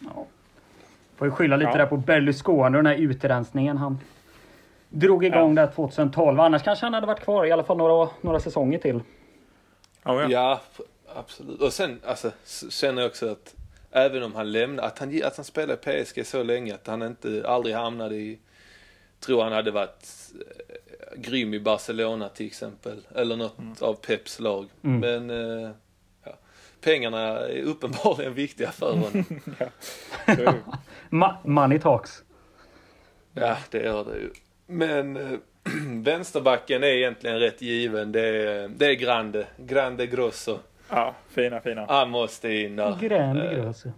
Ja. 0.00 0.26
Får 1.16 1.26
ju 1.26 1.30
skylla 1.32 1.56
lite 1.56 1.70
Ja. 1.70 1.76
där 1.76 1.86
på 1.86 1.96
Berlusconi 1.96 2.68
och 2.68 2.72
den 2.72 2.86
här 2.86 2.94
utrensningen 2.96 3.76
han 3.76 3.98
drog 4.88 5.24
igång 5.24 5.54
där 5.54 5.66
2012. 5.66 6.40
Annars 6.40 6.62
kanske 6.62 6.86
han 6.86 6.94
hade 6.94 7.06
varit 7.06 7.20
kvar 7.20 7.46
i 7.46 7.52
alla 7.52 7.64
fall 7.64 7.76
några, 7.76 8.08
några 8.20 8.40
säsonger 8.40 8.78
till. 8.78 9.00
Ja, 10.02 10.22
ja. 10.22 10.28
Ja, 10.30 10.60
absolut. 11.14 11.60
Och 11.60 11.72
sen 11.72 12.00
alltså, 12.04 12.30
känner 12.70 13.02
jag 13.02 13.08
också 13.08 13.28
att 13.30 13.54
även 13.90 14.22
om 14.22 14.34
han 14.34 14.52
lämnar, 14.52 14.82
att 14.82 14.98
han, 14.98 15.22
att 15.24 15.36
han 15.36 15.44
spelade 15.44 15.76
PSG 15.76 16.26
så 16.26 16.42
länge 16.42 16.74
att 16.74 16.86
han 16.86 17.02
inte, 17.02 17.44
aldrig 17.46 17.74
hamnade 17.74 18.16
i, 18.16 18.38
tror 19.20 19.42
han 19.42 19.52
hade 19.52 19.70
varit 19.70 20.06
eh, 20.34 20.76
grym 21.16 21.54
i 21.54 21.60
Barcelona 21.60 22.28
till 22.28 22.46
exempel. 22.46 23.00
Eller 23.14 23.36
något 23.36 23.82
av 23.82 23.94
Peps 23.94 24.40
lag. 24.40 24.66
Mm. 24.82 25.00
Men 25.00 25.30
eh, 25.64 25.70
ja, 26.24 26.32
pengarna 26.80 27.18
är 27.38 27.62
uppenbarligen 27.62 28.34
viktiga 28.34 28.70
för 28.72 28.90
honom. 28.92 29.24
Money 31.42 31.78
talks. 31.78 32.22
ja, 33.34 33.56
det 33.70 33.82
gör 33.82 34.04
det 34.04 34.16
ju. 34.18 34.30
Men 34.66 35.16
eh, 35.16 35.38
vänsterbacken 36.02 36.82
är 36.82 36.86
egentligen 36.88 37.38
rätt 37.38 37.62
given. 37.62 38.12
Det 38.12 38.20
är, 38.20 38.68
det 38.68 38.86
är 38.86 38.94
Grande. 38.94 39.46
Grande 39.56 40.06
Grosso. 40.06 40.58
ja, 40.90 41.14
fina, 41.28 41.60
fina. 41.60 41.86
Han 41.88 42.10
måste 42.10 42.52
in 42.52 42.76
där. 42.76 42.96
Grande 43.00 43.50
Eh, 43.50 43.54
gröse. 43.64 43.92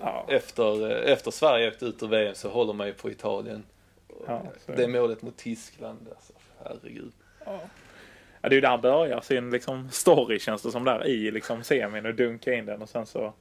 Ja, 0.00 0.26
efter, 0.28 0.90
eh, 1.06 1.12
efter 1.12 1.30
Sverige 1.30 1.68
åkte 1.68 1.84
ut 1.84 2.02
ur 2.02 2.08
VM 2.08 2.34
så 2.34 2.48
håller 2.50 2.72
man 2.72 2.86
ju 2.86 2.92
på 2.92 3.10
Italien. 3.10 3.62
Ja, 4.26 4.42
det. 4.66 4.88
målet 4.88 5.22
mot 5.22 5.36
Tyskland, 5.36 6.08
alltså, 6.10 6.32
herregud. 6.64 7.12
ja, 7.44 7.60
det 8.40 8.46
är 8.48 8.50
ju 8.52 8.60
där 8.60 8.68
han 8.68 8.80
börjar 8.80 9.20
sin 9.20 9.50
liksom, 9.50 9.90
story 9.90 10.38
känns 10.38 10.62
det 10.62 10.70
som 10.70 10.84
där 10.84 11.06
i 11.06 11.30
liksom, 11.30 11.64
semin 11.64 12.06
och 12.06 12.14
dunka 12.14 12.54
in 12.54 12.66
den 12.66 12.82
och 12.82 12.88
sen 12.88 13.06
så... 13.06 13.34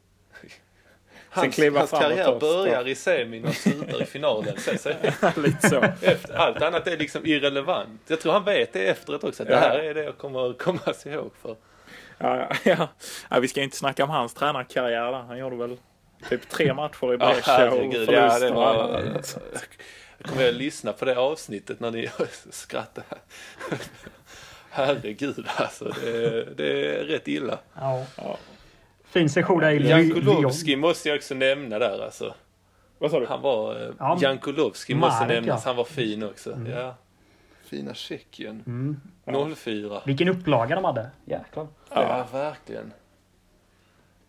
Hans, 1.29 1.55
kliva 1.55 1.79
hans 1.79 1.91
karriär 1.91 2.33
och- 2.33 2.39
börjar 2.39 2.87
i 2.87 2.95
semin 2.95 3.45
och 3.45 3.53
slutar 3.53 4.01
i 4.01 4.05
finalen. 4.05 4.57
Sen, 4.57 4.77
så, 4.77 4.89
lite 5.41 5.69
så. 5.69 5.81
efter, 6.01 6.33
allt 6.33 6.61
annat 6.61 6.87
är 6.87 6.97
liksom 6.97 7.25
irrelevant. 7.25 8.01
Jag 8.07 8.21
tror 8.21 8.33
han 8.33 8.43
vet 8.43 8.73
det 8.73 8.87
efteråt 8.87 9.23
också, 9.23 9.43
att 9.43 9.49
det 9.49 9.55
Ja. 9.55 9.59
här 9.59 9.79
är 9.79 9.93
det 9.93 10.03
jag 10.03 10.17
kommer 10.17 10.53
komma 10.53 10.79
ihåg 11.05 11.31
för. 11.41 11.55
Ja, 12.17 12.37
ja, 12.37 12.55
ja. 12.63 12.87
ja, 13.29 13.39
vi 13.39 13.47
ska 13.47 13.61
inte 13.61 13.77
snacka 13.77 14.03
om 14.03 14.09
hans 14.09 14.33
tränarkarriär 14.33 15.11
där. 15.11 15.19
Han 15.21 15.37
gjorde 15.37 15.55
väl 15.55 15.77
typ 16.29 16.49
tre 16.49 16.73
matcher 16.73 17.13
i 17.13 17.17
Ja, 17.19 17.27
Brescia 17.33 17.53
och 17.53 17.77
herregud. 17.77 18.09
Ja, 18.11 18.39
det 18.39 18.49
och 18.49 18.55
var, 18.55 19.01
jag 20.23 20.31
kommer 20.31 20.49
att 20.49 20.55
lyssna 20.55 20.93
på 20.93 21.05
det 21.05 21.17
avsnittet 21.17 21.79
när 21.79 21.91
ni 21.91 22.09
skrattar. 22.49 23.03
Herregud 24.69 25.45
alltså, 25.55 25.85
det, 25.85 26.57
det 26.57 26.97
är 26.99 27.03
rätt 27.03 27.27
illa. 27.27 27.59
Ja. 27.75 28.05
Ja. 28.17 28.37
Fin 29.03 29.29
session 29.29 29.59
där 29.59 29.71
i 29.71 29.79
Lyon. 29.79 29.99
Jankulovski 29.99 30.75
måste 30.75 31.09
jag 31.09 31.15
också 31.15 31.35
nämna 31.35 31.79
där 31.79 32.05
alltså. 32.05 32.33
Vad 32.97 33.11
sa 33.11 33.19
du? 33.19 33.25
Han 33.25 33.41
var, 33.41 33.81
eh, 33.81 33.91
Ja, 33.99 34.17
Jankulovski 34.21 34.95
måste 34.95 35.25
nämnas, 35.25 35.65
han 35.65 35.75
var 35.75 35.83
fin 35.83 36.23
också. 36.23 36.59
Ja. 36.69 36.95
Fina 37.63 37.93
Tjeckien. 37.93 38.63
Mm. 39.25 39.55
04. 39.55 40.01
Vilken 40.05 40.27
upplaga 40.27 40.75
de 40.75 40.83
hade. 40.85 41.09
Jäklar. 41.25 41.67
Ja, 41.89 42.27
verkligen. 42.31 42.93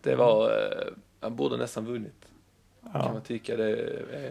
Det 0.01 0.15
var, 0.15 0.51
eh, 0.51 0.87
han 1.21 1.35
borde 1.35 1.57
nästan 1.57 1.85
vunnit. 1.85 2.25
Kan 2.91 3.01
Ja. 3.05 3.13
man 3.13 3.21
tycka 3.21 3.55
det 3.55 3.71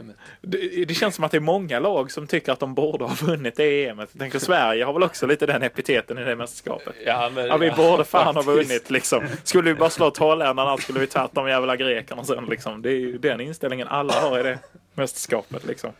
EMet. 0.00 0.16
Det, 0.40 0.84
det 0.84 0.94
känns 0.94 1.14
som 1.14 1.24
att 1.24 1.30
det 1.30 1.36
är 1.36 1.40
många 1.40 1.78
lag 1.78 2.10
som 2.10 2.26
tycker 2.26 2.52
att 2.52 2.60
de 2.60 2.74
borde 2.74 3.04
ha 3.04 3.14
vunnit 3.14 3.56
det 3.56 3.84
EMet. 3.86 4.08
Jag 4.12 4.20
tänker 4.20 4.38
Sverige 4.38 4.84
har 4.84 4.92
väl 4.92 5.02
också 5.02 5.26
lite 5.26 5.46
den 5.46 5.62
epiteten 5.62 6.18
i 6.18 6.24
det 6.24 6.36
mästerskapet. 6.36 6.94
Ja, 7.06 7.30
men, 7.34 7.46
Ja, 7.46 7.56
vi 7.56 7.70
borde 7.70 8.04
fan 8.04 8.26
ha 8.36 8.42
faktiskt. 8.42 8.68
vunnit 8.70 8.90
liksom. 8.90 9.24
Skulle 9.44 9.72
vi 9.72 9.78
bara 9.78 9.90
slå 9.90 10.12
holländarna 10.18 10.76
skulle 10.76 11.00
vi 11.00 11.06
tagit 11.06 11.32
de 11.34 11.48
jävla 11.48 11.76
grekerna 11.76 12.24
sen 12.24 12.44
liksom. 12.44 12.82
Det 12.82 12.90
är 12.90 12.98
ju 12.98 13.18
den 13.18 13.40
inställningen 13.40 13.88
alla 13.88 14.12
har 14.20 14.40
i 14.40 14.42
det 14.42 14.58
mästerskapet 14.94 15.64
liksom. 15.66 15.90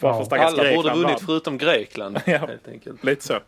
Varför 0.00 0.18
Ja, 0.20 0.24
stackars 0.24 0.46
Alla 0.46 0.56
borde 0.56 0.72
Grekland 0.72 0.96
vunnit 1.00 1.16
vann. 1.16 1.26
förutom 1.26 1.58
Grekland. 1.58 2.20
Ja. 2.26 2.38
Helt 2.38 2.68
enkelt. 2.68 3.04
Lite 3.04 3.24
så. 3.24 3.38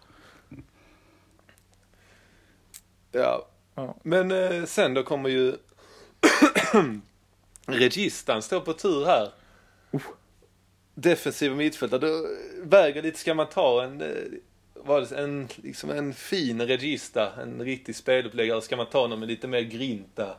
Ja. 3.13 3.47
Ja. 3.75 3.97
Men 4.03 4.31
eh, 4.31 4.65
sen 4.65 4.95
då 4.95 5.03
kommer 5.03 5.29
ju 5.29 5.53
Registan 7.67 8.43
står 8.43 8.61
på 8.61 8.73
tur 8.73 9.05
här. 9.05 9.29
defensiva 10.95 11.55
mittfältare, 11.55 12.27
väger 12.63 13.03
lite, 13.03 13.19
ska 13.19 13.35
man 13.35 13.49
ta 13.49 13.83
en, 13.83 14.01
eh, 14.01 15.19
en, 15.19 15.49
liksom 15.63 15.91
en 15.91 16.15
fin 16.15 16.63
regista, 16.63 17.33
en 17.43 17.65
riktig 17.65 17.97
speluppläggare, 17.97 18.63
ska 18.63 18.77
man 18.77 18.87
ta 18.87 19.07
någon 19.07 19.19
med 19.19 19.29
lite 19.29 19.49
mer 19.49 19.61
grinta? 19.61 20.37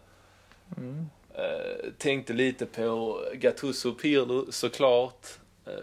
Mm. 0.78 1.06
Uh, 1.38 1.92
tänkte 1.98 2.34
lite 2.34 2.66
på 2.66 3.20
Gattuso 3.34 3.90
och 3.90 4.02
Pirlo 4.02 4.52
såklart. 4.52 5.28
Uh, 5.68 5.74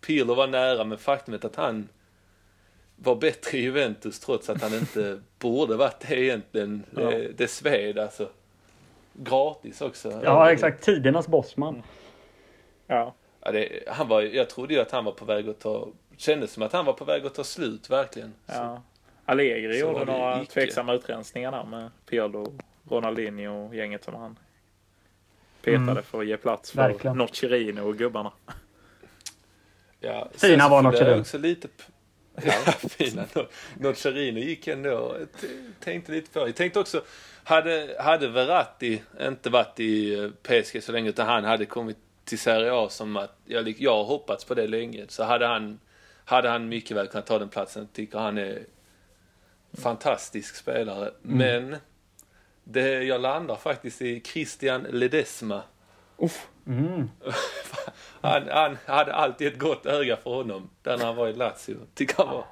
Pirlo 0.00 0.34
var 0.34 0.46
nära 0.46 0.84
men 0.84 0.98
faktumet 0.98 1.44
att 1.44 1.56
han 1.56 1.88
var 2.96 3.16
bättre 3.16 3.58
i 3.58 3.60
Juventus 3.60 4.20
trots 4.20 4.50
att 4.50 4.62
han 4.62 4.74
inte 4.74 5.20
borde 5.38 5.76
varit 5.76 6.00
det 6.08 6.20
egentligen. 6.20 6.84
Ja. 6.96 7.10
Det, 7.10 7.32
det 7.36 7.48
sved 7.48 7.98
alltså. 7.98 8.30
Gratis 9.14 9.80
också. 9.80 10.20
Ja 10.24 10.52
exakt, 10.52 10.84
tidernas 10.84 11.28
bossman. 11.28 11.82
Ja. 12.86 13.14
ja 13.40 13.52
det, 13.52 13.84
han 13.88 14.08
var, 14.08 14.22
jag 14.22 14.50
trodde 14.50 14.74
ju 14.74 14.80
att 14.80 14.90
han 14.90 15.04
var 15.04 15.12
på 15.12 15.24
väg 15.24 15.48
att 15.48 15.60
ta, 15.60 15.88
kändes 16.16 16.52
som 16.52 16.62
att 16.62 16.72
han 16.72 16.84
var 16.84 16.92
på 16.92 17.04
väg 17.04 17.26
att 17.26 17.34
ta 17.34 17.44
slut 17.44 17.90
verkligen. 17.90 18.34
Ja. 18.46 18.82
Allegri 19.24 19.78
gjorde 19.78 20.04
några 20.04 20.42
icke. 20.42 20.52
tveksamma 20.52 20.94
utrensningar 20.94 21.52
där 21.52 21.64
med 21.64 21.90
Pirlo, 22.06 22.58
Ronaldinho 22.88 23.66
och 23.66 23.74
gänget 23.74 24.04
som 24.04 24.14
han 24.14 24.38
petade 25.62 25.90
mm. 25.90 26.02
för 26.02 26.20
att 26.20 26.26
ge 26.26 26.36
plats 26.36 26.70
för 26.70 26.76
Verkligen. 26.76 27.16
Nocerino 27.16 27.80
och 27.80 27.96
gubbarna. 27.96 28.32
Ja, 30.00 30.28
Fina 30.34 30.68
var 30.68 30.82
Nocerino. 30.82 31.20
också 31.20 31.38
lite 31.38 31.68
Ja, 32.42 32.72
fina. 32.72 33.24
Nocerino 33.78 34.38
gick 34.38 34.66
ändå. 34.66 35.16
Tänkte 35.80 36.12
lite 36.12 36.30
på. 36.30 36.38
Jag 36.38 36.56
tänkte 36.56 36.80
också, 36.80 37.02
hade, 37.44 37.96
hade 37.98 38.28
Verratti 38.28 39.02
inte 39.20 39.50
varit 39.50 39.80
i 39.80 40.14
eh, 40.14 40.30
PSG 40.30 40.82
så 40.82 40.92
länge 40.92 41.08
utan 41.08 41.26
han 41.26 41.44
hade 41.44 41.66
kommit 41.66 41.98
till 42.24 42.38
Serie 42.38 42.72
A 42.72 42.88
som 42.88 43.16
att, 43.16 43.36
jag, 43.44 43.68
jag 43.78 43.96
har 43.96 44.04
hoppats 44.04 44.44
på 44.44 44.54
det 44.54 44.66
länge. 44.66 45.04
Så 45.08 45.24
hade 45.24 45.46
han, 45.46 45.80
hade 46.24 46.48
han 46.48 46.68
mycket 46.68 46.96
väl 46.96 47.06
kunnat 47.06 47.26
ta 47.26 47.38
den 47.38 47.48
platsen. 47.48 47.88
Tycker 47.92 48.18
han 48.18 48.38
är 48.38 48.64
fantastisk 49.72 50.56
spelare. 50.56 51.10
Mm. 51.24 51.38
Men 51.38 51.76
det, 52.64 53.02
jag 53.02 53.20
landar 53.20 53.56
faktiskt 53.56 54.02
i 54.02 54.20
Christian 54.20 54.82
Ledesma. 54.82 55.62
Uff. 56.16 56.48
Mm. 56.66 57.10
han, 58.20 58.48
han, 58.48 58.78
hade 58.86 59.14
alltid 59.14 59.46
ett 59.46 59.58
gott 59.58 59.86
öga 59.86 60.16
för 60.16 60.30
honom 60.30 60.70
där 60.82 60.98
när 60.98 61.04
han 61.04 61.16
var 61.16 61.28
i 61.28 61.32
Lazio. 61.32 61.76
Tycker 61.94 62.16
han 62.16 62.34
var, 62.34 62.44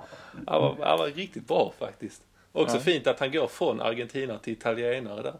han 0.46 0.62
var, 0.62 0.76
han 0.86 0.98
var 0.98 1.06
riktigt 1.06 1.48
bra 1.48 1.72
faktiskt. 1.78 2.22
Också 2.52 2.76
ja. 2.76 2.80
fint 2.80 3.06
att 3.06 3.20
han 3.20 3.32
går 3.32 3.46
från 3.46 3.80
Argentina 3.80 4.38
till 4.38 4.52
italienare 4.52 5.22
där. 5.22 5.34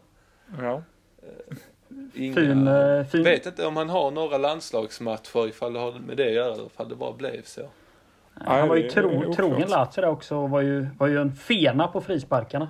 Ja. 0.59 0.83
Eh, 1.21 1.57
inga, 2.13 2.35
fin, 2.35 2.67
uh, 2.67 3.05
fin. 3.05 3.23
Vet 3.23 3.45
inte 3.45 3.65
om 3.65 3.77
han 3.77 3.89
har 3.89 4.11
några 4.11 4.37
landslagsmatcher 4.37 5.47
ifall 5.47 5.73
det 5.73 5.79
har 5.79 5.91
med 5.91 6.17
det 6.17 6.27
att 6.27 6.33
göra 6.33 6.53
eller 6.53 6.65
ifall 6.65 6.89
det 6.89 6.95
bara 6.95 7.13
blev 7.13 7.43
så. 7.43 7.61
Han 8.33 8.67
var 8.67 8.75
ju 8.75 8.89
tro, 8.89 9.33
trogen 9.33 9.69
Lazio 9.69 10.01
där 10.01 10.05
också 10.05 10.35
och 10.35 10.49
var 10.49 10.61
ju, 10.61 10.87
var 10.97 11.07
ju 11.07 11.21
en 11.21 11.35
fena 11.35 11.87
på 11.87 12.01
frisparkarna. 12.01 12.69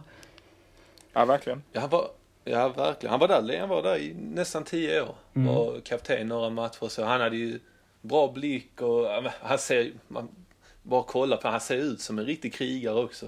Ja, 1.13 1.25
verkligen. 1.25 1.63
Ja, 1.71 1.81
han 1.81 1.89
var, 1.89 2.07
ja, 2.43 2.69
verkligen. 2.69 3.11
Han 3.11 3.19
var 3.19 3.27
där, 3.27 3.59
han 3.59 3.69
var 3.69 3.83
där 3.83 3.97
i 3.97 4.13
nästan 4.13 4.63
tio 4.63 5.01
år. 5.01 5.15
Mm. 5.33 5.55
Var 5.55 5.79
kapten 5.79 6.27
några 6.27 6.49
matcher 6.49 6.87
så. 6.87 7.03
Han 7.03 7.21
hade 7.21 7.37
ju 7.37 7.59
bra 8.01 8.31
blick 8.31 8.81
och 8.81 9.07
han 9.41 9.57
ser, 9.57 9.91
man 10.07 10.29
bara 10.81 11.03
kolla 11.03 11.37
på 11.37 11.47
han 11.47 11.59
ser 11.59 11.77
ut 11.77 12.01
som 12.01 12.19
en 12.19 12.25
riktig 12.25 12.53
krigare 12.53 12.95
också. 12.95 13.25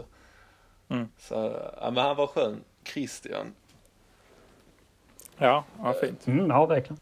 Mm. 0.89 1.07
Så, 1.17 1.59
ja, 1.81 1.91
men 1.91 2.03
han 2.03 2.15
var 2.15 2.27
skön. 2.27 2.63
Christian. 2.83 3.53
Ja, 5.37 5.63
ja 5.83 5.93
fint. 6.01 6.27
Mm, 6.27 6.49
ja, 6.49 6.65
verkligen. 6.65 6.99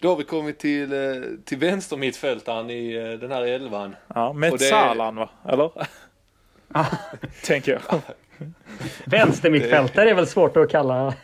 Då 0.00 0.08
har 0.08 0.16
vi 0.16 0.24
kommit 0.24 0.58
till, 0.58 0.92
eh, 0.92 1.22
till 1.44 1.58
vänstermittfältaren 1.58 2.70
i 2.70 2.94
eh, 2.94 3.18
den 3.18 3.30
här 3.30 3.42
elvan. 3.42 3.96
Ja, 4.14 4.32
med 4.32 4.52
det... 4.52 4.58
Salan 4.58 5.16
va? 5.16 5.30
Eller? 5.48 5.70
Tänker 7.44 7.72
jag. 7.72 8.00
Vänstermittfältare 9.04 10.10
är 10.10 10.14
väl 10.14 10.26
svårt 10.26 10.56
att 10.56 10.70
kalla. 10.70 11.14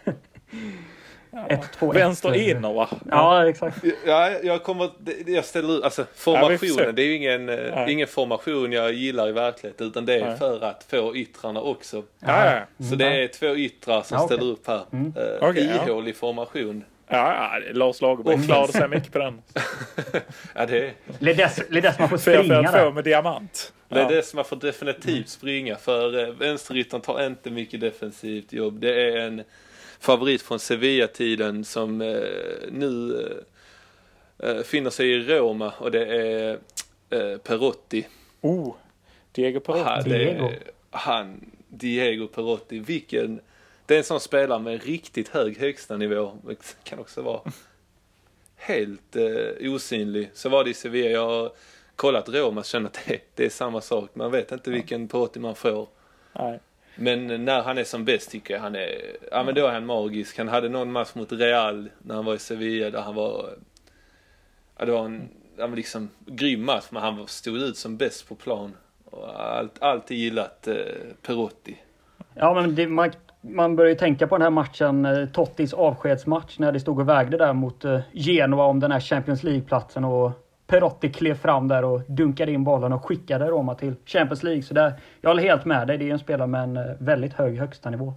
Ett, 1.49 1.73
två, 1.79 1.93
Vänster 1.93 2.31
ett. 2.31 2.37
inner 2.37 2.73
va? 2.73 2.89
Ja, 3.11 3.49
exakt. 3.49 3.85
Ja, 4.07 4.31
jag 4.43 4.63
kommer, 4.63 4.91
jag 5.27 5.45
ställer 5.45 5.79
ut, 5.79 5.85
alltså 5.85 6.05
formationen, 6.15 6.87
ja, 6.87 6.93
det 6.93 7.03
är 7.03 7.07
ju 7.07 7.17
ingen, 7.17 7.49
eh, 7.49 7.93
ingen 7.93 8.09
formation 8.09 8.73
jag 8.73 8.93
gillar 8.93 9.29
i 9.29 9.33
verkligheten 9.33 9.87
utan 9.87 10.07
det 10.07 10.15
är 10.15 10.27
Nej. 10.27 10.39
för 10.39 10.65
att 10.65 10.85
få 10.91 11.17
yttrarna 11.17 11.61
också. 11.61 12.03
Ja, 12.21 12.45
ja. 12.79 12.87
Så 12.89 12.95
det 12.95 13.07
är 13.07 13.29
två 13.29 13.57
yttrar 13.57 14.03
som 14.03 14.17
ja, 14.17 14.25
okay. 14.25 14.37
ställer 14.37 14.53
upp 14.53 14.67
här. 14.67 14.83
Mm. 14.93 15.13
Uh, 15.17 15.49
okay, 15.49 15.71
ihålig 15.87 16.17
formation. 16.17 16.85
Ja, 17.09 17.59
Lars 17.73 18.01
Lagerbäck 18.01 18.45
klarade 18.45 18.73
sig 18.73 18.89
mycket 18.89 19.13
på 19.13 19.19
den. 19.19 19.43
ja, 20.55 20.67
det 20.67 20.93
Ledesma 21.69 22.09
får 22.09 22.17
springa 22.17 22.63
där. 22.63 22.85
Två 22.85 22.91
med 22.91 23.05
diamant. 23.05 23.73
Ledesma 23.89 24.45
får 24.45 24.57
definitivt 24.57 25.29
springa 25.29 25.77
för 25.77 26.29
eh, 26.29 26.35
vänsteryttern 26.35 27.01
tar 27.01 27.27
inte 27.27 27.51
mycket 27.51 27.81
defensivt 27.81 28.53
jobb. 28.53 28.81
Det 28.81 29.03
är 29.03 29.17
en 29.17 29.43
favorit 30.01 30.43
från 30.43 30.59
Sevilla-tiden 30.59 31.65
som 31.65 32.01
eh, 32.01 32.23
nu 32.71 33.23
eh, 34.39 34.63
finner 34.63 34.91
sig 34.91 35.11
i 35.11 35.19
Roma 35.19 35.73
och 35.79 35.91
det 35.91 36.07
är 36.07 36.59
Perotti. 37.39 38.07
Oh, 38.41 38.75
Diego 39.33 39.61
Perotti. 39.61 39.83
Han, 39.83 40.05
Diego. 40.05 40.51
han, 40.91 41.51
Diego 41.69 42.27
Perotti, 42.27 42.79
vilken 42.79 43.41
det 43.89 43.95
är 43.95 43.99
en 43.99 44.05
sån 44.05 44.21
spelare 44.21 44.59
med 44.59 44.85
riktigt 44.85 45.29
hög 45.29 45.59
högsta 45.59 45.97
nivå. 45.97 46.39
Det 46.47 46.77
kan 46.85 46.99
också 46.99 47.23
vara 47.23 47.41
helt 48.57 49.17
eh, 49.17 49.73
osynlig. 49.73 50.31
Så 50.35 50.49
var 50.49 50.65
det 50.65 50.71
i 50.71 50.75
Sevilla. 50.75 51.11
Jag 51.11 51.27
har 51.27 51.53
kollat 51.97 52.29
Roma 52.29 52.61
och 52.61 52.67
känner 52.67 52.87
att 52.87 53.01
det, 53.07 53.21
det, 53.35 53.45
är 53.45 53.51
samma 53.51 53.81
sak. 53.81 54.11
Man 54.15 54.31
vet 54.31 54.53
inte 54.53 54.71
vilken 54.71 55.09
Perotti 55.09 55.41
man 55.41 55.55
får. 55.55 55.89
Nej. 56.33 56.61
Men 56.99 57.45
när 57.45 57.63
han 57.63 57.79
är 57.79 57.85
som 57.85 58.05
bäst 58.05 58.31
tycker 58.31 58.55
jag 58.55 58.61
han 58.61 58.75
är, 58.75 59.17
ja 59.31 59.43
men 59.43 59.55
då 59.55 59.67
är 59.67 59.73
han 59.73 59.87
magisk. 59.87 60.39
Han 60.39 60.49
hade 60.49 60.69
någon 60.69 60.93
match 60.93 61.15
mot 61.15 61.33
Real 61.33 61.91
när 61.99 62.15
han 62.15 62.25
var 62.25 62.35
i 62.35 62.39
Sevilla 62.39 62.91
där 62.91 63.01
han 63.01 63.15
var, 63.15 63.51
ja 64.79 64.85
det 64.85 64.93
var 64.93 65.05
en, 65.05 65.29
han 65.59 65.71
var 65.71 65.77
liksom 65.77 66.09
grym 66.27 66.65
match 66.65 66.85
men 66.91 67.03
han 67.03 67.27
stod 67.27 67.57
ut 67.57 67.77
som 67.77 67.97
bäst 67.97 68.29
på 68.29 68.35
plan. 68.35 68.77
Och 69.05 69.41
allt, 69.41 69.83
alltid 69.83 70.17
gillat 70.17 70.69
eh, 70.69 70.75
Perotti. 71.23 71.77
Ja 72.35 72.55
men 72.55 72.75
det, 72.75 72.87
man 72.87 73.11
man 73.41 73.77
börjar 73.77 73.91
ju 73.91 73.97
tänka 73.97 74.27
på 74.27 74.35
den 74.35 74.43
här 74.43 74.51
matchen, 74.51 75.05
eh, 75.05 75.27
Tottis 75.27 75.75
avskedsmatch, 75.75 76.59
när 76.59 76.73
det 76.73 76.81
stod 76.81 76.99
och 77.01 77.09
vägde 77.09 77.37
där 77.37 77.53
mot 77.53 77.85
eh, 77.85 78.01
Genoa 78.13 78.65
om 78.65 78.81
den 78.81 78.93
här 78.93 79.01
Champions 79.01 79.43
League-platsen 79.43 80.05
och 80.05 80.48
Perotti 80.69 81.13
klev 81.13 81.35
fram 81.35 81.69
där 81.69 81.85
och 81.85 82.01
dunkade 82.07 82.53
in 82.53 82.65
bollen 82.65 82.93
och 82.93 83.05
skickade 83.05 83.47
Roma 83.47 83.75
till 83.75 83.95
Champions 84.07 84.43
League. 84.43 84.63
Så 84.63 84.75
där, 84.75 84.93
jag 85.21 85.31
håller 85.31 85.43
helt 85.43 85.65
med 85.65 85.87
dig, 85.87 85.99
det 85.99 86.09
är 86.09 86.13
en 86.13 86.19
spelare 86.19 86.47
med 86.47 86.63
en 86.63 86.77
eh, 86.77 86.85
väldigt 86.99 87.33
hög 87.33 87.59
högsta 87.59 87.91
nivå. 87.91 88.15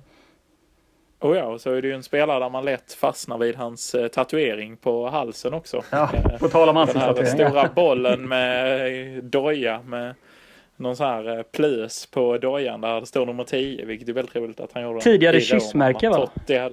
Oh 1.20 1.38
ja, 1.38 1.46
och 1.46 1.62
så 1.62 1.72
är 1.74 1.82
det 1.82 1.88
ju 1.88 1.94
en 1.94 2.04
spelare 2.04 2.40
där 2.40 2.50
man 2.50 2.66
lätt 2.66 2.94
fastnar 2.94 3.38
vid 3.38 3.56
hans 3.56 3.96
eh, 3.96 4.08
tatuering 4.08 4.78
på 4.78 5.10
halsen 5.10 5.54
också. 5.54 5.82
Ja, 5.90 6.10
på 6.40 6.50
tal 6.50 6.70
om 6.70 6.78
ansiktstatueringar. 6.78 7.38
Den 7.38 7.46
här 7.46 7.50
stora 7.50 7.70
bollen 7.76 8.28
med 8.28 9.24
doja 9.24 9.82
med 9.86 10.16
någon 10.76 10.96
sån 10.96 11.08
här 11.08 11.38
eh, 11.38 11.44
plus 11.44 12.06
på 12.06 12.38
dojan 12.38 12.82
där 12.82 13.00
det 13.00 13.06
står 13.06 13.26
nummer 13.26 13.44
10, 13.44 13.86
vilket 13.86 14.10
är 14.10 14.14
väldigt 14.14 14.36
roligt 14.36 14.60
att 14.60 14.74
han 14.74 14.84
gjorde. 14.84 15.02
Tidigare 15.02 15.42
kyssmärke 15.42 16.10
va? 16.10 16.30
Hade... 16.48 16.72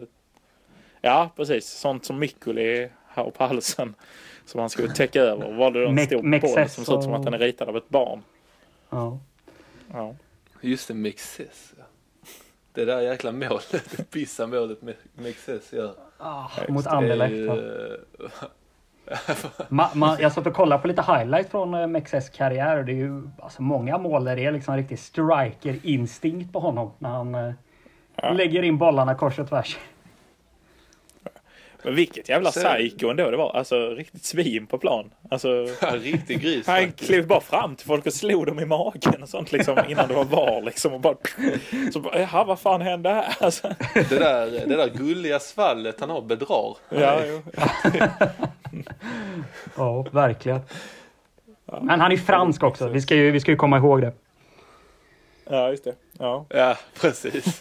Ja, 1.01 1.31
precis. 1.37 1.67
Sånt 1.67 2.05
som 2.05 2.19
Mikkoli 2.19 2.89
har 3.07 3.31
på 3.31 3.45
halsen. 3.45 3.95
Som 4.49 4.61
han 4.61 4.71
skulle 4.71 4.89
täcka 4.89 5.21
över. 5.21 5.53
Var 5.53 5.71
det 5.71 5.87
en 5.87 6.07
stor 6.07 6.41
boll 6.41 6.69
som 6.69 6.85
ser 6.85 6.99
ut 6.99 7.05
som 7.05 7.15
att 7.15 7.25
den 7.25 7.35
är 7.35 7.39
ritad 7.39 7.69
av 7.69 7.77
ett 7.77 7.89
barn. 7.89 8.23
Ja. 8.91 9.19
ja. 9.93 10.15
Just 10.61 10.89
det, 10.89 10.95
Mexes. 10.95 11.75
Det 12.73 12.85
där 12.85 13.01
jäkla 13.01 13.33
målet, 13.33 13.71
det 13.97 14.11
pissa 14.11 14.47
målet 14.47 14.79
Mexes 15.15 15.73
gör. 15.73 15.95
Ah, 16.19 16.49
mot 16.69 16.87
Anderlecht 16.87 17.63
ma, 19.69 19.89
ma, 19.95 20.17
jag 20.21 20.33
satt 20.33 20.47
och 20.47 20.55
kollade 20.55 20.83
på 20.83 20.89
lite 20.89 21.03
highlights 21.03 21.51
från 21.51 21.75
uh, 21.75 21.87
Mexes 21.87 22.29
karriär 22.29 22.79
och 22.79 22.85
det 22.85 22.93
är 22.93 22.97
ju 22.97 23.31
alltså, 23.39 23.63
många 23.63 23.99
mål 23.99 24.25
där 24.25 24.37
det 24.37 24.45
är 24.45 24.53
liksom 24.53 24.77
riktig 24.77 24.99
striker-instinkt 24.99 26.53
på 26.53 26.61
honom 26.61 26.93
när 26.99 27.11
han 27.11 27.35
uh, 27.35 27.53
ja. 28.15 28.33
lägger 28.33 28.63
in 28.63 28.79
bollarna 28.79 29.15
kors 29.15 29.39
och 29.39 29.49
tvärs. 29.49 29.79
Men 31.89 31.95
vilket 31.95 32.29
jävla 32.29 32.51
psycho 32.51 33.09
ändå 33.09 33.31
det 33.31 33.37
var. 33.37 33.57
Alltså 33.57 33.91
riktigt 33.91 34.25
svin 34.25 34.67
på 34.67 34.79
plan. 34.79 35.11
Alltså, 35.31 35.49
ja, 35.81 35.97
riktig 35.97 36.41
gris. 36.43 36.67
Han 36.67 36.93
klev 36.93 37.27
bara 37.27 37.41
fram 37.41 37.77
till 37.77 37.87
folk 37.87 38.07
och 38.07 38.13
slog 38.13 38.47
dem 38.47 38.61
i 38.61 38.65
magen 38.65 39.23
och 39.23 39.29
sånt 39.29 39.53
liksom 39.53 39.79
innan 39.89 40.09
det 40.09 40.15
var 40.15 40.25
var 40.25 40.63
liksom. 40.63 40.93
Och 40.93 41.01
bara, 41.01 41.17
så 41.93 42.01
bara, 42.01 42.21
jaha 42.21 42.45
vad 42.45 42.61
fan 42.61 42.81
hände 42.81 43.09
här? 43.09 43.37
Alltså. 43.41 43.75
Det, 43.95 44.19
där, 44.19 44.51
det 44.51 44.77
där 44.77 44.89
gulliga 44.89 45.41
svallet 45.41 46.01
han 46.01 46.11
har 46.11 46.23
bedrar. 46.23 46.77
Ja, 46.89 47.21
jo. 47.27 47.43
ja, 49.77 50.03
verkligen. 50.03 50.61
Men 51.83 52.01
han 52.01 52.13
är 52.13 52.17
fransk 52.17 52.63
också. 52.63 52.89
Vi 52.89 53.01
ska 53.01 53.15
ju, 53.15 53.31
vi 53.31 53.41
ska 53.41 53.51
ju 53.51 53.57
komma 53.57 53.77
ihåg 53.77 54.01
det. 54.01 54.13
Ja, 55.51 55.71
just 55.71 55.85
det. 55.85 55.95
Ja, 56.19 56.47
ja 56.49 56.77
precis. 57.01 57.61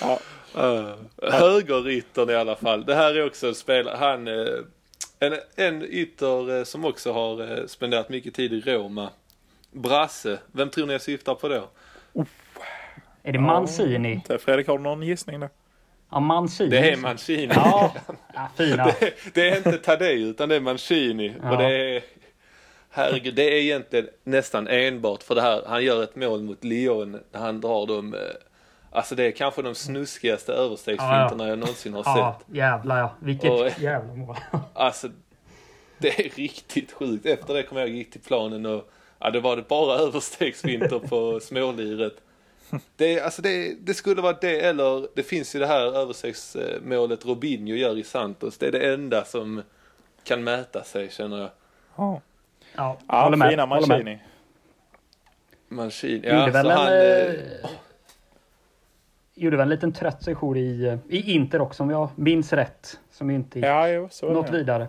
ja. 0.00 0.18
Uh, 0.58 0.94
högerryttern 1.22 2.30
i 2.30 2.34
alla 2.34 2.56
fall. 2.56 2.84
Det 2.84 2.94
här 2.94 3.14
är 3.14 3.26
också 3.26 3.48
en 3.48 3.54
spelare, 3.54 3.96
han, 3.96 4.28
uh, 4.28 4.64
En, 5.18 5.34
en 5.56 5.82
ytter 5.82 6.58
eh, 6.58 6.64
som 6.64 6.84
också 6.84 7.12
har 7.12 7.58
eh, 7.58 7.66
spenderat 7.66 8.08
mycket 8.08 8.34
tid 8.34 8.52
i 8.52 8.60
Roma. 8.60 9.10
Brasse. 9.70 10.38
Vem 10.52 10.70
tror 10.70 10.86
ni 10.86 10.92
jag 10.92 11.02
syftar 11.02 11.34
på 11.34 11.48
då? 11.48 11.68
Är 13.22 13.32
det 13.32 13.38
Mancini? 13.38 14.12
Inte. 14.12 14.38
Fredrik, 14.38 14.68
har 14.68 14.78
du 14.78 14.84
någon 14.84 15.02
gissning 15.02 15.40
där? 15.40 15.48
Ja, 16.10 16.20
Mancini. 16.20 16.70
Det 16.70 16.90
är 16.90 16.96
Mancini. 16.96 17.52
Ja, 17.54 17.94
ja 18.34 18.48
fina. 18.56 18.84
Det, 18.84 19.14
det 19.34 19.48
är 19.48 19.56
inte 19.56 19.78
Tadej 19.78 20.22
utan 20.22 20.48
det 20.48 20.56
är 20.56 20.60
Mancini. 20.60 21.34
Ja. 21.42 21.50
Och 21.50 21.58
det 21.58 21.64
är, 21.64 22.02
herregud, 22.90 23.34
det 23.34 23.42
är 23.42 23.62
egentligen 23.62 24.08
nästan 24.24 24.68
enbart 24.68 25.22
för 25.22 25.34
det 25.34 25.42
här. 25.42 25.62
Han 25.66 25.84
gör 25.84 26.02
ett 26.02 26.16
mål 26.16 26.42
mot 26.42 26.64
Lyon. 26.64 27.20
Han 27.32 27.60
drar 27.60 27.86
dem. 27.86 28.16
Alltså 28.94 29.14
det 29.14 29.24
är 29.24 29.30
kanske 29.30 29.62
de 29.62 29.74
snuskigaste 29.74 30.52
överstegsfinterna 30.52 31.48
jag 31.48 31.58
någonsin 31.58 31.94
har 31.94 32.02
Ja, 32.06 32.38
sett. 32.46 32.56
jävlar 32.56 32.98
ja. 32.98 33.14
Vilket 33.20 33.50
Oj. 33.50 33.74
jävla 33.78 34.14
mål. 34.14 34.36
Alltså 34.74 35.08
det 35.98 36.08
är 36.26 36.28
riktigt 36.36 36.92
sjukt. 36.92 37.26
Efter 37.26 37.54
det 37.54 37.62
kom 37.62 37.78
jag 37.78 37.88
gick 37.88 38.10
till 38.10 38.20
planen 38.20 38.66
och 38.66 38.90
ja, 39.18 39.30
det 39.30 39.40
var 39.40 39.56
det 39.56 39.68
bara 39.68 39.98
överstegsfinter 39.98 40.98
på 40.98 41.40
småliret. 41.40 42.14
Det, 42.96 43.20
alltså 43.20 43.42
det, 43.42 43.74
det 43.80 43.94
skulle 43.94 44.22
vara 44.22 44.36
det 44.40 44.60
eller 44.60 45.08
det 45.14 45.22
finns 45.22 45.54
ju 45.54 45.58
det 45.60 45.66
här 45.66 45.96
överstegsmålet 45.96 47.26
Robinho 47.26 47.74
gör 47.74 47.98
i 47.98 48.04
Santos. 48.04 48.58
Det 48.58 48.66
är 48.66 48.72
det 48.72 48.92
enda 48.94 49.24
som 49.24 49.62
kan 50.24 50.44
mäta 50.44 50.84
sig 50.84 51.10
känner 51.10 51.38
jag. 51.40 51.50
Ja, 51.96 52.20
Ja, 52.76 52.98
ja 53.08 53.22
håller 53.24 53.36
med. 53.36 53.50
fina. 53.50 53.66
Mancini. 53.66 54.18
Mancini. 55.68 56.28
Ja, 56.28 56.46
väl 56.46 56.64
så 56.64 56.70
en... 56.70 56.76
han, 56.78 56.86
eh, 56.92 56.98
eh, 57.02 57.34
Gjorde 59.34 59.56
väl 59.56 59.62
en 59.62 59.68
liten 59.68 59.92
trött 59.92 60.22
session 60.22 60.56
i, 60.56 60.84
eh, 60.84 60.98
i 61.16 61.32
Inter 61.32 61.60
också 61.60 61.82
om 61.82 61.90
jag 61.90 62.08
minns 62.16 62.52
rätt. 62.52 63.00
Som 63.10 63.30
inte 63.30 63.58
gick 63.58 63.66
Ja, 63.66 63.88
jo, 63.88 64.08
något 64.22 64.50
vidare. 64.50 64.88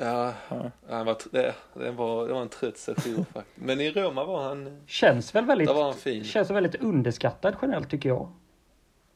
ja, 0.00 0.32
Ja. 0.48 0.70
han 0.88 1.06
var, 1.06 1.16
det, 1.32 1.54
det, 1.74 1.90
var, 1.90 2.26
det 2.28 2.32
var 2.34 2.42
en 2.42 2.48
trött 2.48 2.78
session 2.78 3.24
faktiskt. 3.34 3.56
Men 3.66 3.80
i 3.80 3.90
Roma 3.90 4.24
var 4.24 4.42
han, 4.42 4.80
Känns 4.86 5.34
väl 5.34 5.44
väldigt, 5.44 5.68
var 5.68 5.84
han 5.84 5.94
fin. 5.94 6.24
känns 6.24 6.50
väldigt 6.50 6.74
underskattad 6.74 7.56
generellt 7.62 7.90
tycker 7.90 8.08
jag. 8.08 8.32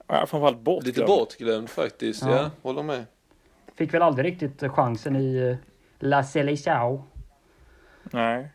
Ja, 0.07 0.27
framförallt 0.27 0.61
bortglömd. 0.61 0.97
Lite 0.97 1.07
bortglömd 1.07 1.71
faktiskt, 1.71 2.23
Ja. 2.23 2.37
ja. 2.37 2.51
Håller 2.63 2.83
med. 2.83 3.05
Fick 3.75 3.95
väl 3.95 4.03
aldrig 4.03 4.27
riktigt 4.33 4.71
chansen 4.73 5.17
i 5.17 5.37
eh, 5.37 5.57
La 5.99 6.25
Selecao. 6.25 7.05
Nej. 8.03 8.49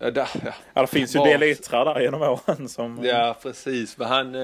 Ja, 0.00 0.10
där, 0.10 0.28
ja. 0.44 0.52
Ja, 0.74 0.80
det 0.80 0.86
finns 0.86 1.14
ju 1.14 1.18
Var- 1.18 1.26
delitrar 1.26 1.84
där 1.84 2.00
genom 2.00 2.22
åren 2.22 2.68
som... 2.68 2.98
Ja, 3.04 3.36
precis. 3.42 3.98
Men 3.98 4.08
han... 4.08 4.34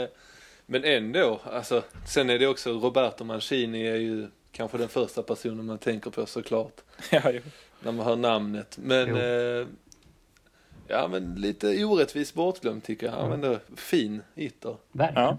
Men 0.67 0.85
ändå, 0.85 1.41
alltså. 1.45 1.83
Sen 2.07 2.31
är 2.31 2.39
det 2.39 2.47
också 2.47 2.71
Roberto 2.73 3.25
Mancini 3.25 3.87
är 3.87 3.97
ju 3.97 4.29
kanske 4.53 4.79
den 4.79 4.89
första 4.89 5.23
personen 5.23 5.67
man 5.67 5.79
tänker 5.79 6.11
på 6.11 6.27
såklart. 6.27 6.81
Ja, 7.11 7.31
jo. 7.31 7.41
När 7.81 7.93
man 7.93 8.07
hör 8.07 8.17
namnet. 8.17 8.79
Men... 8.83 9.17
Eh, 9.17 9.67
ja, 10.89 11.09
men 11.09 11.35
lite 11.35 11.85
orättvist 11.85 12.35
bortglömd 12.35 12.85
tycker 12.85 13.07
jag. 13.07 13.13
Han 13.13 13.27
Mm. 13.27 13.41
var 13.41 13.49
ändå 13.49 13.61
fin 13.77 14.23
ytter. 14.37 14.77
Verkligen. 14.93 15.25
Ja. 15.25 15.39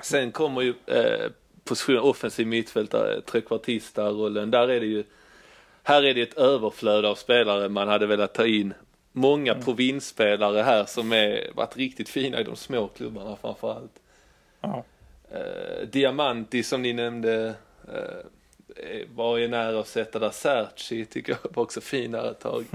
Sen 0.00 0.32
kommer 0.32 0.60
ju 0.62 0.74
eh, 0.86 1.30
positionen 1.64 2.00
offensiv 2.02 2.46
mittfältare, 2.46 3.20
trekvartista-rollen. 3.20 4.50
Där 4.50 4.68
är 4.68 4.80
det 4.80 4.86
ju... 4.86 5.04
Här 5.82 6.02
är 6.02 6.14
det 6.14 6.22
ett 6.22 6.34
överflöd 6.38 7.04
av 7.04 7.14
spelare 7.14 7.68
man 7.68 7.88
hade 7.88 8.06
velat 8.06 8.34
ta 8.34 8.46
in. 8.46 8.74
Många 9.18 9.54
provinsspelare 9.54 10.62
här 10.62 10.84
som 10.84 11.12
är, 11.12 11.50
varit 11.54 11.76
riktigt 11.76 12.08
fina 12.08 12.40
i 12.40 12.44
de 12.44 12.56
små 12.56 12.88
klubbarna 12.88 13.36
framförallt. 13.36 14.00
Ja. 14.60 14.84
Eh, 15.30 15.88
Diamanti 15.88 16.62
som 16.62 16.82
ni 16.82 16.92
nämnde 16.92 17.54
eh, 17.92 19.06
var 19.14 19.36
ju 19.36 19.48
nära 19.48 19.80
att 19.80 19.88
sätta 19.88 20.18
där. 20.18 20.30
Serci 20.30 21.04
tycker 21.04 21.32
jag 21.42 21.50
var 21.54 21.62
också 21.62 21.80
fin 21.80 22.10
där 22.10 22.30
ett 22.30 22.40
tag. 22.40 22.64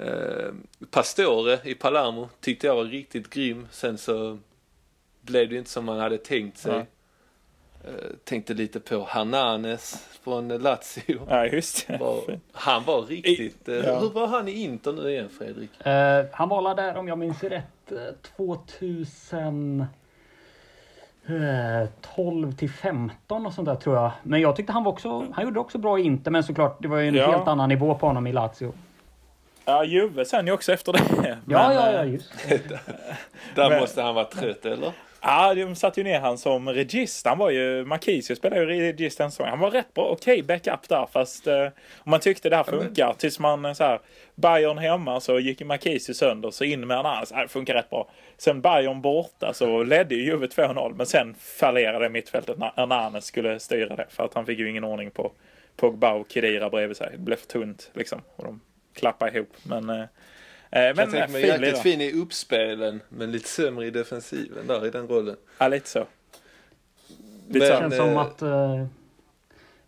Eh, 0.00 0.52
Pastore 0.90 1.58
i 1.64 1.74
Palermo 1.74 2.28
tyckte 2.40 2.66
jag 2.66 2.76
var 2.76 2.84
riktigt 2.84 3.30
grym. 3.30 3.68
Sen 3.70 3.98
så 3.98 4.38
blev 5.20 5.48
det 5.48 5.56
inte 5.56 5.70
som 5.70 5.84
man 5.84 5.98
hade 5.98 6.18
tänkt 6.18 6.58
sig. 6.58 6.72
Nej. 6.72 6.86
Eh, 7.86 7.92
tänkte 8.24 8.54
lite 8.54 8.80
på 8.80 9.06
Hernanes 9.10 10.08
från 10.24 10.48
Lazio. 10.48 11.20
ja, 11.28 11.46
just 11.46 11.86
det. 11.88 11.96
Var, 11.98 12.20
han 12.52 12.84
var 12.84 13.02
riktigt... 13.02 13.68
Eh, 13.68 13.74
ja. 13.74 13.98
Hur 13.98 14.10
var 14.10 14.26
han 14.26 14.48
i 14.48 14.52
Inter 14.52 14.92
nu 14.92 15.10
igen 15.10 15.28
Fredrik? 15.38 15.86
Eh, 15.86 16.24
han 16.32 16.48
var 16.48 16.74
där 16.74 16.96
om 16.96 17.08
jag 17.08 17.18
minns 17.18 17.42
rätt 17.44 17.92
eh, 17.92 17.98
2012 18.36 19.86
till 22.56 22.70
15 22.70 23.46
och 23.46 23.52
sånt 23.52 23.66
där 23.68 23.74
tror 23.74 23.96
jag. 23.96 24.10
Men 24.22 24.40
jag 24.40 24.56
tyckte 24.56 24.72
han 24.72 24.84
var 24.84 24.92
också, 24.92 25.26
han 25.32 25.44
gjorde 25.44 25.60
också 25.60 25.78
bra 25.78 25.98
i 25.98 26.02
Inter 26.02 26.30
men 26.30 26.44
såklart 26.44 26.82
det 26.82 26.88
var 26.88 26.98
ju 26.98 27.08
en 27.08 27.14
Ja. 27.14 27.30
helt 27.30 27.48
annan 27.48 27.68
nivå 27.68 27.94
på 27.94 28.06
honom 28.06 28.26
i 28.26 28.32
Lazio. 28.32 28.72
Ja, 29.64 29.84
Juve 29.84 30.24
sen 30.24 30.46
ju 30.46 30.52
också 30.52 30.72
efter 30.72 30.92
det. 30.92 30.98
Ja, 31.08 31.14
Men, 31.44 31.74
ja, 31.74 31.92
ja, 31.92 32.02
eh, 32.02 32.12
just 32.12 32.32
Där 33.54 33.70
Men- 33.70 33.80
måste 33.80 34.02
han 34.02 34.14
vara 34.14 34.24
trött 34.24 34.66
eller? 34.66 34.92
Ja, 35.28 35.54
de 35.54 35.74
satte 35.74 36.00
ju 36.00 36.04
ner 36.04 36.20
han 36.20 36.38
som 36.38 36.68
regist. 36.68 37.26
Han 37.26 37.38
var 37.38 37.50
ju, 37.50 37.84
Marquisio 37.84 38.36
spelade 38.36 38.74
ju 38.74 38.80
regist 38.80 39.20
en 39.20 39.30
säsong. 39.30 39.46
Han 39.46 39.58
var 39.58 39.70
rätt 39.70 39.94
bra, 39.94 40.04
okej 40.04 40.42
backup 40.42 40.88
där 40.88 41.06
fast 41.12 41.46
eh, 41.46 41.68
man 42.04 42.20
tyckte 42.20 42.48
det 42.48 42.56
här 42.56 42.64
funkar 42.64 43.12
tills 43.18 43.38
man 43.38 43.64
eh, 43.64 43.72
så 43.72 43.84
här 43.84 44.00
Bayern 44.34 44.78
hemma 44.78 45.20
så 45.20 45.38
gick 45.38 45.62
Marquisio 45.62 46.14
sönder 46.14 46.50
så 46.50 46.64
in 46.64 46.86
med 46.86 46.96
Hernanes. 46.96 47.30
Ja, 47.30 47.42
det 47.42 47.48
funkar 47.48 47.74
rätt 47.74 47.90
bra. 47.90 48.08
Sen 48.38 48.60
Bayern 48.60 49.00
borta 49.00 49.52
så 49.52 49.82
ledde 49.82 50.14
ju 50.14 50.24
Juve 50.24 50.46
2-0 50.46 50.94
men 50.96 51.06
sen 51.06 51.34
fallerade 51.34 52.08
mittfältet 52.08 52.58
när 52.58 52.72
Hernanes 52.76 53.24
skulle 53.24 53.60
styra 53.60 53.96
det 53.96 54.06
för 54.08 54.24
att 54.24 54.34
han 54.34 54.46
fick 54.46 54.58
ju 54.58 54.70
ingen 54.70 54.84
ordning 54.84 55.10
på 55.10 55.32
Pogba 55.76 56.12
och 56.12 56.28
Khedira 56.28 56.70
bredvid 56.70 56.96
sig. 56.96 57.08
Det 57.12 57.18
blev 57.18 57.36
för 57.36 57.46
tunt 57.46 57.90
liksom 57.94 58.20
och 58.36 58.44
de 58.44 58.60
klappade 58.94 59.36
ihop. 59.36 59.56
Men, 59.62 59.90
eh, 59.90 60.04
eh, 60.76 60.82
Jag 60.82 60.96
men 60.96 61.10
tänker 61.10 61.26
eh, 61.26 61.32
mig 61.32 61.42
fin 61.42 61.50
jäkligt 61.50 61.78
fin 61.78 62.00
i 62.00 62.12
uppspelen 62.12 63.00
men 63.08 63.32
lite 63.32 63.48
sämre 63.48 63.86
i 63.86 63.90
defensiven 63.90 64.66
där 64.66 64.86
i 64.86 64.90
den 64.90 65.08
rollen. 65.08 65.36
Ja, 65.58 65.68
lite 65.68 65.88
så. 65.88 66.06
Men, 67.46 67.54
Lite 67.54 67.66
så. 67.66 67.78
Känns 67.78 67.94
eh, 67.94 67.98
som 67.98 68.16
att 68.16 68.42
uh, 68.42 68.86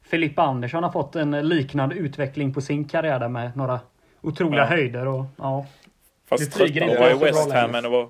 Filippa 0.03 0.43
Andersson 0.43 0.83
har 0.83 0.91
fått 0.91 1.17
en 1.17 1.49
liknande 1.49 1.95
utveckling 1.95 2.55
på 2.55 2.61
sin 2.61 2.89
karriär 2.89 3.19
där 3.19 3.29
med 3.29 3.57
några 3.57 3.81
otroliga 4.21 4.61
Ja. 4.61 4.67
höjder 4.67 5.07
och 5.07 5.25
ja. 5.37 5.67
Fast 6.29 6.59
Det 6.59 6.81
vara 6.99 7.11
i 7.11 7.15
West 7.15 7.53
Ham 7.53 7.75
än 7.75 7.85
att 7.85 7.91
vara... 7.91 8.09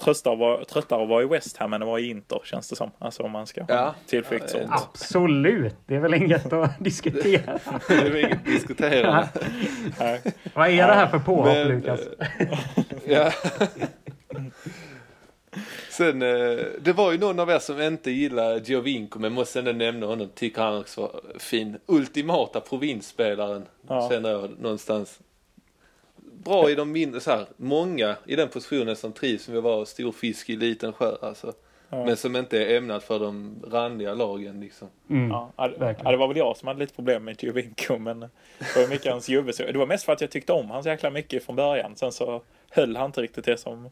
Tröttare 0.00 0.32
att 0.32 0.38
vara- 0.38 0.64
tröttare 0.64 1.02
att 1.02 1.08
vara 1.08 1.22
i 1.22 1.26
West 1.26 1.56
Ham 1.56 1.72
än 1.72 1.82
att 1.82 1.88
vara 1.88 2.00
i 2.00 2.10
Inter 2.10 2.40
känns 2.44 2.68
det 2.68 2.76
som. 2.76 2.90
Alltså 2.98 3.22
om 3.22 3.30
man 3.30 3.46
ska 3.46 3.64
Ja. 3.68 3.94
tillflyktsort. 4.06 4.60
Ja, 4.68 4.88
Absolut, 4.92 5.74
det 5.86 5.94
är 5.96 6.00
väl 6.00 6.14
inget 6.14 6.52
att 6.52 6.78
diskutera. 6.84 7.58
det 7.88 7.94
är 7.94 8.16
inget 8.16 8.38
att 8.38 8.44
diskutera. 8.44 9.28
Nej. 9.98 10.20
Vad 10.54 10.68
är 10.68 10.86
det 10.86 10.94
här 10.94 11.06
för 11.06 11.18
påhopp 11.18 11.46
Men, 11.46 11.68
Lukas? 11.68 12.00
eh, 12.00 12.48
ja. 13.06 13.32
Sen, 15.90 16.22
eh, 16.22 16.58
det 16.80 16.92
var 16.92 17.12
ju 17.12 17.18
någon 17.18 17.40
av 17.40 17.50
er 17.50 17.58
som 17.58 17.80
inte 17.80 18.10
gillar 18.10 18.58
Giovinco 18.60 19.18
men 19.18 19.32
måste 19.32 19.58
ändå 19.58 19.72
nämna 19.72 20.06
honom. 20.06 20.28
Tycker 20.34 20.62
han 20.62 20.78
också 20.78 21.00
var 21.00 21.20
fin. 21.38 21.76
Ultimata 21.86 22.60
provinsspelaren 22.60 23.66
Ja. 23.88 24.08
känner 24.10 24.30
jag 24.30 24.50
någonstans. 24.60 25.18
Bra 26.48 26.70
i 26.70 26.74
de 26.74 26.92
mindre, 26.92 27.20
så 27.20 27.30
här, 27.30 27.46
många 27.56 28.16
i 28.26 28.36
den 28.36 28.48
positionen 28.48 28.96
som 28.96 29.12
trivs 29.12 29.48
med 29.48 29.58
att 29.58 29.64
vara 29.64 29.86
stor 29.86 30.12
fisk 30.12 30.50
i 30.50 30.56
liten 30.56 30.92
sjö 30.92 31.16
alltså. 31.22 31.52
Ja. 31.90 32.04
Men 32.04 32.16
som 32.16 32.36
inte 32.36 32.64
är 32.64 32.76
ämnad 32.76 33.02
för 33.02 33.18
de 33.18 33.62
randiga 33.70 34.14
lagen 34.14 34.60
liksom. 34.60 34.88
Mm. 35.10 35.30
Ja, 35.30 35.52
det- 35.56 35.62
verkligen. 35.62 35.96
ja, 36.04 36.10
det 36.10 36.16
var 36.16 36.28
väl 36.28 36.36
jag 36.36 36.56
som 36.56 36.68
hade 36.68 36.80
lite 36.80 36.94
problem 36.94 37.24
med 37.24 37.42
Giovinco 37.42 37.98
men 37.98 38.20
det 38.20 38.76
var 38.76 38.88
mycket 38.88 39.12
hans 39.12 39.28
Juve. 39.28 39.52
Det 39.58 39.78
var 39.78 39.86
mest 39.86 40.04
för 40.04 40.12
att 40.12 40.20
jag 40.20 40.30
tyckte 40.30 40.52
om 40.52 40.70
hans 40.70 40.86
jäkla 40.86 41.10
mycket 41.10 41.44
från 41.44 41.56
början. 41.56 41.96
Sen 41.96 42.12
så 42.12 42.42
höll 42.70 42.96
han 42.96 43.06
inte 43.06 43.20
riktigt 43.22 43.44
det 43.44 43.56
som 43.56 43.90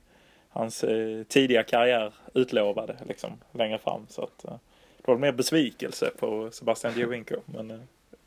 hans 0.48 0.84
eh, 0.84 1.22
tidiga 1.28 1.62
karriär 1.62 2.14
utlovade 2.34 2.96
liksom 3.08 3.30
längre 3.52 3.78
fram. 3.78 4.06
Så 4.08 4.22
att, 4.22 4.44
eh, 4.44 4.54
det 4.96 5.10
var 5.12 5.18
mer 5.18 5.32
besvikelse 5.32 6.10
på 6.18 6.48
Sebastian 6.52 6.92
Giovinco. 6.96 7.36
Men, 7.46 7.70
eh, 7.70 7.78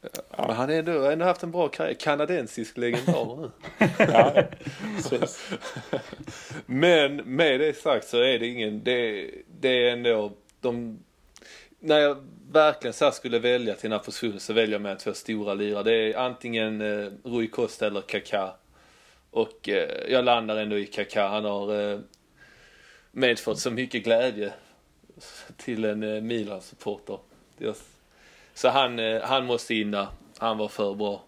Men 0.02 0.12
han 0.50 0.70
har 0.70 0.76
ändå, 0.76 1.06
ändå 1.06 1.26
haft 1.26 1.44
en 1.44 1.52
bra 1.52 1.68
karriär. 1.68 1.94
Kanadensisk 1.94 2.78
legendar 2.78 3.36
nu. 3.42 3.52
ja. 4.00 4.44
Men 6.66 7.16
med 7.16 7.60
det 7.60 7.78
sagt 7.78 8.08
så 8.08 8.18
är 8.22 8.40
det 8.40 8.48
ingen, 8.48 8.84
det, 8.84 9.32
det 9.60 9.70
är 9.88 9.92
ändå 9.92 10.32
de, 10.62 11.00
när 11.80 12.00
jag 12.00 12.18
verkligen 12.52 12.94
så 12.94 13.12
skulle 13.12 13.40
välja 13.40 13.74
till 13.74 13.90
den 13.90 14.00
här 14.00 14.06
positionen 14.06 14.40
så 14.40 14.54
väljer 14.54 14.74
jag 14.76 14.82
med 14.82 15.00
två 15.00 15.14
stora 15.14 15.54
lirare. 15.54 15.84
Det 15.84 15.94
är 16.14 16.18
antingen 16.18 16.82
eh, 16.82 17.12
Rui 17.24 17.48
Costa 17.48 17.88
eller 17.88 18.02
Kaká. 18.02 18.52
Och 19.32 19.70
eh, 19.70 20.12
jag 20.12 20.26
landar 20.26 20.58
ändå 20.58 20.78
i 20.78 20.86
Kaká. 20.86 21.28
Han 21.28 21.46
har 21.46 21.92
eh, 21.94 22.00
medfört 23.12 23.58
så 23.58 23.72
mycket 23.72 24.04
glädje 24.04 24.54
till 25.58 25.86
en 25.86 26.04
eh, 26.04 26.22
Milan-supporter. 26.22 27.20
Det- 27.58 27.82
Så 28.62 28.70
han, 28.70 29.00
eh, 29.00 29.22
han 29.24 29.46
måste 29.46 29.76
in 29.76 29.92
där. 29.92 30.08
Han 30.38 30.58
var 30.58 30.68
för 30.68 30.96
bra. 30.96 31.22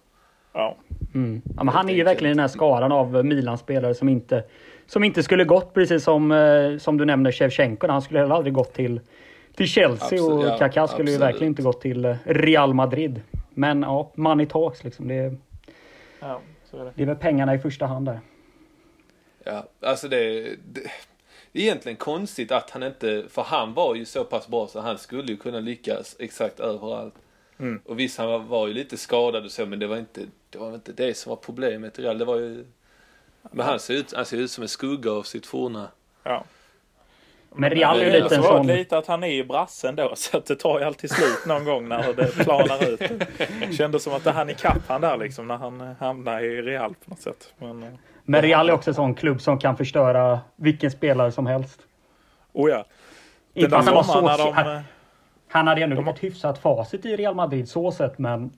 Ja. 0.53 0.77
Mm. 1.13 1.41
Ja, 1.57 1.63
men 1.63 1.67
han 1.73 1.89
är 1.89 1.93
ju 1.93 2.03
verkligen 2.03 2.31
den 2.37 2.39
här 2.39 2.47
skaran 2.47 2.91
av 2.91 3.25
Milan-spelare 3.25 3.93
som 3.93 4.09
inte, 4.09 4.43
som 4.85 5.03
inte 5.03 5.23
skulle 5.23 5.43
gått 5.43 5.73
precis 5.73 6.03
som, 6.03 6.31
eh, 6.31 6.77
som 6.77 6.97
du 6.97 7.05
nämner 7.05 7.31
Shevchenko. 7.31 7.87
Han 7.87 8.01
skulle 8.01 8.19
heller 8.19 8.35
aldrig 8.35 8.53
gått 8.53 8.73
till, 8.73 8.99
till 9.55 9.67
Chelsea 9.67 10.05
Absolut, 10.05 10.45
och 10.45 10.51
ja, 10.51 10.57
Kaká 10.57 10.87
skulle 10.87 11.11
ju 11.11 11.17
verkligen 11.17 11.47
inte 11.47 11.61
gått 11.61 11.81
till 11.81 12.05
eh, 12.05 12.15
Real 12.25 12.73
Madrid. 12.73 13.21
Men 13.53 13.81
ja, 13.81 14.11
money 14.15 14.45
talks 14.45 14.83
liksom. 14.83 15.07
Det, 15.07 15.15
är- 15.15 15.37
Ja, 16.19 16.41
så 16.71 16.77
är 16.79 16.85
det. 16.85 16.91
det 16.95 17.01
är 17.03 17.07
väl 17.07 17.15
pengarna 17.15 17.55
i 17.55 17.59
första 17.59 17.85
hand 17.85 18.05
där. 18.05 18.19
Ja, 19.43 19.63
alltså 19.81 20.07
det, 20.07 20.17
det, 20.17 20.55
det 20.73 20.81
är 20.81 20.91
egentligen 21.53 21.97
konstigt 21.97 22.51
att 22.51 22.69
han 22.69 22.83
inte, 22.83 23.23
för 23.29 23.41
han 23.41 23.73
var 23.73 23.95
ju 23.95 24.05
så 24.05 24.23
pass 24.23 24.47
bra 24.47 24.67
så 24.67 24.79
han 24.79 24.97
skulle 24.97 25.31
ju 25.31 25.37
kunna 25.37 25.59
lyckas 25.59 26.15
exakt 26.19 26.59
överallt. 26.59 27.13
Mm. 27.59 27.81
Och 27.85 27.99
visst, 27.99 28.17
han 28.17 28.27
var, 28.27 28.39
var 28.39 28.67
ju 28.67 28.73
lite 28.73 28.97
skadad 28.97 29.45
och 29.45 29.51
så, 29.51 29.65
men 29.65 29.79
det 29.79 29.87
var 29.87 29.97
inte 29.97 30.21
det, 30.49 30.57
var 30.57 30.73
inte 30.73 30.91
det 30.91 31.17
som 31.17 31.29
var 31.29 31.37
problemet 31.37 31.99
i. 31.99 32.01
Det 32.01 32.25
var 32.25 32.37
ju... 32.37 32.65
Men 33.51 33.65
han 33.65 33.79
ser 33.79 33.93
ut, 33.93 34.13
han 34.15 34.25
ser 34.25 34.37
ut 34.37 34.51
som 34.51 34.61
en 34.61 34.67
skugga 34.67 35.11
av 35.11 35.23
sitt 35.23 35.45
forna. 35.45 35.87
Ja. 36.23 36.43
Men 37.55 37.69
Real 37.69 37.99
är 37.99 38.05
ju 38.05 38.21
lite 38.21 38.35
en 38.35 38.43
sån... 38.43 38.67
lite 38.67 38.97
att 38.97 39.07
han 39.07 39.23
är 39.23 39.27
ju 39.27 39.43
brassen 39.43 39.95
då, 39.95 40.13
så 40.15 40.37
att 40.37 40.45
det 40.45 40.55
tar 40.55 40.79
ju 40.79 40.85
alltid 40.85 41.11
slut 41.11 41.45
någon 41.45 41.65
gång 41.65 41.87
när 41.87 42.13
det 42.13 42.43
planar 42.43 42.89
ut. 42.89 43.01
Kändes 43.77 44.03
som 44.03 44.13
att 44.13 44.23
det 44.23 44.31
hann 44.31 44.49
ikapp 44.49 44.87
han 44.87 45.01
där 45.01 45.17
liksom 45.17 45.47
när 45.47 45.57
han 45.57 45.95
hamnade 45.99 46.45
i 46.45 46.61
Real 46.61 46.93
på 46.93 47.09
något 47.09 47.21
sätt. 47.21 47.53
Men, 47.57 47.83
eh, 47.83 47.89
Men 48.23 48.41
Real 48.41 48.69
är 48.69 48.73
också 48.73 48.89
en 48.89 48.95
sån 48.95 49.13
klubb 49.15 49.41
som 49.41 49.59
kan 49.59 49.77
förstöra 49.77 50.39
vilken 50.55 50.91
spelare 50.91 51.31
som 51.31 51.47
helst. 51.47 51.79
oh 52.53 52.69
ja. 52.69 52.85
Den 53.53 53.63
Inte 53.63 53.77
att 53.77 53.85
han 53.85 53.95
var 53.95 54.03
så... 54.03 54.21
de... 54.21 54.53
Han, 54.53 54.83
han 55.47 55.67
hade 55.67 55.81
ändå 55.81 56.11
ett 56.11 56.23
hyfsat 56.23 56.57
facit 56.57 57.05
i 57.05 57.15
Real 57.15 57.35
Madrid 57.35 57.69
så 57.69 57.91
sett, 57.91 58.17
men 58.17 58.51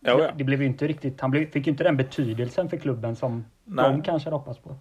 Ja, 0.00 0.20
ja. 0.20 0.30
det 0.36 0.44
blev 0.44 0.62
inte 0.62 0.86
riktigt... 0.86 1.20
Han 1.20 1.30
blev, 1.30 1.50
fick 1.50 1.66
ju 1.66 1.70
inte 1.70 1.84
den 1.84 1.96
betydelsen 1.96 2.68
för 2.70 2.76
klubben 2.76 3.16
som 3.16 3.44
Nej. 3.64 3.90
de 3.90 4.02
kanske 4.02 4.26
hade 4.26 4.36
hoppats 4.36 4.58
på. 4.58 4.76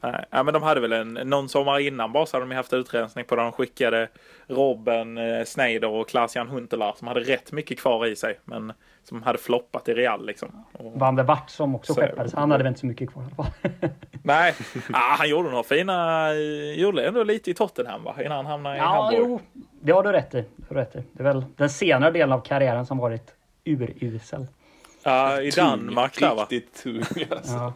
Nej, 0.00 0.24
ja, 0.30 0.42
men 0.42 0.54
de 0.54 0.62
hade 0.62 0.80
väl 0.80 0.92
en, 0.92 1.12
någon 1.12 1.48
sommar 1.48 1.78
innan 1.78 2.12
bara 2.12 2.26
så 2.26 2.36
hade 2.36 2.48
de 2.48 2.54
haft 2.54 2.72
utrensning 2.72 3.24
på 3.24 3.36
där 3.36 3.42
de 3.42 3.52
skickade 3.52 4.08
Robben, 4.46 5.18
eh, 5.18 5.44
Sneijder 5.44 5.88
och 5.88 6.08
Klaas-Jan 6.08 6.48
Huntelaar 6.48 6.92
som 6.96 7.08
hade 7.08 7.20
rätt 7.20 7.52
mycket 7.52 7.78
kvar 7.78 8.06
i 8.06 8.16
sig. 8.16 8.38
Men 8.44 8.72
som 9.04 9.22
hade 9.22 9.38
floppat 9.38 9.88
i 9.88 9.94
Real 9.94 10.26
liksom. 10.26 10.64
Och, 10.72 10.92
Van 11.00 11.16
der 11.16 11.24
Wart 11.24 11.50
som 11.50 11.74
också 11.74 11.94
Så- 11.94 12.00
skeppades. 12.00 12.34
Han 12.34 12.50
hade 12.50 12.62
väl 12.64 12.68
inte 12.70 12.80
så 12.80 12.86
mycket 12.86 13.10
kvar 13.10 13.22
i 13.22 13.26
alla 13.26 13.34
fall. 13.44 13.52
nej, 14.22 14.54
ah, 14.92 15.14
han 15.18 15.28
gjorde 15.28 15.50
några 15.50 15.62
fina, 15.64 16.28
gjorde 16.76 17.06
ändå 17.06 17.22
lite 17.24 17.50
i 17.50 17.54
Tottenham 17.54 18.04
va? 18.04 18.14
Innan 18.18 18.32
han 18.36 18.46
hamnade 18.46 18.76
i 18.76 18.78
Ja, 18.78 18.84
Hamburg. 19.02 19.20
jo. 19.30 19.40
Det 19.80 19.92
har 19.92 20.02
du 20.02 20.12
rätt 20.12 20.34
i. 20.34 20.40
Det, 20.56 20.64
har 20.68 20.74
du 20.74 20.80
rätt 20.80 20.96
i. 20.96 21.02
det 21.12 21.20
är 21.22 21.24
väl 21.24 21.44
den 21.56 21.70
senare 21.70 22.10
delen 22.10 22.32
av 22.32 22.40
karriären 22.40 22.86
som 22.86 22.98
varit 22.98 23.34
urusel. 23.64 24.46
Ja, 25.02 25.40
i 25.40 25.50
Danmark 25.50 26.20
där 26.20 26.34
va? 26.34 26.46
Riktigt 26.50 26.82
tung 26.82 27.02
alltså. 27.30 27.52
Ja. 27.54 27.72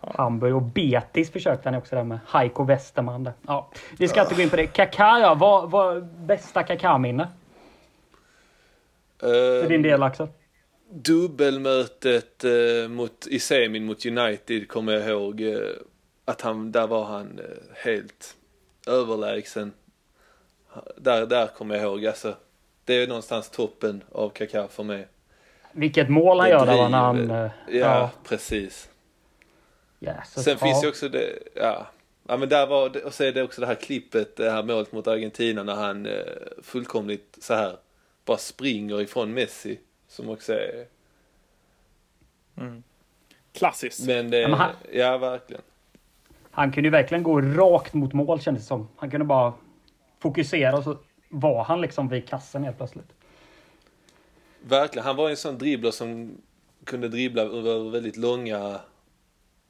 Hamburg 0.00 0.54
och 0.56 0.62
Betis 0.62 1.30
försökte 1.32 1.68
han 1.68 1.78
också 1.78 1.96
där 1.96 2.04
med 2.04 2.18
Heiko 2.28 2.64
Westerman. 2.64 3.24
Där. 3.24 3.32
Ja, 3.46 3.68
vi 3.98 4.08
ska 4.08 4.20
inte 4.22 4.34
gå 4.34 4.42
in 4.42 4.50
på 4.50 4.56
det. 4.56 4.66
Kaká 4.66 5.18
ja, 5.20 5.34
vad 5.34 5.70
vad 5.70 6.06
bästa 6.06 6.62
Kaká-minne 6.62 7.28
för 9.20 9.68
din 9.68 9.82
del 9.82 10.02
Axel? 10.02 10.28
Dubbelmötet 10.92 12.44
eh, 12.44 12.88
mot, 12.88 13.26
i 13.26 13.38
semin 13.38 13.84
mot 13.84 14.06
United 14.06 14.68
kommer 14.68 14.92
jag 14.92 15.08
ihåg. 15.08 15.40
Eh, 15.40 15.58
att 16.24 16.40
han, 16.40 16.72
där 16.72 16.86
var 16.86 17.04
han 17.04 17.38
eh, 17.38 17.76
helt 17.84 18.36
överlägsen. 18.86 19.72
Där, 20.96 21.26
där 21.26 21.46
kommer 21.46 21.74
jag 21.74 21.84
ihåg. 21.84 22.06
Alltså, 22.06 22.34
det 22.84 22.94
är 22.94 23.06
någonstans 23.06 23.50
toppen 23.50 24.02
av 24.12 24.30
Kaká 24.30 24.68
för 24.68 24.82
mig. 24.82 25.08
Vilket 25.72 26.08
mål 26.08 26.38
han 26.40 26.48
Det 26.48 26.54
gör 26.54 26.66
där 26.66 26.88
när 26.88 26.98
han... 26.98 27.30
eh, 27.30 27.50
Ja, 27.68 28.10
precis. 28.24 28.88
Jesus, 29.98 30.44
Sen 30.44 30.56
ja. 30.60 30.66
finns 30.66 30.80
det 30.80 30.88
också 30.88 31.08
det, 31.08 31.38
ja. 31.54 31.86
Ja 32.28 32.36
men 32.36 32.48
där 32.48 32.66
var 32.66 33.04
och 33.06 33.14
så 33.14 33.24
är 33.24 33.32
det 33.32 33.42
också 33.42 33.60
det 33.60 33.66
här 33.66 33.74
klippet, 33.74 34.36
det 34.36 34.50
här 34.50 34.62
målet 34.62 34.92
mot 34.92 35.06
Argentina 35.06 35.62
när 35.62 35.74
han 35.74 36.06
eh, 36.06 36.12
fullkomligt 36.62 37.38
så 37.40 37.54
här 37.54 37.76
bara 38.30 38.38
springer 38.38 39.00
ifrån 39.00 39.34
Messi. 39.34 39.78
Som 40.08 40.28
också 40.28 40.52
är, 40.52 40.86
Klassiskt. 43.52 44.06
men 44.06 44.30
det, 44.30 44.38
Ja, 44.40 44.48
men 44.48 44.58
han- 44.58 44.74
ja 44.92 45.18
verkligen. 45.18 45.62
Han 46.50 46.72
kunde 46.72 46.86
ju 46.86 46.90
verkligen 46.90 47.22
gå 47.22 47.40
rakt 47.40 47.94
mot 47.94 48.12
mål 48.12 48.40
kändes 48.40 48.62
det 48.62 48.66
som. 48.68 48.88
Han 48.96 49.10
kunde 49.10 49.24
bara 49.26 49.52
fokusera 50.18 50.76
och 50.76 50.84
så 50.84 50.98
var 51.28 51.64
han 51.64 51.80
liksom 51.80 52.08
vid 52.08 52.28
kassen 52.28 52.64
helt 52.64 52.76
plötsligt. 52.76 53.12
Verkligen, 54.62 55.06
han 55.06 55.16
var 55.16 55.30
en 55.30 55.36
sån 55.36 55.58
dribbler 55.58 55.90
som 55.90 56.36
kunde 56.84 57.08
dribbla 57.08 57.42
över 57.42 57.90
väldigt 57.90 58.16
långa, 58.16 58.80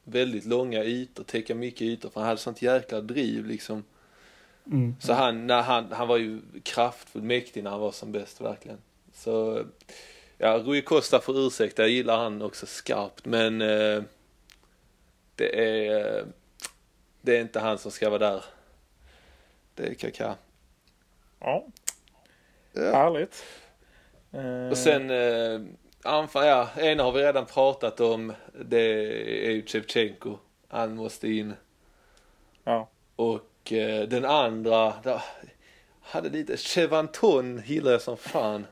väldigt 0.05 0.45
långa 0.45 0.85
ytor, 0.85 1.25
täcka 1.25 1.55
mycket 1.55 1.83
ytor 1.83 2.11
för 2.11 2.21
han 2.21 2.29
hade 2.29 2.41
sånt 2.41 2.63
jäkla 2.63 3.01
driv 3.01 3.47
liksom. 3.47 3.85
Mm. 4.67 4.97
Så 5.01 5.13
han, 5.13 5.47
när 5.47 5.63
han, 5.63 5.93
han 5.93 6.09
var 6.09 6.17
ju 6.17 6.41
kraftfull, 6.63 7.23
mäktig 7.23 7.65
när 7.65 7.71
han 7.71 7.81
var 7.81 7.93
som 7.93 8.13
bäst 8.13 8.41
verkligen. 8.41 8.79
Så, 9.13 9.65
ja, 10.39 10.59
Rui 10.59 10.83
Costa 10.83 11.21
får 11.21 11.47
ursäkta, 11.47 11.83
jag 11.83 11.91
gillar 11.91 12.19
han 12.19 12.43
också 12.43 12.67
skarpt 12.67 13.25
men 13.25 13.61
eh, 13.61 14.03
det 15.35 15.61
är, 15.69 16.19
eh, 16.19 16.25
det 17.21 17.37
är 17.37 17.41
inte 17.41 17.61
han 17.61 17.79
som 17.79 17.91
ska 17.91 18.11
vara 18.11 18.31
där. 18.31 18.45
Det 19.75 19.87
är 19.87 19.95
Kaká. 19.95 20.35
Ja. 21.41 21.67
Ja. 22.73 22.93
Härligt. 22.93 23.45
Och 24.71 24.79
sen 24.79 25.11
eh, 25.11 25.61
anfall, 26.03 26.47
ja, 26.47 26.69
en 26.77 26.99
har 26.99 27.13
vi 27.13 27.23
redan 27.23 27.47
pratat 27.47 28.01
om. 28.01 28.33
Det 28.65 28.81
är 29.47 29.51
ju 29.51 29.67
Shevchenko. 29.67 30.39
Han 30.69 30.97
måste 30.97 31.29
in. 31.29 31.55
Ja. 32.65 32.89
Och 33.17 33.41
eh, 33.73 34.09
den 34.09 34.25
andra, 34.25 34.93
där, 35.03 35.23
hade 36.03 36.29
lite, 36.29 36.57
Chevanton 36.57 37.63
gillar 37.67 37.93
jag 37.93 38.03
som 38.03 38.17
fan. 38.17 38.67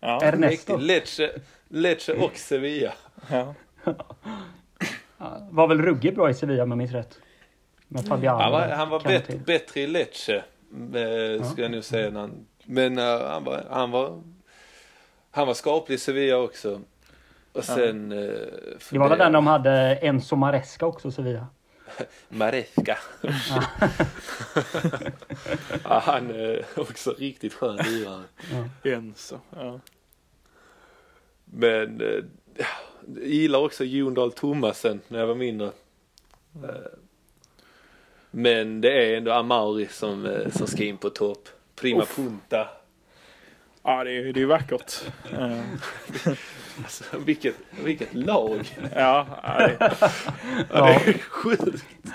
Ja. 0.00 0.22
Ernesto. 0.22 0.76
Lecce, 0.76 1.30
Lecce 1.68 2.12
och 2.12 2.36
Sevilla. 2.36 2.92
ja. 3.30 3.54
Ja, 5.18 5.48
Var 5.50 5.66
väl 5.68 5.82
ruggigt 5.82 6.14
bra 6.14 6.30
i 6.30 6.34
Sevilla 6.34 6.62
om 6.62 6.70
jag 6.70 6.78
minns 6.78 6.92
rätt. 6.92 7.18
Med 7.88 8.06
Fabiano. 8.06 8.42
Han 8.42 8.52
var, 8.52 8.68
han 8.68 8.88
var 8.88 9.02
jag 9.04 9.22
bättre, 9.46 9.80
i 9.80 9.86
Lecce. 9.86 10.34
Eh, 10.34 11.44
skulle 11.50 11.62
jag 11.62 11.70
nu 11.70 11.82
säga. 11.82 12.10
Han, 12.10 12.46
men 12.64 12.98
eh, 12.98 13.04
han 13.04 13.44
var, 13.44 13.66
han 13.70 13.90
var, 13.90 14.22
han 15.30 15.46
var 15.46 15.54
skaplig 15.54 15.94
i 15.94 15.98
Sevilla 15.98 16.36
också. 16.38 16.80
Och 17.52 17.64
sen... 17.64 18.12
eh, 18.12 18.18
Det 18.90 18.98
var 18.98 19.08
väl 19.08 19.18
den 19.18 19.32
de 19.32 19.46
hade 19.46 19.96
Enzo 19.96 20.36
Maresca 20.36 20.86
också 20.86 21.10
Sevilla. 21.10 21.46
Maresca. 22.28 22.98
ja, 25.84 25.98
han 26.06 26.30
är 26.30 26.64
också 26.76 27.14
riktigt 27.18 27.54
skön 27.54 27.76
lirare. 27.76 28.22
Enzo. 28.82 29.38
Ja. 29.56 29.80
Men 31.44 32.00
eh, 32.00 32.24
jag 32.56 33.26
gillar 33.26 33.58
också 33.58 33.84
Jon 33.84 34.14
Dahl 34.14 34.32
Tomasen 34.32 35.00
när 35.08 35.18
jag 35.18 35.26
var 35.26 35.34
mindre. 35.34 35.66
Eh, 36.64 36.70
Men 38.30 38.80
det 38.80 38.92
är 39.12 39.16
ändå 39.16 39.32
Amauri 39.32 39.86
som, 39.90 40.26
eh, 40.26 40.50
som 40.50 40.66
ska 40.66 40.84
in 40.84 40.96
på 40.98 41.10
topp. 41.10 41.48
Prima 41.74 42.02
Uff. 42.02 42.16
punta. 42.16 42.68
Ja, 43.82 44.04
det 44.04 44.10
är 44.10 44.14
ju 44.14 44.32
det 44.32 44.38
är 44.38 44.42
ju 44.42 44.46
vackert. 44.46 44.92
Alltså, 46.82 47.04
vilket, 47.18 47.54
vilket 47.84 48.14
lag. 48.14 48.78
ja, 48.94 49.26
det, 49.58 49.76
Ja, 50.72 50.86
det 51.04 51.10
är 51.10 51.18
sjukt. 51.18 51.62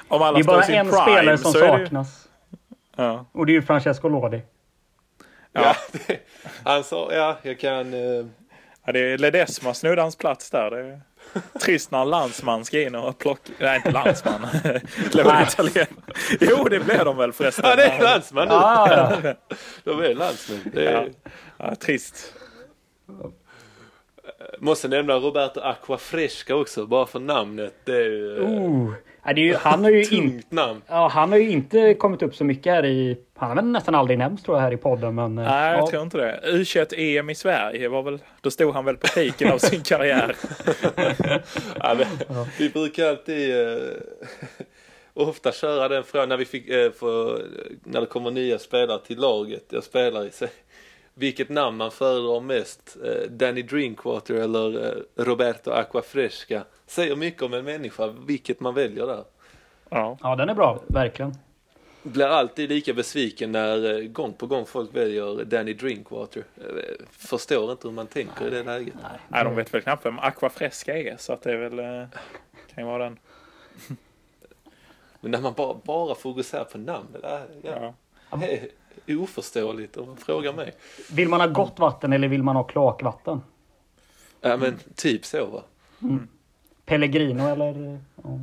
om 0.08 0.22
alla 0.22 0.38
Det 0.38 0.42
är 0.42 0.44
bara 0.44 0.64
en 0.64 0.90
prime 0.90 1.02
spelare 1.02 1.38
som 1.38 1.56
är 1.56 1.68
det 1.72 1.80
ju- 1.80 1.86
saknas. 1.86 2.28
Ja. 2.96 3.26
Och 3.32 3.46
det 3.46 3.52
är 3.52 3.54
ju 3.54 3.62
Francesco 3.62 4.08
Lodi. 4.10 4.42
Ja. 5.52 5.62
Ja, 5.62 5.76
det, 6.08 6.20
han 6.64 6.84
sa, 6.84 7.14
ja, 7.14 7.38
jag 7.44 7.60
kan... 7.60 7.94
Eh, 7.94 8.26
ja, 8.86 8.92
det 8.92 9.00
är 9.00 9.18
Ledesma 9.18 9.74
snodde 9.74 10.02
hans 10.02 10.16
plats 10.16 10.50
där. 10.50 10.72
Det 10.72 10.80
är 10.80 11.02
trist 11.60 11.92
när 11.92 12.02
en 12.02 12.10
landsman 12.10 12.66
ska 12.66 12.82
in 12.82 12.96
och 12.96 13.18
plocka... 13.18 13.52
Nej, 13.60 13.76
inte 13.76 13.92
landsman. 13.92 14.48
Jo, 16.40 16.64
det 16.70 16.80
blev 16.80 17.06
de 17.06 17.18
väl 17.18 17.34
förresten. 17.34 17.66
ja, 17.70 17.76
det 17.76 17.84
är 17.84 18.04
landsman 18.04 18.48
nu. 18.48 18.54
Ah, 18.54 19.14
ja. 19.24 19.34
De 19.84 20.00
är 20.04 20.14
landsmän. 20.16 20.72
Det 20.74 20.86
är, 20.88 20.94
Ja. 20.94 21.06
Ja, 21.58 21.76
trist. 21.76 22.34
Måste 24.60 24.88
nämna 24.88 25.14
Roberto 25.14 25.60
Aquafresca 25.60 26.56
också, 26.56 26.86
bara 26.86 27.06
för 27.06 27.20
namnet. 27.20 27.74
Det 27.86 27.96
är 27.96 28.10
ju 28.10 28.40
Oh. 28.42 28.94
Ja, 29.26 29.34
det 29.34 29.42
är 29.42 29.46
ju, 29.46 29.56
han 29.56 29.84
har 29.84 29.92
ju 29.92 30.00
inte 30.00 30.16
tungt 30.16 30.52
namn. 30.52 30.82
Ja, 30.88 31.08
han 31.08 31.32
har 31.32 31.40
ju 31.40 31.50
inte 31.50 31.94
kommit 31.94 32.22
upp 32.22 32.36
så 32.36 32.44
mycket 32.44 32.74
här 32.74 32.86
i... 32.86 33.18
Han 33.36 33.50
har 33.50 33.56
väl 33.56 33.66
nästan 33.66 33.96
aldrig 33.96 34.20
nämnts 34.20 34.44
tror 34.44 34.58
jag 34.58 34.62
här 34.62 34.72
i 34.74 34.78
podden 34.78 35.16
men... 35.16 35.38
eh, 35.38 35.44
Nej, 35.46 35.72
jag 35.72 35.82
ja. 35.82 35.88
tror 35.88 36.02
inte 36.04 36.18
det. 36.18 36.40
U21-EM 36.46 37.30
i 37.30 37.36
Sverige 37.36 37.90
var 37.90 38.04
väl... 38.04 38.20
Då 38.42 38.52
stod 38.52 38.74
han 38.74 38.86
väl 38.86 38.98
på 38.98 39.08
piken 39.08 39.52
av 39.52 39.58
sin 39.58 39.82
karriär. 39.84 40.36
Ja, 41.80 41.96
men, 41.98 42.46
Vi 42.60 42.70
brukar 42.70 43.10
alltid 43.10 43.68
eh, 43.68 43.78
ofta 45.14 45.52
köra 45.52 45.88
den 45.88 46.04
frågan 46.04 46.30
när 46.30 46.38
vi 46.38 46.46
fick, 46.46 46.70
eh, 46.70 46.92
för, 46.92 47.42
när 47.84 48.00
det 48.02 48.08
kommer 48.08 48.32
nya 48.32 48.60
spelare 48.60 49.00
till 49.00 49.20
laget. 49.20 49.64
Jag 49.70 49.84
spelar 49.84 50.26
i 50.26 50.32
sig. 50.32 50.50
Vilket 51.20 51.50
namn 51.50 51.78
man 51.78 51.92
föredrar 51.92 52.40
mest? 52.40 52.98
Eh, 53.06 53.30
Danny 53.30 53.62
Drinkwater 53.62 54.34
eller 54.36 54.88
eh, 54.88 55.24
Roberto 55.24 55.72
Aquafresca? 55.72 56.64
Säger 56.86 57.16
mycket 57.16 57.42
om 57.42 57.54
en 57.54 57.66
människa 57.66 58.08
vilket 58.08 58.60
man 58.60 58.74
väljer 58.74 59.08
där. 59.08 59.24
Ja. 59.90 60.18
Ja, 60.22 60.36
den 60.36 60.50
är 60.50 60.54
bra. 60.54 60.80
Verkligen. 60.88 61.34
blir 62.04 62.26
alltid 62.26 62.70
lika 62.70 62.94
besviken 62.94 63.52
när 63.52 63.94
eh, 63.94 64.08
gång 64.08 64.34
på 64.34 64.48
gång 64.48 64.66
folk 64.66 64.96
väljer 64.96 65.46
Danny 65.46 65.74
Drinkwater. 65.74 66.44
Förstår 67.12 67.72
inte 67.72 67.88
hur 67.88 67.96
man 67.96 68.08
tänker 68.08 68.48
i 68.48 68.50
det 68.50 68.64
läget. 68.64 68.94
Nej, 69.28 69.44
de 69.44 69.56
vet 69.56 69.74
väl 69.74 69.82
knappt 69.82 70.06
vem 70.06 70.20
Aqua 70.20 70.50
Fresca 70.50 70.98
är 70.98 71.18
så 71.18 71.34
att 71.34 71.42
det 71.42 71.52
är 71.52 71.58
väl... 71.70 72.08
Kan 72.76 72.84
ju 72.84 72.90
vara 72.90 73.04
den. 73.04 73.20
Men 75.22 75.32
när 75.32 75.42
man 75.42 75.54
bara, 75.54 75.74
bara 75.84 76.16
fokuserar 76.16 76.64
på 76.64 76.78
namnet, 76.78 77.22
ja, 77.24 77.40
Ja. 77.64 77.94
Oförståeligt 79.08 79.98
om 79.98 80.08
man 80.08 80.18
frågar 80.18 80.54
mig. 80.54 80.74
Vill 81.12 81.30
man 81.30 81.40
ha 81.40 81.48
gott 81.48 81.80
vatten 81.80 82.14
eller 82.14 82.28
vill 82.28 82.44
man 82.44 82.56
ha 82.56 82.64
kloakvatten? 82.64 83.42
Ja 84.42 84.58
men 84.58 84.80
typ 84.96 85.26
så 85.26 85.46
va. 85.46 85.62
Pellegrino 86.86 87.44
eller? 87.48 87.94
eh, 87.94 88.00
Ja, 88.24 88.40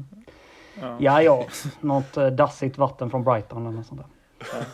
Ja. 0.81 0.97
ja, 1.01 1.23
ja. 1.23 1.47
något 1.81 2.17
eh, 2.17 2.27
dassigt 2.27 2.79
vatten 2.79 3.11
från 3.11 3.25
Brighton 3.25 3.67
eller 3.67 3.77
något 3.77 3.87
sånt 3.87 4.01
där. 4.01 4.65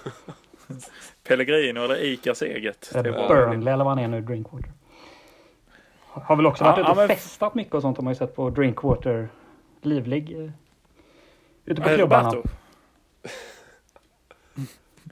Pellegrino 1.29 1.81
eller 1.85 2.05
Icas 2.05 2.43
eget. 2.43 2.91
Det 2.93 2.99
är. 2.99 3.29
Burnley 3.29 3.73
eller 3.75 3.85
vad 3.85 3.95
han 3.95 3.99
är 4.05 4.09
nu, 4.09 4.21
Drinkwater. 4.21 4.73
Har 6.07 6.37
väl 6.37 6.47
också 6.47 6.65
Ja, 6.65 6.71
varit 6.71 6.79
ute 6.81 6.87
ja, 6.87 6.91
och 6.91 6.97
men- 6.97 7.09
festat 7.09 7.55
mycket 7.55 7.75
och 7.75 7.83
sånt 7.83 7.97
har 7.97 8.05
man 8.05 8.13
ju 8.13 8.19
sett 8.19 8.37
på 8.37 8.51
Drinkwater. 8.51 9.29
Livlig. 9.83 10.41
eh, 10.45 10.51
Ute 11.65 11.83
på 11.83 11.89
Eh, 11.89 11.97
klubbarna. 11.97 12.29
Roberto. 12.31 12.49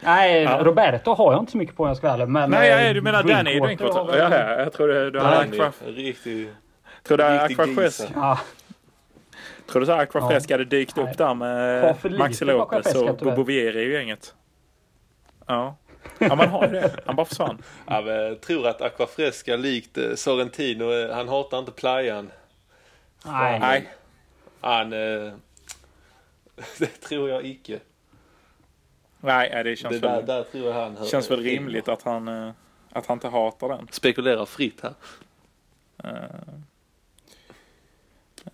Nej, 0.00 0.42
Ja. 0.42 0.60
Roberto 0.64 1.14
har 1.14 1.32
jag 1.32 1.42
inte 1.42 1.52
så 1.52 1.58
mycket 1.58 1.76
på 1.76 1.82
om 1.82 1.88
jag 1.88 1.96
ska 1.96 2.16
vara. 2.16 2.26
Men 2.26 2.50
Nej, 2.50 2.70
eh, 2.70 2.86
ja, 2.86 2.92
du 2.92 3.00
menar 3.00 3.22
Danny 3.22 3.58
har 3.58 3.66
Drinkwater? 3.66 4.18
Ja, 4.18 4.38
ja, 4.38 4.62
jag 4.62 4.72
trodde 4.72 5.10
du 5.10 5.20
hade 5.20 5.36
Danny, 5.36 5.60
Aqua... 5.60 5.72
riktig, 5.86 6.48
Trodde 7.02 7.48
riktig 7.48 7.62
Aqua. 7.62 8.10
Ja, 8.14 8.38
Tror 9.70 9.80
du 9.80 9.86
så 9.86 9.92
Aqua 9.92 10.20
Ja. 10.20 10.28
Fresca 10.28 10.54
hade 10.54 10.64
dykt 10.64 10.96
Nej. 10.96 11.04
upp 11.04 11.18
där 11.18 11.24
Har 11.26 11.34
med 11.34 12.18
Maxi 12.18 12.44
Lopez 12.44 12.94
och 12.94 13.18
tyvärr. 13.18 13.36
Bobovieri 13.36 13.80
i 13.82 13.92
gänget? 13.92 14.34
Ja. 15.46 15.76
Ja, 16.18 16.34
man 16.34 16.48
har 16.48 16.66
ju 16.66 16.72
det. 16.72 16.90
Han 17.06 17.16
bara 17.16 17.26
försvann. 17.26 17.62
Ja, 17.86 18.00
men 18.00 18.14
jag 18.14 18.40
tror 18.40 18.66
att 18.68 18.82
Aqua 18.82 19.06
Fresca 19.06 19.56
likt 19.56 19.98
eh, 19.98 20.14
Sorrentino, 20.14 20.92
eh, 20.92 21.14
han 21.14 21.28
hatar 21.28 21.58
inte 21.58 21.72
playan. 21.72 22.30
nej. 23.24 23.58
Nej. 23.60 23.88
Han... 24.60 24.92
Eh, 24.92 25.32
det 26.78 26.86
tror 26.86 27.30
jag 27.30 27.44
icke. 27.44 27.78
Nej, 29.20 29.64
det 29.64 29.76
känns, 29.76 30.00
Det 30.00 30.08
där, 30.08 30.16
väl, 30.16 30.26
där 30.26 30.42
tror 30.42 30.66
jag 30.66 30.72
han 30.72 31.06
känns 31.06 31.30
väl 31.30 31.42
rimligt 31.42 31.88
att 31.88 32.02
han, 32.02 32.28
eh, 32.28 32.52
att 32.92 33.06
han 33.06 33.16
inte 33.16 33.28
hatar 33.28 33.68
den. 33.68 33.88
Spekulerar 33.90 34.46
fritt 34.46 34.80
här. 34.82 34.94
Uh, 36.04 36.54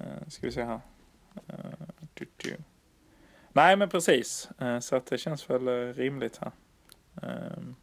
uh, 0.00 0.28
ska 0.28 0.46
vi 0.46 0.52
se 0.52 0.62
här. 0.62 0.80
Uh, 1.34 1.86
du, 2.14 2.26
du. 2.36 2.56
Nej, 3.56 3.76
men 3.76 3.88
precis. 3.88 4.48
Eh, 4.58 4.78
så 4.78 4.96
att 4.96 5.06
det 5.06 5.18
känns 5.18 5.50
väl 5.50 5.94
rimligt 5.94 6.40
här. 6.40 6.52
Ehm, 7.22 7.74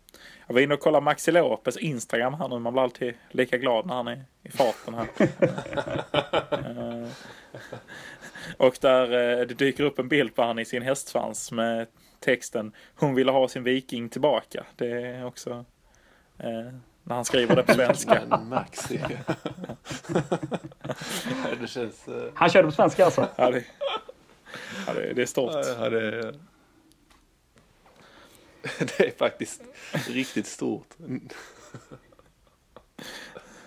jag 0.47 0.53
var 0.53 0.61
inne 0.61 0.73
och 0.73 0.79
kollade 0.79 1.05
Maxi 1.05 1.31
Lopez 1.31 1.77
Instagram 1.77 2.33
här 2.33 2.47
nu. 2.47 2.59
Man 2.59 2.73
blir 2.73 2.83
alltid 2.83 3.13
lika 3.31 3.57
glad 3.57 3.85
när 3.85 3.95
han 3.95 4.07
är 4.07 4.23
i 4.43 4.49
farten 4.49 4.93
här. 4.93 5.07
Och 8.57 8.77
där 8.81 9.07
det 9.45 9.53
dyker 9.53 9.83
upp 9.83 9.99
en 9.99 10.07
bild 10.07 10.35
på 10.35 10.43
han 10.43 10.59
i 10.59 10.65
sin 10.65 10.81
hästsvans 10.81 11.51
med 11.51 11.87
texten 12.23 12.71
Hon 12.95 13.15
ville 13.15 13.31
ha 13.31 13.47
sin 13.47 13.63
viking 13.63 14.09
tillbaka. 14.09 14.65
Det 14.75 14.91
är 14.91 15.25
också 15.25 15.65
eh, 16.37 16.73
när 17.03 17.15
han 17.15 17.25
skriver 17.25 17.55
det 17.55 17.63
på 17.63 17.73
svenska. 17.73 18.21
Men 18.29 18.49
Maxi. 18.49 18.99
det 21.61 21.67
känns... 21.67 22.07
eh, 22.07 22.31
Han 22.33 22.49
körde 22.49 22.67
på 22.67 22.71
svenska 22.71 23.05
alltså. 23.05 23.27
Ja, 23.35 23.51
det, 23.51 23.63
ja, 24.87 24.93
det, 24.93 25.13
det 25.13 25.21
är 25.21 25.25
stort. 25.25 25.51
Ja, 25.79 25.89
det, 25.89 26.33
det 28.79 28.99
är 28.99 29.17
faktiskt 29.17 29.61
riktigt 30.07 30.47
stort. 30.47 30.87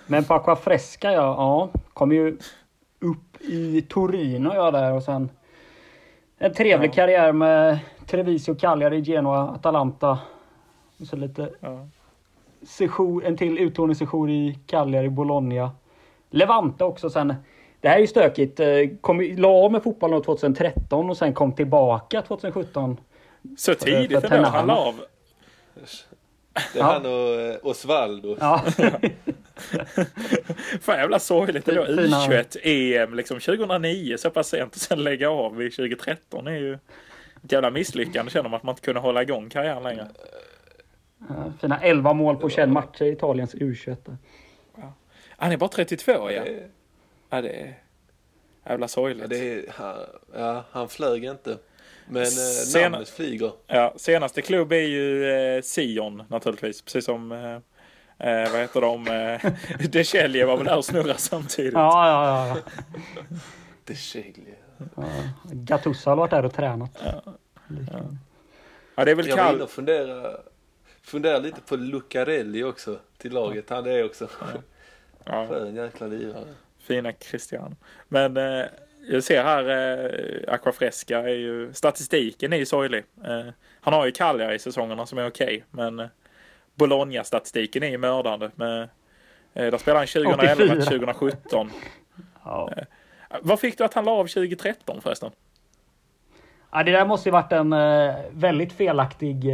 Men 0.07 0.25
på 0.25 0.35
Aqua 0.35 0.57
Fresca 0.57 1.13
ja, 1.13 1.23
ja. 1.23 1.71
Kom 1.93 2.13
ju 2.13 2.39
upp 3.01 3.41
i 3.41 3.83
Torino 3.83 4.55
jag 4.55 4.73
där 4.73 4.93
och 4.93 5.03
sen 5.03 5.31
en 6.39 6.55
trevlig 6.55 6.89
Ja. 6.89 6.93
karriär 6.93 7.33
med 7.33 7.79
Treviso, 8.07 8.55
Cagliari, 8.55 9.01
Genoa, 9.01 9.49
Atalanta. 9.51 10.19
Och 11.01 11.07
så 11.07 11.17
lite 11.17 11.51
Ja. 11.61 11.87
session, 12.67 13.23
en 13.25 13.37
till 13.37 13.59
utlåningssession 13.59 14.31
i 14.31 14.59
Cagliari, 14.67 15.09
Bologna. 15.09 15.71
Levante 16.31 16.85
också 16.85 17.11
sen. 17.11 17.35
Det 17.81 17.89
här 17.89 17.97
är 17.97 18.01
ju 18.01 18.07
stökigt. 18.07 18.61
Eh, 18.61 18.67
Kom, 19.01 19.21
la 19.21 19.49
av 19.49 19.73
med 19.73 19.83
fotbollen 19.83 20.23
2013 20.23 21.11
och 21.11 21.17
sen 21.17 21.35
kom 21.35 21.53
tillbaka 21.53 22.23
2017. 22.23 22.97
Så 23.59 23.75
tidigt 23.75 24.21
för 24.21 24.37
ändå. 24.37 24.49
Han 24.49 24.67
la 24.67 24.77
av. 24.77 24.95
Det 25.75 26.79
är 26.79 26.79
Ja. 26.79 26.85
han 26.85 27.07
och 27.07 27.41
eh, 27.41 27.57
Osvaldo. 27.63 28.37
Ja, 28.41 28.63
Fan 30.81 30.99
jävla 30.99 31.19
sorgligt 31.19 31.69
ändå. 31.69 31.85
Fina- 31.87 32.27
U21 32.29 32.59
EM 32.63 33.15
liksom 33.15 33.41
2009 33.41 34.17
så 34.19 34.31
pass 34.31 34.49
sent 34.49 34.75
och 34.75 34.81
sen 34.81 35.05
lägga 35.05 35.31
av 35.31 35.63
i 35.63 35.71
2013 35.71 36.47
är 36.47 36.51
ju 36.57 36.73
ett 37.45 37.53
jävla 37.53 37.71
misslyckande 37.71 38.31
känner 38.31 38.49
man 38.49 38.57
att 38.57 38.63
man 38.63 38.73
inte 38.73 38.83
kunde 38.83 39.01
hålla 39.01 39.23
igång 39.23 39.49
karriären 39.51 39.83
längre. 39.83 40.09
Ja, 41.29 41.53
fina 41.61 41.81
11 41.83 42.13
mål 42.13 42.37
på 42.37 42.51
21 42.51 42.69
matcher 42.69 43.03
i 43.05 43.09
Italiens 43.13 43.55
U21. 43.55 43.97
där. 44.05 44.17
Han 45.39 45.53
är 45.53 45.57
bara 45.57 45.69
32 45.71 46.13
ja. 46.31 46.43
Ja 47.31 47.41
det 47.43 47.49
är 47.51 47.75
jävla 48.67 48.85
Ja, 48.85 48.89
sorgligt. 48.89 49.31
det 49.31 49.53
är, 49.53 49.65
han, 49.71 49.97
ja, 50.35 50.65
han 50.71 50.89
flög 50.89 51.25
inte. 51.25 51.59
Men 52.09 52.23
eh, 52.23 52.27
Sen- 52.29 52.93
namnet 52.93 53.09
flyger. 53.09 53.53
Ja, 53.67 53.95
senaste 53.97 54.43
klubb 54.43 54.73
är 54.73 54.77
ju 54.81 55.31
eh, 55.31 55.63
Sion 55.63 56.23
naturligtvis. 56.29 56.83
Precis 56.83 57.05
som 57.05 57.33
eh, 57.33 57.59
eh, 58.19 58.53
vad 58.53 58.61
heter 58.61 58.81
de? 58.81 59.07
Eh, 59.09 59.53
Decelje 59.91 60.47
var 60.47 60.57
väl 60.57 60.67
där 60.67 60.77
och 60.77 60.85
snurrade 60.85 61.19
samtidigt. 61.19 61.73
Ja, 61.75 62.09
ja, 62.09 62.47
ja. 62.49 62.57
Det 63.85 63.95
Chegli. 63.95 64.55
ja. 64.97 65.03
Gattuso 65.45 66.11
har 66.11 66.17
varit 66.17 66.31
där 66.31 66.45
och 66.45 66.55
tränat. 66.55 66.99
Ja, 68.95 69.05
det 69.05 69.11
är 69.11 69.15
väl 69.15 69.29
Jag 69.29 69.37
var 69.37 69.43
inne 69.43 69.53
kall. 69.53 69.63
och 69.63 69.71
funderade, 69.71 70.41
funderade 71.03 71.41
lite 71.47 71.61
på 71.61 71.77
Lucarelli 71.77 72.65
också 72.65 72.99
till 73.19 73.33
laget. 73.33 73.71
Han 73.71 73.87
är 73.87 74.05
också 74.05 74.29
Ja. 75.25 75.47
skön 75.49 75.75
jäkla 75.77 76.07
lirare. 76.07 76.45
Fina 76.79 77.13
Cristiano. 77.13 77.77
Men 78.09 78.37
eh, 78.37 78.65
jag 79.09 79.25
ser 79.25 79.43
här 79.45 79.69
eh, 80.49 80.55
Aqua 80.55 80.73
Fresca 80.73 81.19
är 81.19 81.29
ju 81.35 81.73
statistiken 81.73 82.53
är 82.53 82.57
ju 82.57 82.67
sorglig. 82.67 83.05
Eh, 83.25 83.47
han 83.81 83.95
har 83.95 84.07
ju 84.07 84.13
Cagliari 84.13 84.55
i 84.55 84.59
säsongerna 84.59 85.07
som 85.07 85.19
är 85.19 85.27
okej. 85.27 85.65
men 85.71 86.01
eh, 86.01 86.07
Bologna-statistiken 86.77 87.83
är 87.83 87.89
ju 87.89 87.99
mördande. 87.99 88.51
Med, 88.55 88.83
eh, 89.55 89.71
där 89.71 89.79
spelade 89.79 90.01
han 90.01 90.07
2011 90.07 90.55
till 90.55 90.71
84. 90.71 90.85
2017. 90.85 91.71
Ja. 92.45 92.71
Eh, 92.77 92.85
Vad 93.43 93.61
fick 93.61 93.79
du 93.79 93.85
att 93.85 93.95
han 93.95 94.05
la 94.05 94.13
av 94.13 94.27
2013 94.27 95.01
förresten? 95.01 95.31
Ja, 96.73 96.83
det 96.83 96.93
där 96.93 97.07
måste 97.07 97.29
ju 97.29 97.33
varit 97.33 97.53
en 97.53 97.73
eh, 97.73 98.15
väldigt 98.31 98.73
felaktig... 98.73 99.45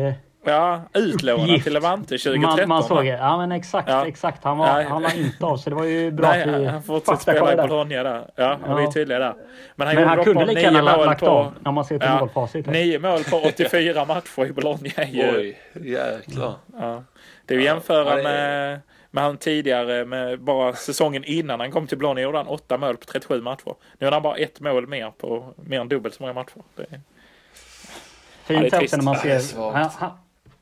Ja, 0.45 0.82
utlånad 0.95 1.40
Uppgift. 1.45 1.64
till 1.64 1.72
Levante 1.72 2.18
2013. 2.18 2.40
man, 2.59 2.68
man 2.68 2.82
såg 2.82 3.05
det. 3.05 3.11
Ja, 3.11 3.36
men 3.36 3.53
exakt, 3.53 3.88
Ja. 3.88 4.07
exakt. 4.07 4.45
Han 4.45 4.59
var, 4.59 4.82
han 4.82 5.03
var 5.03 5.16
inte 5.16 5.47
av, 5.47 5.57
så 5.57 5.70
det 5.70 5.76
var 5.76 5.84
ju 5.84 6.11
bra 6.11 6.28
Nej, 6.28 6.43
att 6.43 6.61
vi 6.61 6.66
han 6.66 6.82
fortsätter 6.82 7.16
spela 7.32 7.53
i. 7.53 7.57
Bologna 7.68 8.03
där. 8.03 8.24
Ja, 8.36 8.59
han 8.62 8.72
var 8.72 8.80
ju 8.80 8.84
Ja. 8.86 8.93
tydlig 8.93 9.18
där. 9.20 9.34
Men 9.76 9.86
han, 9.86 9.97
Men 9.97 10.09
han 10.09 10.24
kunde 10.24 10.45
lika 10.45 10.61
nio 10.70 10.78
gärna 10.78 10.97
mål 10.97 11.07
lagt 11.07 11.20
på, 11.20 11.26
av 11.28 11.55
när 11.61 11.72
man 11.72 11.84
ser 11.84 11.99
till 11.99 12.09
Ja, 12.09 12.18
målfacit. 12.20 12.66
nio 12.66 12.99
mål 12.99 13.24
på 13.24 13.36
84 13.36 14.05
matcher 14.05 14.47
i 14.47 14.53
Bologna 14.53 14.88
är 14.97 15.07
ju... 15.07 15.36
Oj, 15.36 15.59
jäklar. 15.84 16.55
Ja. 16.80 17.03
Det 17.47 17.55
är 17.55 17.59
ju 17.59 17.64
jämföra 17.64 18.09
Ja, 18.09 18.14
det 18.14 18.20
är- 18.20 18.68
med, 18.70 18.80
med 19.11 19.24
han 19.24 19.36
tidigare, 19.36 20.05
med 20.05 20.40
bara 20.40 20.72
säsongen 20.72 21.24
innan 21.24 21.61
han 21.61 21.70
kom 21.72 21.86
till 21.86 21.99
Bologna 21.99 22.20
gjorde 22.20 22.38
han 22.38 22.47
åtta 22.47 22.78
mål 22.78 22.97
på 22.97 23.05
37 23.05 23.40
matcher. 23.43 23.74
Nu 23.99 24.07
har 24.07 24.12
han 24.12 24.22
bara 24.22 24.36
ett 24.36 24.61
mål 24.61 24.86
mer 24.86 25.11
på 25.11 25.55
mer 25.57 25.80
än 25.80 25.88
dubbelt 25.88 26.14
så 26.14 26.22
många 26.22 26.32
matcher. 26.32 26.62
Det 26.76 26.82
är, 26.82 27.01
Ja, 28.47 28.61
det 28.61 28.66
är 28.66 28.70
Fint 28.70 28.74
trist. 28.74 28.97
när 28.97 29.03
man 29.05 29.14
Ja, 29.14 29.20
det 29.24 29.30
är 29.32 29.38
ser... 29.38 30.11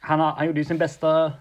Han, 0.00 0.20
han, 0.20 0.46
gjorde 0.46 0.60
ju 0.60 0.64
sin 0.64 0.78
bästa 0.78 1.32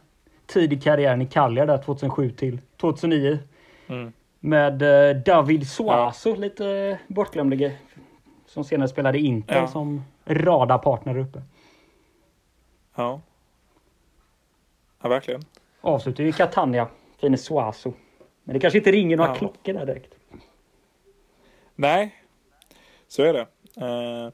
tid 0.45 0.73
i 0.73 0.79
karriären 0.81 1.21
i 1.21 1.25
Cagliari 1.27 1.67
där 1.67 1.77
2007 1.77 2.31
till 2.31 2.61
2009. 2.77 3.39
Mm. 3.87 4.13
Med 4.39 4.81
eh, 4.81 5.15
David 5.23 5.69
Suazo, 5.69 6.35
lite 6.35 6.99
bortglömlige. 7.07 7.77
Som 8.45 8.63
senare 8.63 8.87
spelade 8.87 9.19
Inter 9.19 9.55
Ja. 9.55 9.67
som 9.67 10.03
radarpartner 10.25 11.17
uppe. 11.17 11.41
ja. 12.95 13.21
Ja, 15.01 15.09
verkligen. 15.09 15.41
Avslutade 15.81 16.23
ju 16.23 16.31
Catania, 16.31 16.87
fine 17.21 17.37
Suazo. 17.37 17.93
Men 18.43 18.53
det 18.53 18.59
kanske 18.59 18.77
inte 18.77 18.91
ringer 18.91 19.17
några 19.17 19.29
Ja. 19.29 19.35
klockor 19.35 19.73
där 19.73 19.85
direkt. 19.85 20.13
Nej, 21.75 22.15
så 23.07 23.23
är 23.23 23.33
det. 23.33 23.47
Eh, 23.85 24.31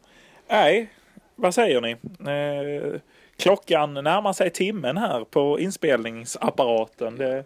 nej, 0.49 0.89
vad 1.36 1.53
säger 1.53 1.82
ni? 1.82 1.93
Uh, 1.93 2.99
klockan 3.38 3.93
närmar 3.93 4.33
sig 4.33 4.49
timmen 4.49 4.97
här 4.97 5.23
på 5.23 5.59
inspelningsapparaten. 5.59 7.15
Det 7.15 7.43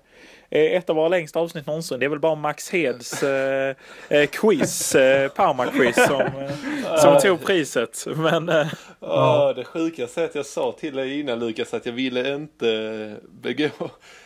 ett 0.52 0.90
av 0.90 0.96
våra 0.96 1.08
längsta 1.08 1.40
avsnitt 1.40 1.66
någonsin. 1.66 2.00
Det 2.00 2.06
är 2.06 2.10
väl 2.10 2.20
bara 2.20 2.36
Max 2.36 2.70
Heds 2.70 3.24
eh, 3.24 3.76
eh, 4.10 4.26
quiz, 4.30 4.96
eh, 4.96 5.30
Parma-quiz 5.30 5.96
som, 6.08 6.22
eh, 6.22 6.96
som 6.96 7.20
tog 7.20 7.46
priset. 7.46 8.06
Men, 8.16 8.50
eh, 8.50 8.68
ja. 9.00 9.54
Det 9.56 9.64
sjukaste 9.64 10.22
är 10.22 10.26
att 10.26 10.36
jag 10.36 10.46
sa 10.46 10.72
till 10.72 10.96
dig 10.96 11.20
innan 11.20 11.40
Lukas 11.40 11.74
att 11.74 11.86
jag 11.86 11.94
ville 11.94 12.36
inte 12.36 13.16
begå, 13.30 13.70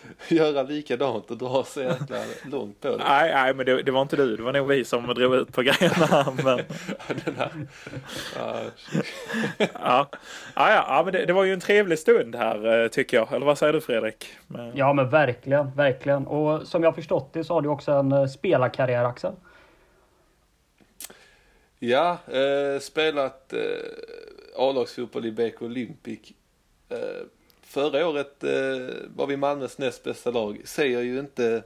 göra 0.27 0.63
likadant 0.63 1.31
och 1.31 1.37
dra 1.37 1.63
så 1.63 1.81
jäkla 1.81 2.17
långt 2.51 2.81
på 2.81 2.87
det. 2.87 2.97
Nej, 2.97 3.33
nej 3.33 3.53
men 3.53 3.65
det, 3.65 3.83
det, 3.83 3.91
var 3.91 4.01
inte 4.01 4.15
du. 4.15 4.37
Det 4.37 4.43
var 4.43 4.53
nog 4.53 4.67
vi 4.67 4.85
som 4.85 5.07
drog 5.07 5.35
ut 5.35 5.51
på 5.51 5.61
grejerna. 5.61 6.33
Men... 6.43 6.59
ja, 8.35 8.59
ja, 9.57 10.09
ja, 10.55 10.85
ja, 10.87 11.01
men 11.05 11.13
det, 11.13 11.25
det, 11.25 11.33
var 11.33 11.43
ju 11.43 11.53
en 11.53 11.59
trevlig 11.59 11.99
stund 11.99 12.35
här 12.35 12.87
tycker 12.87 13.17
jag. 13.17 13.33
Eller 13.33 13.45
vad 13.45 13.57
säger 13.57 13.73
du 13.73 13.81
Fredrik? 13.81 14.27
Men... 14.47 14.71
Ja 14.75 14.93
men 14.93 15.09
verkligen, 15.09 15.71
verkligen. 15.75 16.27
Och 16.27 16.67
som 16.67 16.83
jag 16.83 16.95
förstått 16.95 17.33
det 17.33 17.43
så 17.43 17.53
har 17.53 17.61
du 17.61 17.69
också 17.69 17.91
en 17.91 18.11
uh, 18.11 18.27
spelarkarriär 18.27 19.03
Axel. 19.03 19.33
Ja, 21.85 22.17
eh, 22.27 22.79
spelat 22.79 23.53
eh, 23.53 23.59
A-lagsfotboll 24.55 25.25
i 25.25 25.31
BK 25.31 25.61
Olympic. 25.61 26.19
Eh, 26.89 26.97
förra 27.63 28.07
året 28.07 28.43
eh, 28.43 28.51
var 29.15 29.27
vi 29.27 29.37
Malmös 29.37 29.77
näst 29.77 30.03
bästa 30.03 30.31
lag. 30.31 30.61
Säger 30.63 31.01
ju 31.01 31.19
inte 31.19 31.63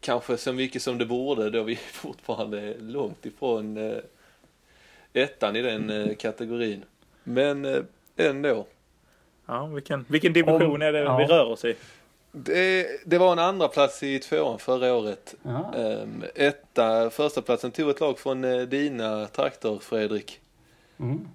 kanske 0.00 0.36
så 0.36 0.52
mycket 0.52 0.82
som 0.82 0.98
det 0.98 1.06
borde 1.06 1.50
då 1.50 1.62
vi 1.62 1.76
fortfarande 1.92 2.60
är 2.60 2.78
långt 2.78 3.26
ifrån 3.26 3.76
eh, 3.76 3.98
ettan 5.12 5.56
i 5.56 5.62
den 5.62 5.90
eh, 5.90 6.16
kategorin. 6.16 6.84
Men 7.24 7.64
eh, 7.64 7.82
ändå. 8.16 8.66
Ja, 9.46 9.66
vilken, 9.66 10.04
vilken 10.08 10.32
division 10.32 10.62
Om, 10.62 10.82
är 10.82 10.92
det 10.92 10.98
ja. 10.98 11.16
vi 11.16 11.24
rör 11.24 11.44
oss 11.44 11.64
i? 11.64 11.76
Det, 12.32 12.86
det, 13.04 13.18
var 13.18 13.32
en 13.32 13.38
andra 13.38 13.68
plats 13.68 14.02
i 14.02 14.18
tvåan 14.18 14.58
förra 14.58 14.94
året. 14.94 15.34
Um, 15.42 16.24
etta, 16.34 17.10
första 17.10 17.42
platsen 17.42 17.70
tog 17.70 17.90
ett 17.90 18.00
lag 18.00 18.18
från 18.18 18.44
uh, 18.44 18.68
dina 18.68 19.26
trakter, 19.26 19.78
Fredrik. 19.82 20.40
Mm. 20.98 21.28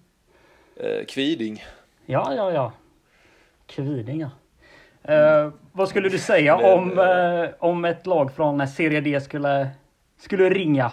Uh, 0.83 1.05
Kviding. 1.05 1.63
Ja, 2.05 2.35
ja, 2.35 2.51
ja. 2.51 2.73
Kviding, 3.65 4.19
ja. 4.19 4.29
Uh, 5.09 5.53
vad 5.71 5.89
skulle 5.89 6.09
du 6.09 6.19
säga 6.19 6.55
om, 6.55 6.99
uh, 6.99 7.49
om 7.59 7.85
ett 7.85 8.05
lag 8.05 8.35
från 8.35 8.67
Serie 8.67 9.01
D 9.01 9.21
skulle, 9.21 9.69
skulle 10.17 10.49
ringa? 10.49 10.91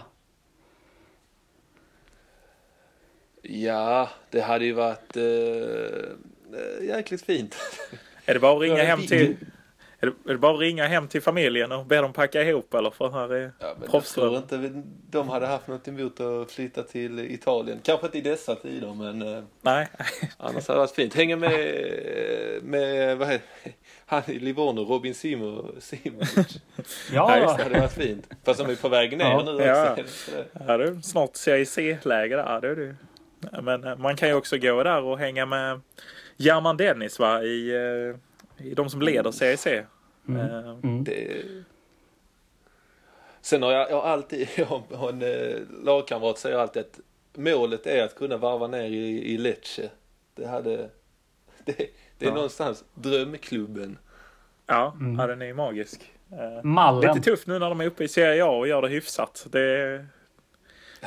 Ja, 3.43 4.09
det 4.31 4.41
hade 4.41 4.65
ju 4.65 4.73
varit 4.73 5.17
uh, 5.17 5.23
jäkligt 6.83 7.23
fint. 7.23 7.57
Är 8.25 8.35
det 8.35 8.41
bara 8.41 8.57
att 8.57 8.63
ringa 8.63 8.83
hem 8.83 9.01
till... 9.01 9.37
Är 10.03 10.07
det, 10.07 10.31
är 10.31 10.33
det, 10.33 10.39
bara 10.39 10.55
att 10.55 10.61
ringa 10.61 10.87
hem 10.87 11.09
till 11.09 11.23
familjen 11.23 11.73
och 11.73 11.87
be 11.87 11.97
dem 11.97 12.13
packa 12.13 12.43
ihop 12.43 12.75
eller? 12.75 12.91
För 12.91 13.11
här 13.11 13.35
är 13.35 13.53
ja, 13.59 13.75
men 13.81 13.89
jag 13.93 14.05
tror 14.05 14.37
inte 14.37 14.83
de 15.11 15.29
hade 15.29 15.47
haft 15.47 15.69
något 15.69 15.89
emot 15.89 16.21
att 16.21 16.51
flytta 16.51 16.83
till 16.83 17.19
Italien. 17.19 17.81
Kanske 17.83 18.07
inte 18.07 18.19
i 18.19 18.21
dessa 18.21 18.55
tider 18.55 18.95
men 18.95 19.23
eh, 19.23 19.43
Nej. 19.63 19.89
annars 20.37 20.69
hade 20.69 20.77
det 20.77 20.81
varit 20.81 20.95
fint. 20.95 21.15
Hänga 21.15 21.37
med, 21.37 21.53
med 22.63 23.19
vad 23.19 23.29
heter 23.29 23.49
han 24.07 24.23
i 24.27 24.39
Livorno, 24.39 24.81
Robin 24.81 25.15
Simo, 25.15 25.73
Simovic. 25.79 26.61
ja, 27.13 27.39
ja 27.39 27.57
det 27.57 27.63
hade 27.63 27.81
varit 27.81 27.93
fint. 27.93 28.29
Fast 28.45 28.61
de 28.61 28.71
är 28.71 28.77
på 28.77 28.89
väg 28.89 29.19
ner 29.19 29.25
ja. 29.25 29.43
nu 29.43 29.53
också. 29.53 30.33
Ja, 30.53 30.65
ja 30.67 30.75
är 30.75 31.03
snart 31.03 31.37
CIC-läge 31.37 32.37
där. 32.37 32.65
Är 32.65 32.77
det. 32.77 32.97
Men 33.63 33.85
eh, 33.85 33.97
man 33.97 34.17
kan 34.17 34.29
ju 34.29 34.35
också 34.35 34.59
gå 34.59 34.83
där 34.83 35.03
och 35.03 35.19
hänga 35.19 35.47
med 35.47 35.81
German 36.37 36.77
Dennis 36.77 37.19
va 37.19 37.39
eh, 37.39 37.45
i 37.45 38.15
de 38.75 38.91
som 38.91 39.03
leder 39.03 39.31
CIC. 39.31 39.67
Mm. 40.29 40.41
Uh, 40.41 40.79
mm. 40.83 41.05
Det... 41.05 41.43
Sen 43.41 43.63
har 43.63 43.73
jag, 43.73 43.91
jag 43.91 44.01
har 44.01 44.09
alltid, 44.09 44.49
jag 44.57 44.83
har 44.95 45.09
en 45.09 45.23
eh, 45.23 45.57
lagkamrat 45.85 46.39
säger 46.39 46.59
alltid 46.59 46.83
att 46.83 47.01
målet 47.35 47.87
är 47.87 48.05
att 48.05 48.15
kunna 48.15 48.37
varva 48.37 48.67
ner 48.67 48.85
i, 48.85 49.33
i 49.35 49.39
Lecce. 49.39 49.91
Det 50.35 50.47
hade, 50.47 50.77
det, 51.65 51.77
det 52.19 52.27
är 52.27 52.29
ja. 52.29 52.35
någonstans 52.35 52.85
drömklubben. 52.95 53.99
Ja, 54.67 54.97
mm. 55.01 55.21
ja 55.21 55.27
den 55.27 55.43
är 55.43 55.55
magisk. 55.55 56.13
Uh, 56.33 56.65
Mallen. 56.65 57.15
Lite 57.15 57.31
tufft 57.31 57.47
nu 57.47 57.59
när 57.59 57.69
de 57.69 57.81
är 57.81 57.87
uppe 57.87 58.05
i 58.05 58.09
Serie 58.09 58.45
A 58.45 58.51
och 58.51 58.69
gör 58.69 58.83
det 58.83 58.89
hyfsat. 58.89 59.47
Det, 59.51 60.07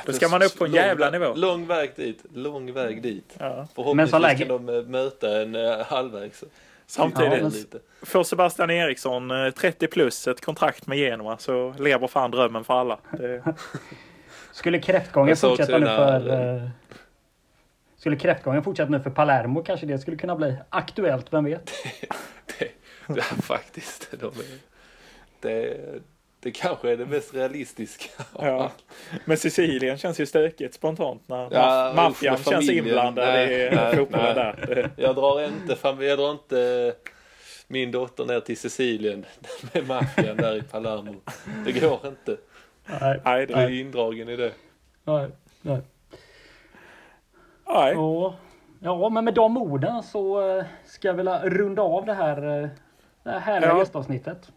då 0.06 0.12
ska 0.12 0.28
man 0.28 0.42
upp 0.42 0.58
på 0.58 0.64
en 0.64 0.70
lång, 0.70 0.80
jävla 0.80 1.10
nivå. 1.10 1.34
Lång 1.34 1.66
väg 1.66 1.90
dit, 1.96 2.24
lång 2.34 2.72
väg 2.72 3.02
dit. 3.02 3.36
Ja. 3.38 3.66
Förhoppningsvis 3.74 4.38
kan 4.38 4.48
de 4.48 4.82
möta 4.82 5.42
en 5.42 5.56
uh, 5.56 5.82
halvvägs. 5.82 6.44
Samtidigt 6.86 7.66
ja, 7.72 7.78
får 8.02 8.24
Sebastian 8.24 8.70
Eriksson 8.70 9.52
30 9.56 9.84
eh, 9.84 9.90
plus 9.90 10.28
ett 10.28 10.40
kontrakt 10.40 10.86
med 10.86 10.98
Genoa 10.98 11.38
så 11.38 11.74
lever 11.78 12.06
fan 12.06 12.30
drömmen 12.30 12.64
för 12.64 12.74
alla. 12.74 12.98
Det... 13.10 13.42
Skulle 14.52 14.78
kräftgången 14.78 15.36
fortsätta 15.36 15.78
nu 15.78 15.86
för... 15.86 16.54
Uh... 16.54 16.68
Skulle 17.96 18.16
kräftgången 18.16 18.62
fortsätta 18.62 18.90
nu 18.90 19.00
för 19.00 19.10
Palermo 19.10 19.62
kanske 19.62 19.86
det 19.86 19.98
skulle 19.98 20.16
kunna 20.16 20.36
bli 20.36 20.56
aktuellt, 20.70 21.32
vem 21.32 21.44
vet? 21.44 21.72
det, 22.58 22.68
det, 23.06 23.14
det 23.14 23.22
faktiskt. 23.22 24.10
De 24.20 24.26
är, 24.26 24.58
det, 25.40 25.76
det 26.44 26.50
kanske 26.50 26.92
är 26.92 26.96
det 26.96 27.06
mest 27.06 27.34
realistiska. 27.34 28.24
Ja. 28.38 28.70
Men 29.24 29.36
Sicilien 29.36 29.98
känns 29.98 30.20
ju 30.20 30.26
stökigt 30.26 30.74
spontant 30.74 31.28
när 31.28 31.48
ja, 31.50 31.92
maffian 31.96 32.36
känns 32.36 32.70
inblandad 32.70 33.26
nej, 33.26 33.66
i 33.66 33.96
fotbollen 33.96 34.34
där. 34.34 34.90
Jag 34.96 35.14
drar 35.14 35.44
inte, 35.44 35.76
jag 36.06 36.16
drar 36.16 36.30
inte 36.30 36.94
min 37.68 37.90
dotter 37.90 38.24
ner 38.24 38.40
till 38.40 38.56
Sicilien 38.56 39.24
med 39.72 39.86
maffian 39.86 40.36
där 40.36 40.56
i 40.56 40.62
Palermo. 40.62 41.14
Det 41.64 41.72
går 41.72 42.06
inte. 42.06 42.36
Nej, 43.00 43.20
nej 43.24 43.46
det 43.46 43.54
är 43.54 43.68
indragen 43.68 44.28
i 44.28 44.36
det. 44.36 44.52
Nej, 45.04 45.28
nej. 45.62 45.80
Nej. 47.66 47.94
Ja, 47.94 48.34
ja, 48.80 49.08
men 49.08 49.24
med 49.24 49.34
de 49.34 49.56
orden 49.56 50.02
så 50.02 50.56
eh, 50.58 50.64
ska 50.84 51.08
jag 51.08 51.14
vilja 51.14 51.48
runda 51.48 51.82
av 51.82 52.06
det 52.06 52.14
här, 52.14 52.62
eh, 52.62 52.68
det 53.22 53.30
här 53.30 53.40
härliga 53.40 53.70
ja. 53.70 53.78
gästavsnittet. 53.78 54.52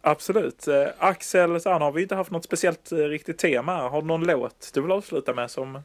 Absolut. 0.00 0.68
Eh, 0.68 0.86
Axel, 0.98 1.60
sen 1.60 1.82
har 1.82 1.92
vi 1.92 2.02
inte 2.02 2.14
haft 2.14 2.30
något 2.30 2.44
speciellt 2.44 2.92
eh, 2.92 2.98
riktigt 2.98 3.38
tema. 3.38 3.88
Har 3.88 4.02
du 4.02 4.06
någon 4.06 4.24
låt 4.24 4.70
du 4.74 4.80
vill 4.80 4.92
avsluta 4.92 5.34
med 5.34 5.50
som 5.50 5.82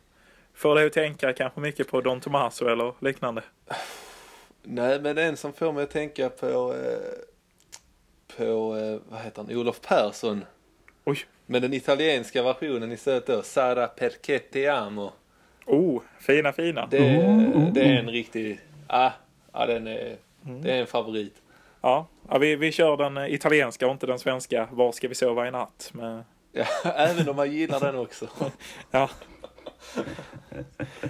får 0.53 0.75
dig 0.75 0.85
att 0.85 0.93
tänka 0.93 1.33
kanske 1.33 1.59
mycket 1.59 1.87
på 1.87 2.01
Don 2.01 2.19
Tomaso 2.19 2.67
eller 2.67 2.93
liknande? 2.99 3.41
Nej, 4.63 5.01
men 5.01 5.17
en 5.17 5.37
som 5.37 5.53
får 5.53 5.71
mig 5.71 5.83
att 5.83 5.91
tänka 5.91 6.29
på, 6.29 6.75
eh, 6.75 8.37
på 8.37 8.69
vad 9.09 9.21
heter 9.21 9.43
han, 9.43 9.57
Olof 9.57 9.81
Persson. 9.81 10.45
Oj. 11.05 11.19
Men 11.45 11.61
den 11.61 11.73
italienska 11.73 12.43
versionen 12.43 12.91
istället 12.91 13.27
då, 13.27 13.41
Sara 13.41 13.87
perché 13.87 14.39
te 14.39 14.67
amo. 14.67 15.11
Oh, 15.65 16.01
fina 16.19 16.53
fina. 16.53 16.87
Det, 16.91 17.15
mm. 17.15 17.73
det 17.73 17.81
är 17.81 17.99
en 17.99 18.09
riktig, 18.09 18.59
ah, 18.87 19.11
ah 19.51 19.65
den 19.65 19.87
är, 19.87 20.17
mm. 20.45 20.61
det 20.61 20.71
är 20.71 20.81
en 20.81 20.87
favorit. 20.87 21.41
Ja, 21.81 22.07
ja 22.29 22.37
vi, 22.37 22.55
vi 22.55 22.71
kör 22.71 22.97
den 22.97 23.17
italienska 23.17 23.85
och 23.85 23.91
inte 23.91 24.05
den 24.05 24.19
svenska. 24.19 24.67
Var 24.71 24.91
ska 24.91 25.07
vi 25.07 25.15
sova 25.15 25.47
i 25.47 25.51
natt? 25.51 25.89
Med... 25.93 26.23
Ja, 26.51 26.65
även 26.95 27.29
om 27.29 27.35
man 27.35 27.51
gillar 27.51 27.79
den 27.79 27.95
också. 27.95 28.27
ja. 28.91 29.09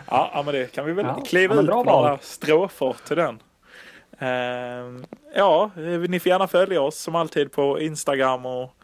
ja, 0.08 0.42
men 0.46 0.54
det 0.54 0.72
kan 0.72 0.86
vi 0.86 0.94
väl 0.94 1.06
ja, 1.06 1.22
kliva 1.26 1.56
ut 1.56 1.70
på 1.70 1.84
några 1.84 2.18
strofer 2.18 2.96
till 3.08 3.18
den. 3.18 3.40
Uh, 4.22 5.04
ja, 5.36 5.72
ni 6.08 6.20
får 6.20 6.30
gärna 6.30 6.48
följa 6.48 6.82
oss 6.82 6.98
som 6.98 7.16
alltid 7.16 7.52
på 7.52 7.80
Instagram 7.80 8.46
och 8.46 8.76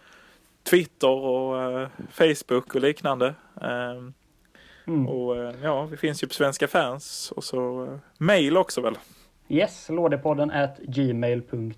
Twitter 0.69 1.09
och 1.09 1.71
uh, 1.73 1.88
Facebook 2.11 2.75
och 2.75 2.82
liknande. 2.82 3.27
Uh, 3.61 4.09
mm. 4.88 5.07
Och 5.07 5.53
ja, 5.63 5.86
vi 5.86 5.97
finns 5.97 6.23
ju 6.23 6.27
på 6.27 6.34
Svenska 6.34 6.67
fans 6.67 7.34
och 7.36 7.43
så 7.43 7.88
mail 8.17 8.57
också 8.57 8.82
väl. 8.82 8.97
Yes, 9.49 9.89
lådepodden 9.89 10.51
at 10.51 10.77
gmail.com. 10.77 11.73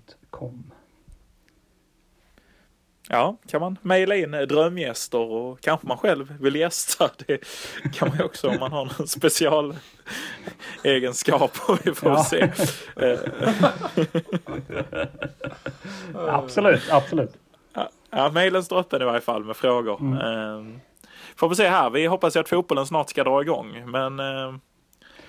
Ja, 3.08 3.36
kan 3.46 3.60
man 3.60 3.78
mejla 3.82 4.16
in 4.16 4.30
drömgäster 4.30 5.18
och 5.18 5.60
kanske 5.60 5.86
man 5.86 5.98
själv 5.98 6.34
vill 6.40 6.56
gästa. 6.56 7.10
Det 7.26 7.38
kan 7.94 8.08
man 8.08 8.18
ju 8.18 8.24
också 8.24 8.48
om 8.48 8.56
man 8.60 8.72
har 8.72 8.84
någon 8.84 9.08
special 9.08 9.76
egenskap 10.82 11.50
vi 11.84 11.94
får 11.94 12.10
ja. 12.10 12.24
se. 12.24 12.52
absolut, 16.28 16.90
absolut. 16.90 17.32
Ja, 17.72 17.88
ja 18.10 18.30
mejlen 18.30 18.64
står 18.64 18.78
öppen 18.78 19.02
i 19.02 19.04
varje 19.04 19.20
fall 19.20 19.44
med 19.44 19.56
frågor. 19.56 20.00
Mm. 20.00 20.18
Ehm, 20.18 20.80
får 21.36 21.48
vi 21.48 21.54
se 21.54 21.68
här, 21.68 21.90
vi 21.90 22.06
hoppas 22.06 22.36
ju 22.36 22.40
att 22.40 22.48
fotbollen 22.48 22.86
snart 22.86 23.10
ska 23.10 23.24
dra 23.24 23.42
igång. 23.42 23.90
Men, 23.90 24.20
ehm, 24.20 24.60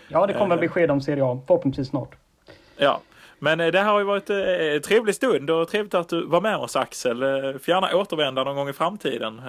ja, 0.08 0.28
det 0.28 0.34
kommer 0.34 0.56
äh, 0.56 0.62
besked 0.62 0.91
om 0.91 1.01
Serie 1.01 1.26
A 1.26 1.41
förhoppningsvis 1.47 1.88
snart. 1.88 2.16
Ja, 2.78 3.01
men 3.43 3.59
eh, 3.59 3.67
det 3.67 3.79
här 3.79 3.91
har 3.91 3.99
ju 3.99 4.05
varit 4.05 4.29
en 4.29 4.75
eh, 4.75 4.79
trevlig 4.79 5.15
stund 5.15 5.49
och 5.49 5.67
trevligt 5.67 5.93
att 5.93 6.09
du 6.09 6.25
var 6.25 6.41
med 6.41 6.57
oss 6.57 6.75
Axel. 6.75 7.23
Eh, 7.23 7.29
får 7.29 7.69
gärna 7.69 7.95
återvända 7.95 8.43
någon 8.43 8.55
gång 8.55 8.69
i 8.69 8.73
framtiden. 8.73 9.41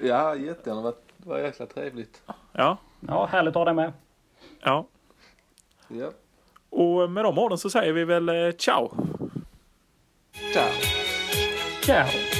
Ja, 0.00 0.36
jättegärna. 0.36 0.82
Det 0.82 1.28
var 1.28 1.38
jäkla 1.38 1.66
trevligt. 1.66 2.22
Ja. 2.52 2.76
Ja, 3.08 3.26
härligt 3.26 3.48
att 3.48 3.54
ha 3.54 3.64
dig 3.64 3.74
med. 3.74 3.92
Ja. 4.60 4.86
Ja. 5.88 6.10
Och 6.70 7.10
med 7.10 7.24
de 7.24 7.38
orden 7.38 7.58
så 7.58 7.70
säger 7.70 7.92
vi 7.92 8.04
väl 8.04 8.52
ciao. 8.58 8.92
Ciao. 10.52 10.70
Ciao! 11.82 12.35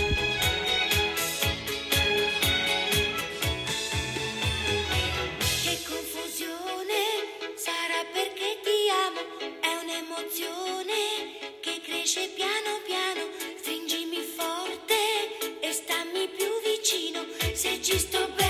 She's 17.86 18.04
too 18.04 18.26
bad. 18.36 18.45